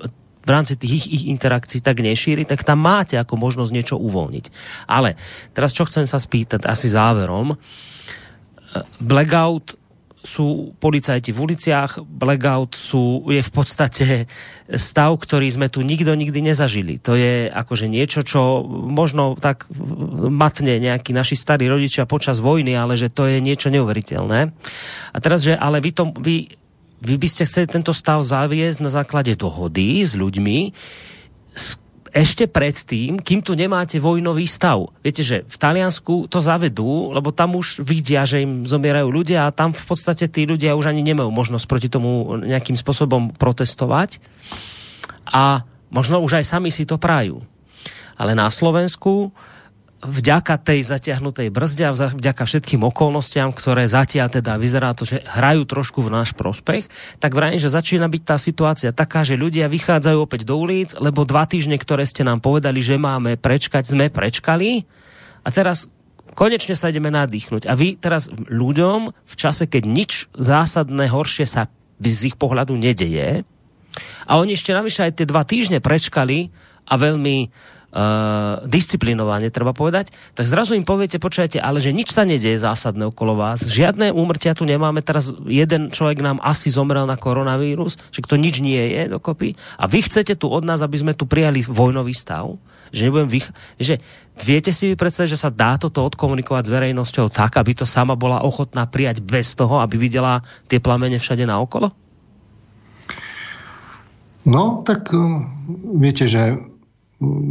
[0.48, 4.46] v rámci tých ich, ich interakcií tak nešíri, tak tam máte ako možnosť niečo uvoľniť.
[4.88, 5.20] Ale
[5.52, 7.60] teraz čo chcem sa spýtať asi záverom.
[9.04, 9.76] Blackout
[10.28, 14.08] sú policajti v uliciach, blackout sú, je v podstate
[14.76, 17.00] stav, ktorý sme tu nikto nikdy nezažili.
[17.08, 19.72] To je akože niečo, čo možno tak
[20.28, 24.52] matne nejakí naši starí rodičia počas vojny, ale že to je niečo neuveriteľné.
[25.16, 26.52] A teraz, že ale vy, to, vy,
[27.00, 30.76] vy by ste chceli tento stav zaviesť na základe dohody s ľuďmi,
[32.18, 34.90] ešte predtým, kým tu nemáte vojnový stav.
[35.06, 39.54] Viete, že v Taliansku to zavedú, lebo tam už vidia, že im zomierajú ľudia a
[39.54, 44.18] tam v podstate tí ľudia už ani nemajú možnosť proti tomu nejakým spôsobom protestovať.
[45.30, 45.62] A
[45.94, 47.46] možno už aj sami si to prajú.
[48.18, 49.30] Ale na Slovensku
[49.98, 55.66] vďaka tej zatiahnutej brzde a vďaka všetkým okolnostiam, ktoré zatiaľ teda vyzerá to, že hrajú
[55.66, 56.86] trošku v náš prospech,
[57.18, 61.26] tak vrajím, že začína byť tá situácia taká, že ľudia vychádzajú opäť do ulic, lebo
[61.26, 64.86] dva týždne, ktoré ste nám povedali, že máme prečkať, sme prečkali
[65.42, 65.90] a teraz
[66.38, 67.66] konečne sa ideme nadýchnuť.
[67.66, 73.42] A vy teraz ľuďom v čase, keď nič zásadné horšie sa z ich pohľadu nedeje,
[74.28, 76.54] a oni ešte navyše aj tie dva týždne prečkali
[76.86, 77.50] a veľmi
[78.70, 83.34] disciplinovane, treba povedať, tak zrazu im poviete, počujete, ale že nič sa nedieje zásadné okolo
[83.34, 88.38] vás, žiadne úmrtia tu nemáme, teraz jeden človek nám asi zomrel na koronavírus, že to
[88.38, 92.14] nič nie je dokopy a vy chcete tu od nás, aby sme tu prijali vojnový
[92.14, 92.54] stav,
[92.94, 93.50] že nebudem vych...
[93.82, 93.98] že
[94.46, 98.14] viete si vy predstaviť, že sa dá toto odkomunikovať s verejnosťou tak, aby to sama
[98.14, 101.90] bola ochotná prijať bez toho, aby videla tie plamene všade naokolo?
[104.48, 105.52] No, tak um,
[106.00, 106.56] viete, že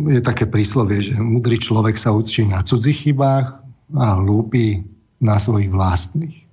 [0.07, 3.67] je také príslovie, že mudrý človek sa učí na cudzích chybách
[3.99, 4.87] a hlúpy
[5.19, 6.47] na svojich vlastných.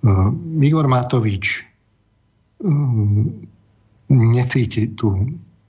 [0.00, 0.32] Uh,
[0.62, 1.66] Igor Matovič
[2.62, 3.44] um,
[4.08, 5.28] necíti tú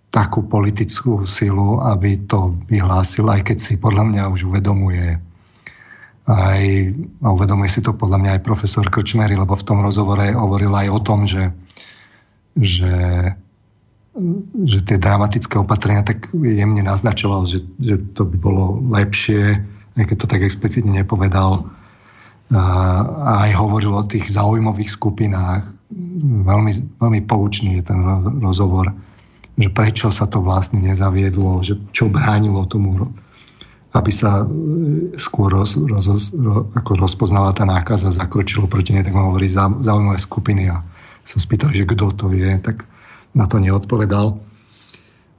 [0.09, 5.21] takú politickú silu, aby to vyhlásil, aj keď si podľa mňa už uvedomuje
[6.30, 6.63] aj,
[7.26, 10.88] a uvedomuje si to podľa mňa aj profesor Krčmery, lebo v tom rozhovore hovoril aj
[10.93, 11.49] o tom, že,
[12.53, 12.93] že
[14.68, 19.64] že tie dramatické opatrenia tak jemne naznačoval, že, že to by bolo lepšie,
[19.96, 21.72] aj keď to tak explicitne nepovedal.
[22.50, 22.64] A
[23.46, 25.70] aj hovoril o tých zaujímavých skupinách.
[26.50, 28.00] Veľmi, veľmi poučný je ten
[28.41, 28.94] rozhovor,
[29.60, 33.12] že prečo sa to vlastne nezaviedlo, že čo bránilo tomu,
[33.90, 34.48] aby sa e,
[35.18, 36.24] skôr roz, roz, roz,
[36.78, 40.86] ako rozpoznala tá nákaza, zakročilo proti nej, tak hovorí zaujímavé skupiny a
[41.26, 42.86] sa spýtali, že kto to je, tak
[43.34, 44.38] na to neodpovedal.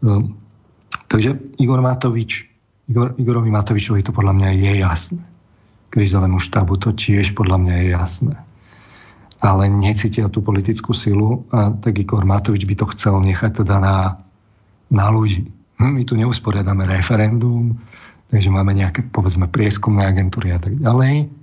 [0.05, 0.37] Ehm,
[1.11, 2.51] takže Igor Matovič,
[2.91, 5.23] Igor, Igorovi Matovičovi to podľa mňa je jasné.
[5.91, 8.35] Krizovému štábu to tiež podľa mňa je jasné.
[9.41, 13.97] Ale necítia tú politickú silu a tak Igor Matovič by to chcel nechať teda na,
[14.93, 15.49] na ľudí.
[15.81, 17.81] Hm, my tu neusporiadame referendum,
[18.29, 21.40] takže máme nejaké, povedzme, prieskumné agentúry a tak ďalej.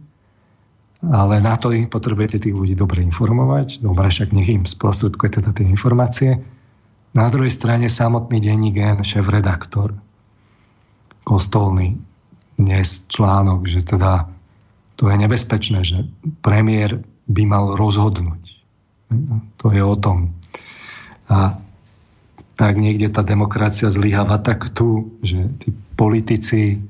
[1.06, 3.86] Ale na to potrebujete tých ľudí dobre informovať.
[3.86, 6.42] Dobre, však nech im sprostredkuje teda tie informácie.
[7.14, 9.94] Na druhej strane samotný denní gen, šéf-redaktor,
[11.22, 12.02] kostolný,
[12.58, 14.26] dnes článok, že teda
[14.98, 16.10] to je nebezpečné, že
[16.42, 16.98] premiér
[17.30, 18.42] by mal rozhodnúť.
[19.62, 20.34] To je o tom.
[21.30, 21.62] A
[22.58, 26.82] tak niekde tá demokracia zlyháva tak tu, že tí politici,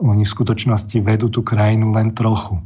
[0.00, 2.64] oni v skutočnosti vedú tú krajinu len trochu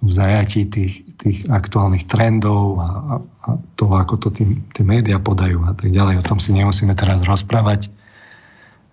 [0.00, 5.20] sú v zajatí tých, tých aktuálnych trendov a, a, toho, ako to tí, tí médiá
[5.20, 6.24] podajú a tak ďalej.
[6.24, 7.92] O tom si nemusíme teraz rozprávať,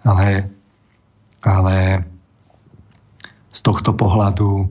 [0.03, 0.51] ale,
[1.39, 2.03] ale
[3.55, 4.67] z tohto pohľadu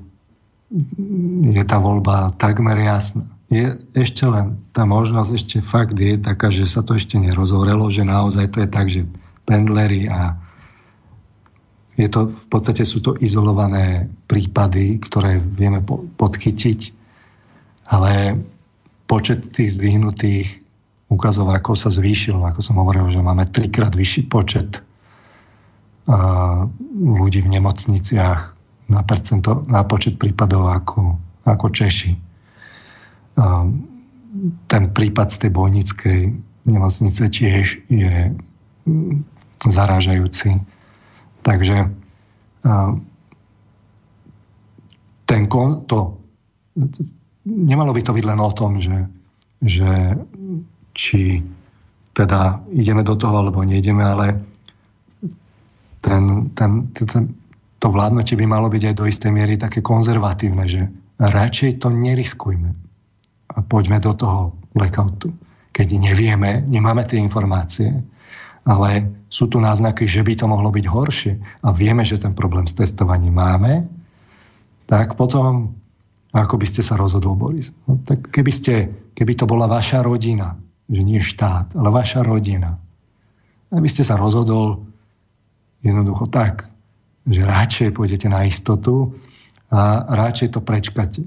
[1.47, 3.25] je tá voľba takmer jasná.
[3.47, 8.03] Je ešte len, tá možnosť ešte fakt je taká, že sa to ešte nerozhorelo, že
[8.03, 9.07] naozaj to je tak, že
[9.47, 10.35] pendlery a
[11.97, 15.81] je to, v podstate sú to izolované prípady, ktoré vieme
[16.21, 16.93] podchytiť,
[17.89, 18.37] ale
[19.09, 20.61] počet tých zdvihnutých
[21.09, 22.37] ukazovákov sa zvýšil.
[22.43, 24.85] Ako som hovoril, že máme trikrát vyšší počet
[27.01, 28.41] ľudí v nemocniciach
[28.87, 32.13] na, percento, na počet prípadov ako, ako Češi.
[34.69, 36.21] Ten prípad z tej bojnickej
[36.67, 38.15] nemocnice tiež je
[39.67, 40.63] zarážajúci
[41.47, 41.77] Takže
[45.27, 45.43] ten,
[45.87, 45.99] to,
[47.47, 49.07] nemalo by to byť len o tom, že,
[49.63, 50.19] že
[50.91, 51.39] či
[52.11, 54.27] teda ideme do toho, alebo nejdeme, ale
[56.03, 57.31] ten, ten, ten,
[57.79, 60.91] to vládnutie by malo byť aj do istej miery také konzervatívne, že
[61.23, 62.71] radšej to neriskujme
[63.55, 64.41] a poďme do toho
[64.75, 65.31] blackoutu.
[65.77, 67.93] keď nevieme, nemáme tie informácie,
[68.67, 71.33] ale sú tu náznaky, že by to mohlo byť horšie
[71.63, 73.87] a vieme, že ten problém s testovaním máme,
[74.91, 75.79] tak potom
[76.37, 77.73] ako by ste sa rozhodol, Boris?
[77.89, 82.77] No, tak keby, ste, keby to bola vaša rodina, že nie štát, ale vaša rodina,
[83.73, 84.85] aby ste sa rozhodol
[85.81, 86.69] jednoducho tak,
[87.25, 89.17] že radšej pôjdete na istotu
[89.73, 91.23] a radšej to prečkate.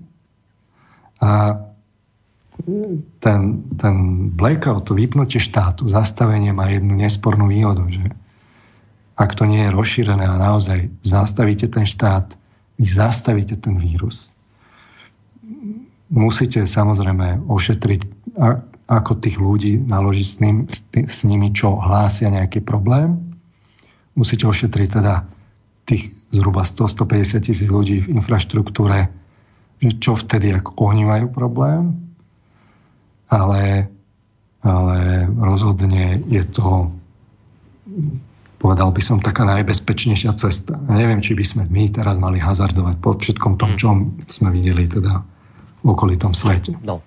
[1.20, 1.58] A
[3.20, 3.40] ten,
[3.80, 3.96] ten
[4.36, 8.04] blackout, to vypnutie štátu, zastavenie má jednu nespornú výhodu, že
[9.20, 12.36] ak to nie je rozšírené a naozaj zastavíte ten štát,
[12.80, 14.32] vy zastavíte ten vírus.
[16.10, 18.02] Musíte samozrejme ošetriť,
[18.90, 20.58] ako tých ľudí naložiť s, ním,
[20.96, 23.38] s nimi, čo hlásia nejaký problém.
[24.18, 25.28] Musíte ošetriť teda
[25.86, 29.12] tých zhruba 100-150 tisíc ľudí v infraštruktúre,
[29.84, 32.09] že čo vtedy, ak oni majú problém,
[33.30, 33.88] ale,
[34.66, 35.00] ale
[35.38, 36.90] rozhodne je to
[38.60, 40.76] povedal by som taká najbezpečnejšia cesta.
[40.76, 43.96] Ja neviem, či by sme my teraz mali hazardovať po všetkom tom, čo
[44.28, 45.24] sme videli teda
[45.80, 46.76] v okolitom svete.
[46.84, 47.00] No.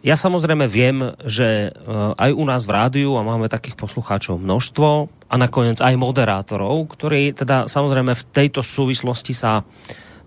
[0.00, 1.70] Ja samozrejme viem, že e,
[2.16, 7.36] aj u nás v rádiu, a máme takých poslucháčov množstvo, a nakoniec aj moderátorov, ktorí
[7.36, 9.64] teda samozrejme v tejto súvislosti sa uh,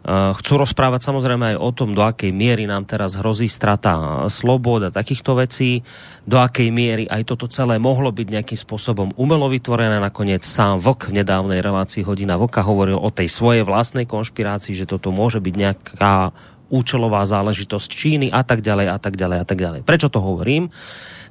[0.06, 4.94] chcú rozprávať samozrejme aj o tom, do akej miery nám teraz hrozí strata slobod a
[4.94, 5.82] takýchto vecí,
[6.30, 9.98] do akej miery aj toto celé mohlo byť nejakým spôsobom umelo vytvorené.
[9.98, 14.86] Nakoniec sám Vlk v nedávnej relácii Hodina Vlka hovoril o tej svojej vlastnej konšpirácii, že
[14.86, 16.30] toto môže byť nejaká
[16.69, 19.81] účelová záležitosť Číny a tak ďalej a tak ďalej a tak ďalej.
[19.85, 20.69] Prečo to hovorím?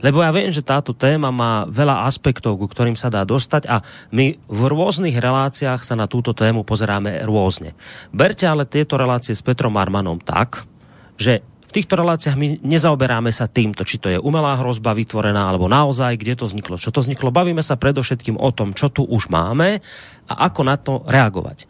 [0.04, 3.80] Lebo ja viem, že táto téma má veľa aspektov, ku ktorým sa dá dostať a
[4.12, 7.72] my v rôznych reláciách sa na túto tému pozeráme rôzne.
[8.12, 10.68] Berte ale tieto relácie s Petrom Armanom tak,
[11.16, 15.66] že v týchto reláciách my nezaoberáme sa týmto, či to je umelá hrozba vytvorená, alebo
[15.66, 17.34] naozaj, kde to vzniklo, čo to vzniklo.
[17.34, 19.82] Bavíme sa predovšetkým o tom, čo tu už máme
[20.30, 21.66] a ako na to reagovať.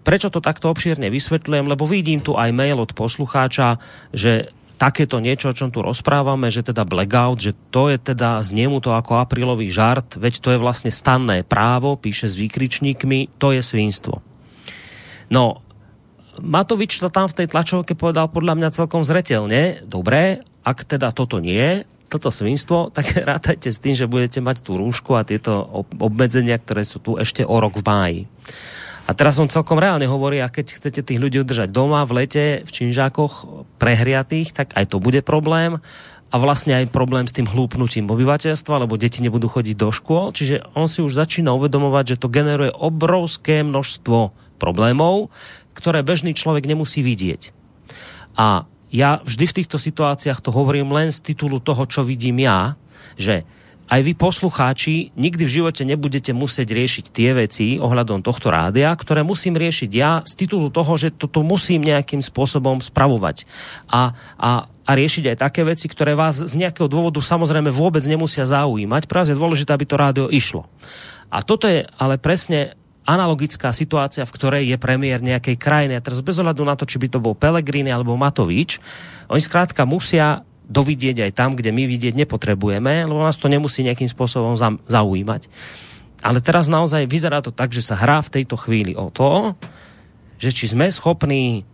[0.00, 1.68] Prečo to takto obšírne vysvetľujem?
[1.68, 3.76] Lebo vidím tu aj mail od poslucháča,
[4.16, 4.50] že
[4.80, 8.80] takéto niečo, o čom tu rozprávame, že teda blackout, že to je teda, znie mu
[8.80, 13.60] to ako aprílový žart, veď to je vlastne stanné právo, píše s výkričníkmi, to je
[13.60, 14.24] svinstvo.
[15.28, 15.60] No,
[16.40, 19.84] Matovič to tam v tej tlačovke povedal podľa mňa celkom zretelne.
[19.84, 24.80] Dobre, ak teda toto nie, toto svinstvo, tak rátajte s tým, že budete mať tú
[24.80, 28.20] rúšku a tieto obmedzenia, ktoré sú tu ešte o rok v máji.
[29.08, 32.44] A teraz som celkom reálne hovorí, a keď chcete tých ľudí udržať doma v lete,
[32.62, 35.80] v činžákoch prehriatých, tak aj to bude problém
[36.30, 40.62] a vlastne aj problém s tým hlúpnutím obyvateľstva, lebo deti nebudú chodiť do škôl, čiže
[40.78, 44.30] on si už začína uvedomovať, že to generuje obrovské množstvo
[44.62, 45.34] problémov,
[45.74, 47.50] ktoré bežný človek nemusí vidieť.
[48.38, 52.78] A ja vždy v týchto situáciách to hovorím len z titulu toho, čo vidím ja,
[53.18, 53.42] že
[53.90, 59.26] aj vy poslucháči nikdy v živote nebudete musieť riešiť tie veci ohľadom tohto rádia, ktoré
[59.26, 63.50] musím riešiť ja z titulu toho, že toto musím nejakým spôsobom spravovať.
[63.90, 68.46] A, a, a riešiť aj také veci, ktoré vás z nejakého dôvodu samozrejme vôbec nemusia
[68.46, 69.10] zaujímať.
[69.10, 70.70] Práve je dôležité, aby to rádio išlo.
[71.26, 72.78] A toto je ale presne
[73.10, 75.98] analogická situácia, v ktorej je premiér nejakej krajiny.
[75.98, 78.78] A teraz bez ohľadu na to, či by to bol Pelegrini alebo Matovič,
[79.26, 84.06] oni skrátka musia dovidieť aj tam, kde my vidieť nepotrebujeme, lebo nás to nemusí nejakým
[84.06, 84.54] spôsobom
[84.86, 85.50] zaujímať.
[86.22, 89.58] Ale teraz naozaj vyzerá to tak, že sa hrá v tejto chvíli o to,
[90.38, 91.66] že či sme schopní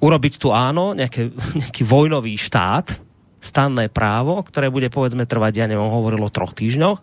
[0.00, 1.30] urobiť tu áno, nejaké,
[1.62, 3.04] nejaký vojnový štát,
[3.36, 6.98] stanné právo, ktoré bude povedzme trvať, ja neviem, hovoril o troch týždňoch,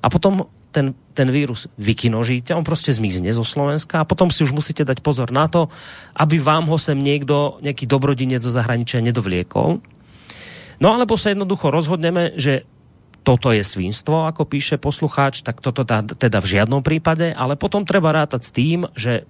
[0.00, 4.54] a potom ten, ten vírus vykinožíte, on proste zmizne zo Slovenska a potom si už
[4.54, 5.66] musíte dať pozor na to,
[6.14, 9.82] aby vám ho sem niekto, nejaký dobrodinec zo zahraničia nedovliekol.
[10.80, 12.64] No alebo sa jednoducho rozhodneme, že
[13.20, 15.84] toto je svinstvo, ako píše poslucháč, tak toto
[16.16, 19.28] teda v žiadnom prípade, ale potom treba rátať s tým, že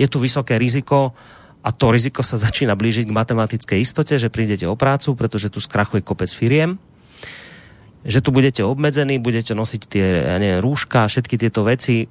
[0.00, 1.12] je tu vysoké riziko
[1.60, 5.60] a to riziko sa začína blížiť k matematickej istote, že prídete o prácu, pretože tu
[5.60, 6.80] skrachuje kopec firiem
[8.02, 12.10] že tu budete obmedzení, budete nosiť tie ja neviem, rúška, všetky tieto veci.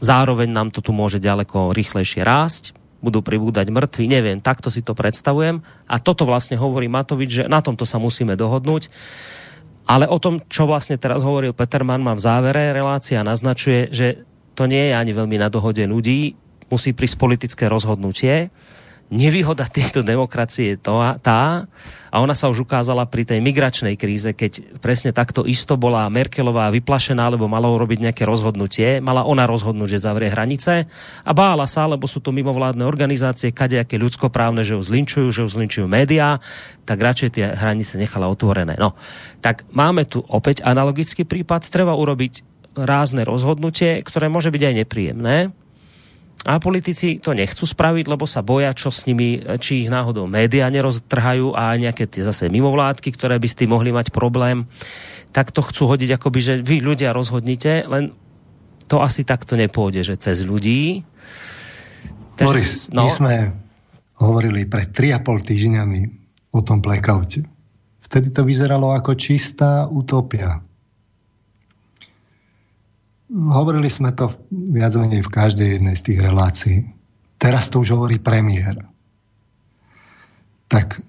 [0.00, 4.96] Zároveň nám to tu môže ďaleko rýchlejšie rásť, budú pribúdať mŕtvi, neviem, takto si to
[4.96, 5.60] predstavujem.
[5.88, 8.88] A toto vlastne hovorí Matovič, že na tomto sa musíme dohodnúť.
[9.86, 14.26] Ale o tom, čo vlastne teraz hovoril Peterman, má v závere relácia naznačuje, že
[14.58, 16.34] to nie je ani veľmi na dohode ľudí,
[16.66, 18.50] musí prísť politické rozhodnutie,
[19.10, 21.66] nevýhoda tejto demokracie je to, tá,
[22.10, 26.72] a ona sa už ukázala pri tej migračnej kríze, keď presne takto isto bola Merkelová
[26.72, 30.88] vyplašená, lebo mala urobiť nejaké rozhodnutie, mala ona rozhodnúť, že zavrie hranice
[31.22, 35.48] a bála sa, lebo sú to mimovládne organizácie, kadejaké ľudskoprávne, že ju zlinčujú, že ju
[35.50, 36.40] zlinčujú médiá,
[36.88, 38.80] tak radšej tie hranice nechala otvorené.
[38.80, 38.96] No,
[39.44, 45.36] tak máme tu opäť analogický prípad, treba urobiť rázne rozhodnutie, ktoré môže byť aj nepríjemné,
[46.44, 50.68] a politici to nechcú spraviť, lebo sa boja, čo s nimi, či ich náhodou média
[50.70, 54.68] neroztrhajú a nejaké tie zase mimovládky, ktoré by s tým mohli mať problém,
[55.32, 58.14] tak to chcú hodiť akoby, že vy ľudia rozhodnite, len
[58.86, 61.02] to asi takto nepôjde, že cez ľudí.
[62.38, 63.08] Takže, Boris, no...
[63.08, 63.34] my sme
[64.22, 66.00] hovorili pred 3,5 týždňami
[66.54, 67.44] o tom blackoute.
[68.06, 70.62] Vtedy to vyzeralo ako čistá utopia.
[73.26, 76.78] Hovorili sme to viac menej v každej jednej z tých relácií.
[77.36, 78.86] Teraz to už hovorí premiér.
[80.70, 81.02] Tak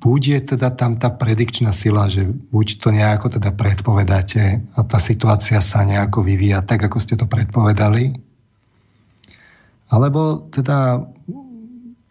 [0.00, 5.56] bude teda tam tá predikčná sila, že buď to nejako teda predpovedáte a tá situácia
[5.64, 8.12] sa nejako vyvíja tak, ako ste to predpovedali,
[9.88, 11.08] alebo teda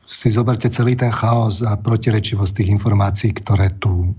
[0.03, 4.17] si zoberte celý ten chaos a protirečivosť tých informácií, ktoré tu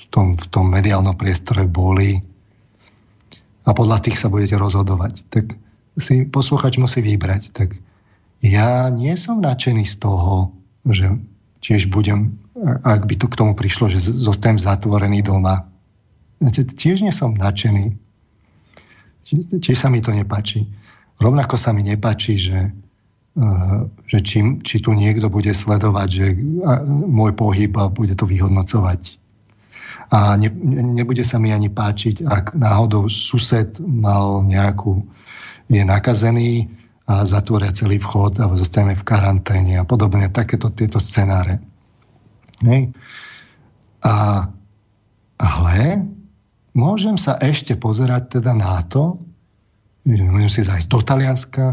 [0.00, 2.16] v tom, v tom mediálnom priestore boli
[3.70, 5.22] a podľa tých sa budete rozhodovať.
[5.30, 5.54] Tak
[5.94, 7.54] si posluchač musí vybrať.
[7.54, 7.78] Tak
[8.42, 10.50] ja nie som nadšený z toho,
[10.82, 11.14] že
[11.62, 12.42] tiež budem,
[12.82, 15.70] ak by to k tomu prišlo, že zostanem zatvorený doma.
[16.50, 17.94] Tiež nie som nadšený.
[19.62, 20.66] Tiež sa mi to nepáči.
[21.20, 22.72] Rovnako sa mi nepáči, že,
[23.36, 26.26] eh, že či, či tu niekto bude sledovať že
[26.88, 29.19] môj pohyb a bude to vyhodnocovať
[30.10, 30.50] a ne,
[30.98, 35.06] nebude sa mi ani páčiť, ak náhodou sused mal nejakú,
[35.70, 36.66] je nakazený
[37.06, 41.62] a zatvoria celý vchod a zostaneme v karanténe a podobne, takéto tieto scenáre.
[42.66, 42.90] Hej.
[44.02, 44.46] A,
[45.38, 45.78] ale
[46.74, 49.22] môžem sa ešte pozerať teda na to,
[50.06, 51.66] môžem si zajsť do Talianska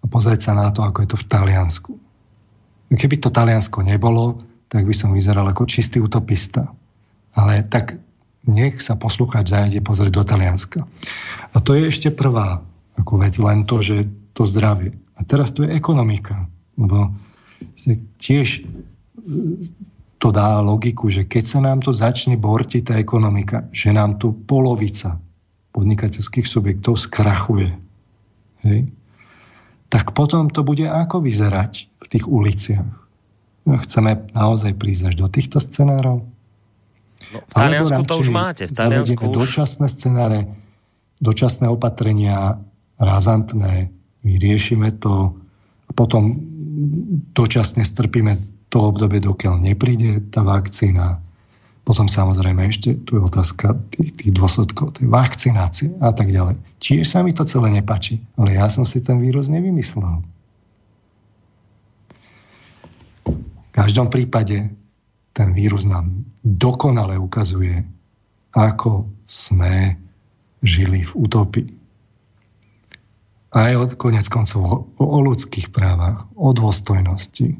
[0.00, 1.92] a pozrieť sa na to, ako je to v Taliansku.
[2.90, 6.70] Keby to Taliansko nebolo, tak by som vyzeral ako čistý utopista.
[7.40, 7.96] Ale tak
[8.44, 10.84] nech sa poslucháč zajde pozrieť do Talianska.
[11.52, 12.60] A to je ešte prvá
[13.00, 14.04] ako vec, len to, že
[14.36, 14.92] to zdravie.
[15.16, 16.48] A teraz to je ekonomika.
[16.76, 17.16] Lebo
[18.20, 18.62] tiež e,
[20.20, 24.36] to dá logiku, že keď sa nám to začne bortiť tá ekonomika, že nám tu
[24.36, 25.16] polovica
[25.72, 27.72] podnikateľských subjektov skrachuje,
[28.68, 28.90] hej,
[29.90, 32.86] tak potom to bude ako vyzerať v tých uliciach.
[33.66, 36.26] Chceme naozaj prísť až do týchto scenárov?
[37.30, 38.64] No, v Taliansku to už máte.
[38.66, 39.34] V Taliansku už...
[39.34, 40.50] dočasné scenáre,
[41.22, 42.58] dočasné opatrenia,
[42.98, 43.94] razantné,
[44.26, 45.38] vyriešime to
[45.86, 46.36] a potom
[47.32, 51.22] dočasne strpíme to obdobie, dokiaľ nepríde tá vakcína.
[51.82, 56.60] Potom samozrejme ešte tu je otázka tých, tých dôsledkov tej vakcinácie a tak ďalej.
[56.78, 60.22] Tiež sa mi to celé nepačí, ale ja som si ten vírus nevymyslel.
[63.26, 64.70] V každom prípade
[65.32, 67.86] ten vírus nám dokonale ukazuje,
[68.54, 69.94] ako sme
[70.60, 71.70] žili v utopii.
[73.50, 77.58] Aj od konec koncov o, o ľudských právach, o dôstojnosti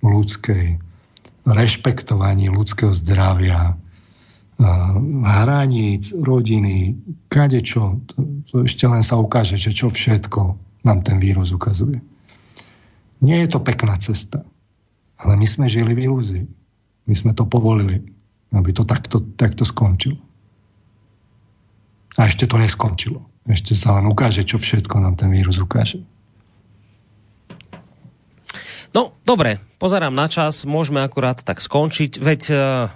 [0.00, 0.80] ľudskej,
[1.46, 3.76] rešpektovaní ľudského zdravia,
[5.24, 6.96] hraníc, rodiny,
[7.28, 8.00] kadečo,
[8.48, 10.56] to, ešte len sa ukáže, že čo všetko
[10.88, 12.00] nám ten vírus ukazuje.
[13.20, 14.44] Nie je to pekná cesta,
[15.20, 16.44] ale my sme žili v ilúzii.
[17.06, 18.02] My sme to povolili,
[18.50, 20.18] aby to takto, takto skončilo.
[22.18, 23.22] A ešte to neskončilo.
[23.46, 26.02] Ešte sa len ukáže, čo všetko nám ten vírus ukáže.
[28.90, 32.88] No, dobre, pozerám na čas, môžeme akurát tak skončiť, veď uh,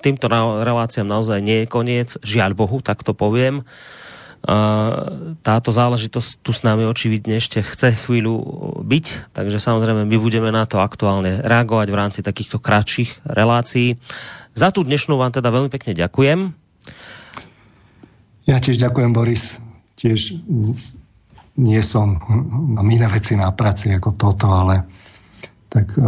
[0.00, 0.30] týmto
[0.62, 3.66] reláciám naozaj nie je koniec, žiaľ Bohu, tak to poviem.
[5.42, 8.42] Táto záležitosť tu s nami očividne ešte chce chvíľu
[8.82, 14.02] byť, takže samozrejme my budeme na to aktuálne reagovať v rámci takýchto kratších relácií.
[14.58, 16.58] Za tú dnešnú vám teda veľmi pekne ďakujem.
[18.50, 19.62] Ja tiež ďakujem, Boris.
[19.94, 20.42] Tiež
[21.54, 22.18] nie som
[22.74, 24.82] na iné veci na práci ako toto, ale
[25.70, 26.02] tak e,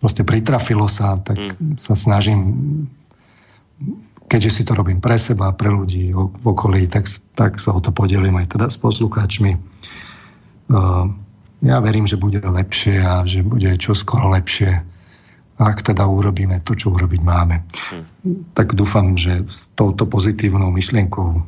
[0.00, 1.76] proste pritrafilo sa, tak mm.
[1.76, 2.40] sa snažím
[4.26, 7.90] keďže si to robím pre seba, pre ľudí v okolí, tak, tak sa o to
[7.90, 9.52] podelím aj teda s poslucháčmi.
[9.54, 9.58] E,
[11.64, 14.96] ja verím, že bude lepšie a že bude čoskoro lepšie
[15.56, 17.64] ak teda urobíme to, čo urobiť máme.
[17.64, 18.04] Hmm.
[18.52, 21.40] Tak dúfam, že s touto pozitívnou myšlienkou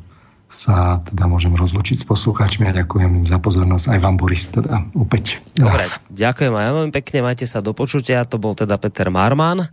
[0.49, 4.81] sa teda môžem rozlučiť s poslucháčmi a ďakujem im za pozornosť aj vám, Boris, teda
[4.97, 5.45] opäť.
[5.53, 8.25] Dobre, ďakujem aj veľmi pekne, majte sa do počutia.
[8.25, 9.69] To bol teda Peter Marman.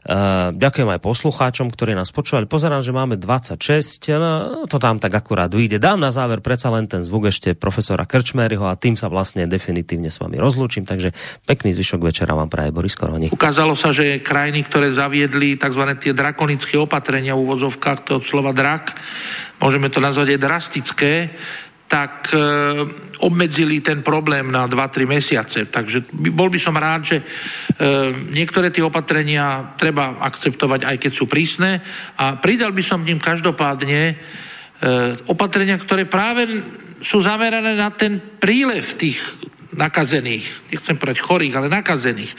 [0.00, 2.48] Uh, ďakujem aj poslucháčom, ktorí nás počúvali.
[2.48, 5.76] Pozerám, že máme 26, no, to tam tak akurát vyjde.
[5.76, 10.08] Dám na záver predsa len ten zvuk ešte profesora Krčmeryho a tým sa vlastne definitívne
[10.08, 11.12] s vami rozlúčim, takže
[11.44, 13.28] pekný zvyšok večera vám praje Boris Koroni.
[13.28, 15.84] Ukázalo sa, že krajiny, ktoré zaviedli tzv.
[16.00, 18.96] tie drakonické opatrenia v úvozovkách, to od slova drak,
[19.60, 21.12] môžeme to nazvať aj drastické,
[21.90, 22.38] tak e,
[23.18, 25.66] obmedzili ten problém na 2-3 mesiace.
[25.66, 27.24] Takže bol by som rád, že e,
[28.30, 31.82] niektoré tie opatrenia treba akceptovať, aj keď sú prísne.
[32.14, 34.14] A pridal by som ním každopádne e,
[35.26, 36.62] opatrenia, ktoré práve
[37.02, 39.18] sú zamerané na ten prílev tých
[39.74, 42.38] nakazených, nechcem povedať chorých, ale nakazených.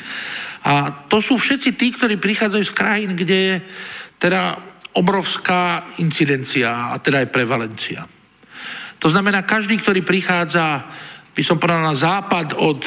[0.63, 3.55] A to sú všetci tí, ktorí prichádzajú z krajín, kde je
[4.15, 4.55] teda
[4.95, 8.20] obrovská incidencia a teda aj prevalencia.
[9.01, 10.85] To znamená, každý, ktorý prichádza,
[11.33, 12.85] by som povedal, na západ od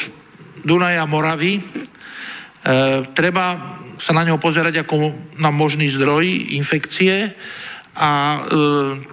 [0.63, 1.61] Dunaja Moravy, e,
[3.11, 4.95] treba sa na neho pozerať ako
[5.39, 7.35] na možný zdroj infekcie
[7.95, 8.39] a e,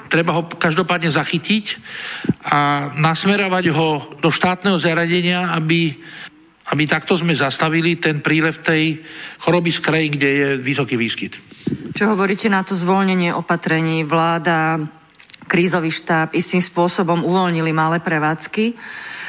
[0.07, 1.65] treba ho každopádne zachytiť
[2.51, 3.89] a nasmerovať ho
[4.23, 5.99] do štátneho zaradenia, aby,
[6.71, 9.03] aby takto sme zastavili ten prílev tej
[9.43, 11.39] choroby z krajín, kde je vysoký výskyt.
[11.99, 14.03] Čo hovoríte na to zvolnenie opatrení?
[14.07, 14.83] Vláda
[15.47, 18.75] krízový štáb istým spôsobom uvoľnili malé prevádzky.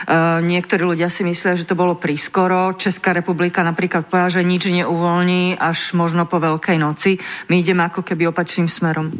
[0.04, 2.76] Uh, niektorí ľudia si myslia, že to bolo prískoro.
[2.76, 7.16] Česká republika napríklad povedala, že nič neuvoľní až možno po Veľkej noci.
[7.48, 9.12] My ideme ako keby opačným smerom.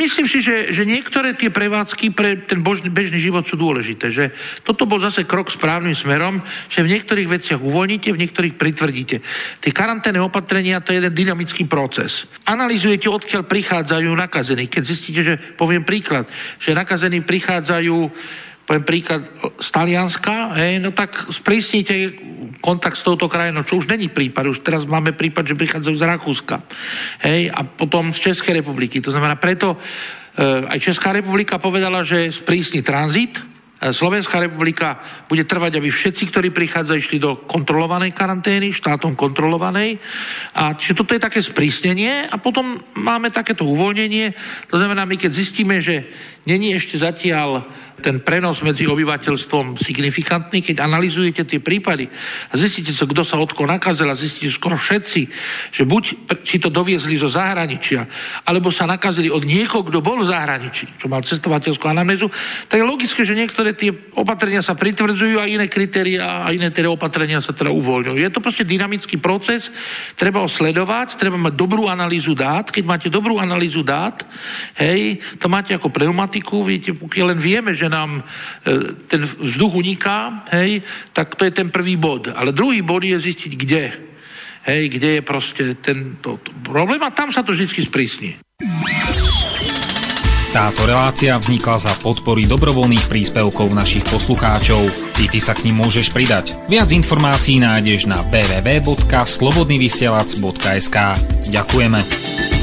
[0.00, 4.12] Myslím si, že, že niektoré tie prevádzky pre ten božný, bežný život sú dôležité.
[4.12, 4.24] Že
[4.62, 9.16] toto bol zase krok správnym smerom, že v niektorých veciach uvoľníte, v niektorých pritvrdíte.
[9.64, 12.28] Tie karanténne opatrenia to je jeden dynamický proces.
[12.44, 14.68] Analizujete, odkiaľ prichádzajú nakazení.
[14.68, 16.28] Keď zistíte, že poviem príklad,
[16.60, 17.96] že nakazení prichádzajú
[18.70, 19.26] poviem príklad
[19.58, 22.14] z Talianska, hej, no tak sprísnite
[22.62, 26.06] kontakt s touto krajinou, čo už není prípad, už teraz máme prípad, že prichádzajú z
[26.06, 26.56] Rakúska,
[27.26, 29.02] hej, a potom z Českej republiky.
[29.02, 29.78] To znamená, preto e,
[30.70, 33.42] aj Česká republika povedala, že sprísni tranzit,
[33.80, 39.96] Slovenská republika bude trvať, aby všetci, ktorí prichádzajú, išli do kontrolovanej karantény, štátom kontrolovanej.
[40.52, 44.36] A čiže toto je také sprísnenie a potom máme takéto uvoľnenie.
[44.68, 46.12] To znamená, my keď zistíme, že
[46.44, 47.64] není ešte zatiaľ
[48.00, 52.08] ten prenos medzi obyvateľstvom signifikantný, keď analizujete tie prípady
[52.48, 55.22] a zistíte sa, kto sa odko nakazil a zistíte skoro všetci,
[55.70, 58.08] že buď si to doviezli zo zahraničia,
[58.48, 62.32] alebo sa nakazili od niekoho, kto bol v zahraničí, čo mal cestovateľskú anamnézu,
[62.66, 66.88] tak je logické, že niektoré tie opatrenia sa pritvrdzujú a iné kritéria a iné teda
[66.88, 68.16] opatrenia sa teda uvoľňujú.
[68.16, 69.68] Je to proste dynamický proces,
[70.16, 72.72] treba ho sledovať, treba mať dobrú analýzu dát.
[72.72, 74.24] Keď máte dobrú analýzu dát,
[74.80, 78.22] hej, to máte ako pneumatiku, viete, pokiaľ len vieme, že nám e,
[79.10, 82.30] ten vzduch uniká, hej, tak to je ten prvý bod.
[82.30, 83.84] Ale druhý bod je zistiť, kde.
[84.70, 88.38] Hej, kde je proste ten to, to problém a tam sa to vždy sprísni.
[90.50, 94.82] Táto relácia vznikla za podpory dobrovoľných príspevkov našich poslucháčov.
[95.14, 96.58] Ty, ty sa k ním môžeš pridať.
[96.66, 100.96] Viac informácií nájdeš na www.slobodnyvysielac.sk
[101.54, 102.59] Ďakujeme.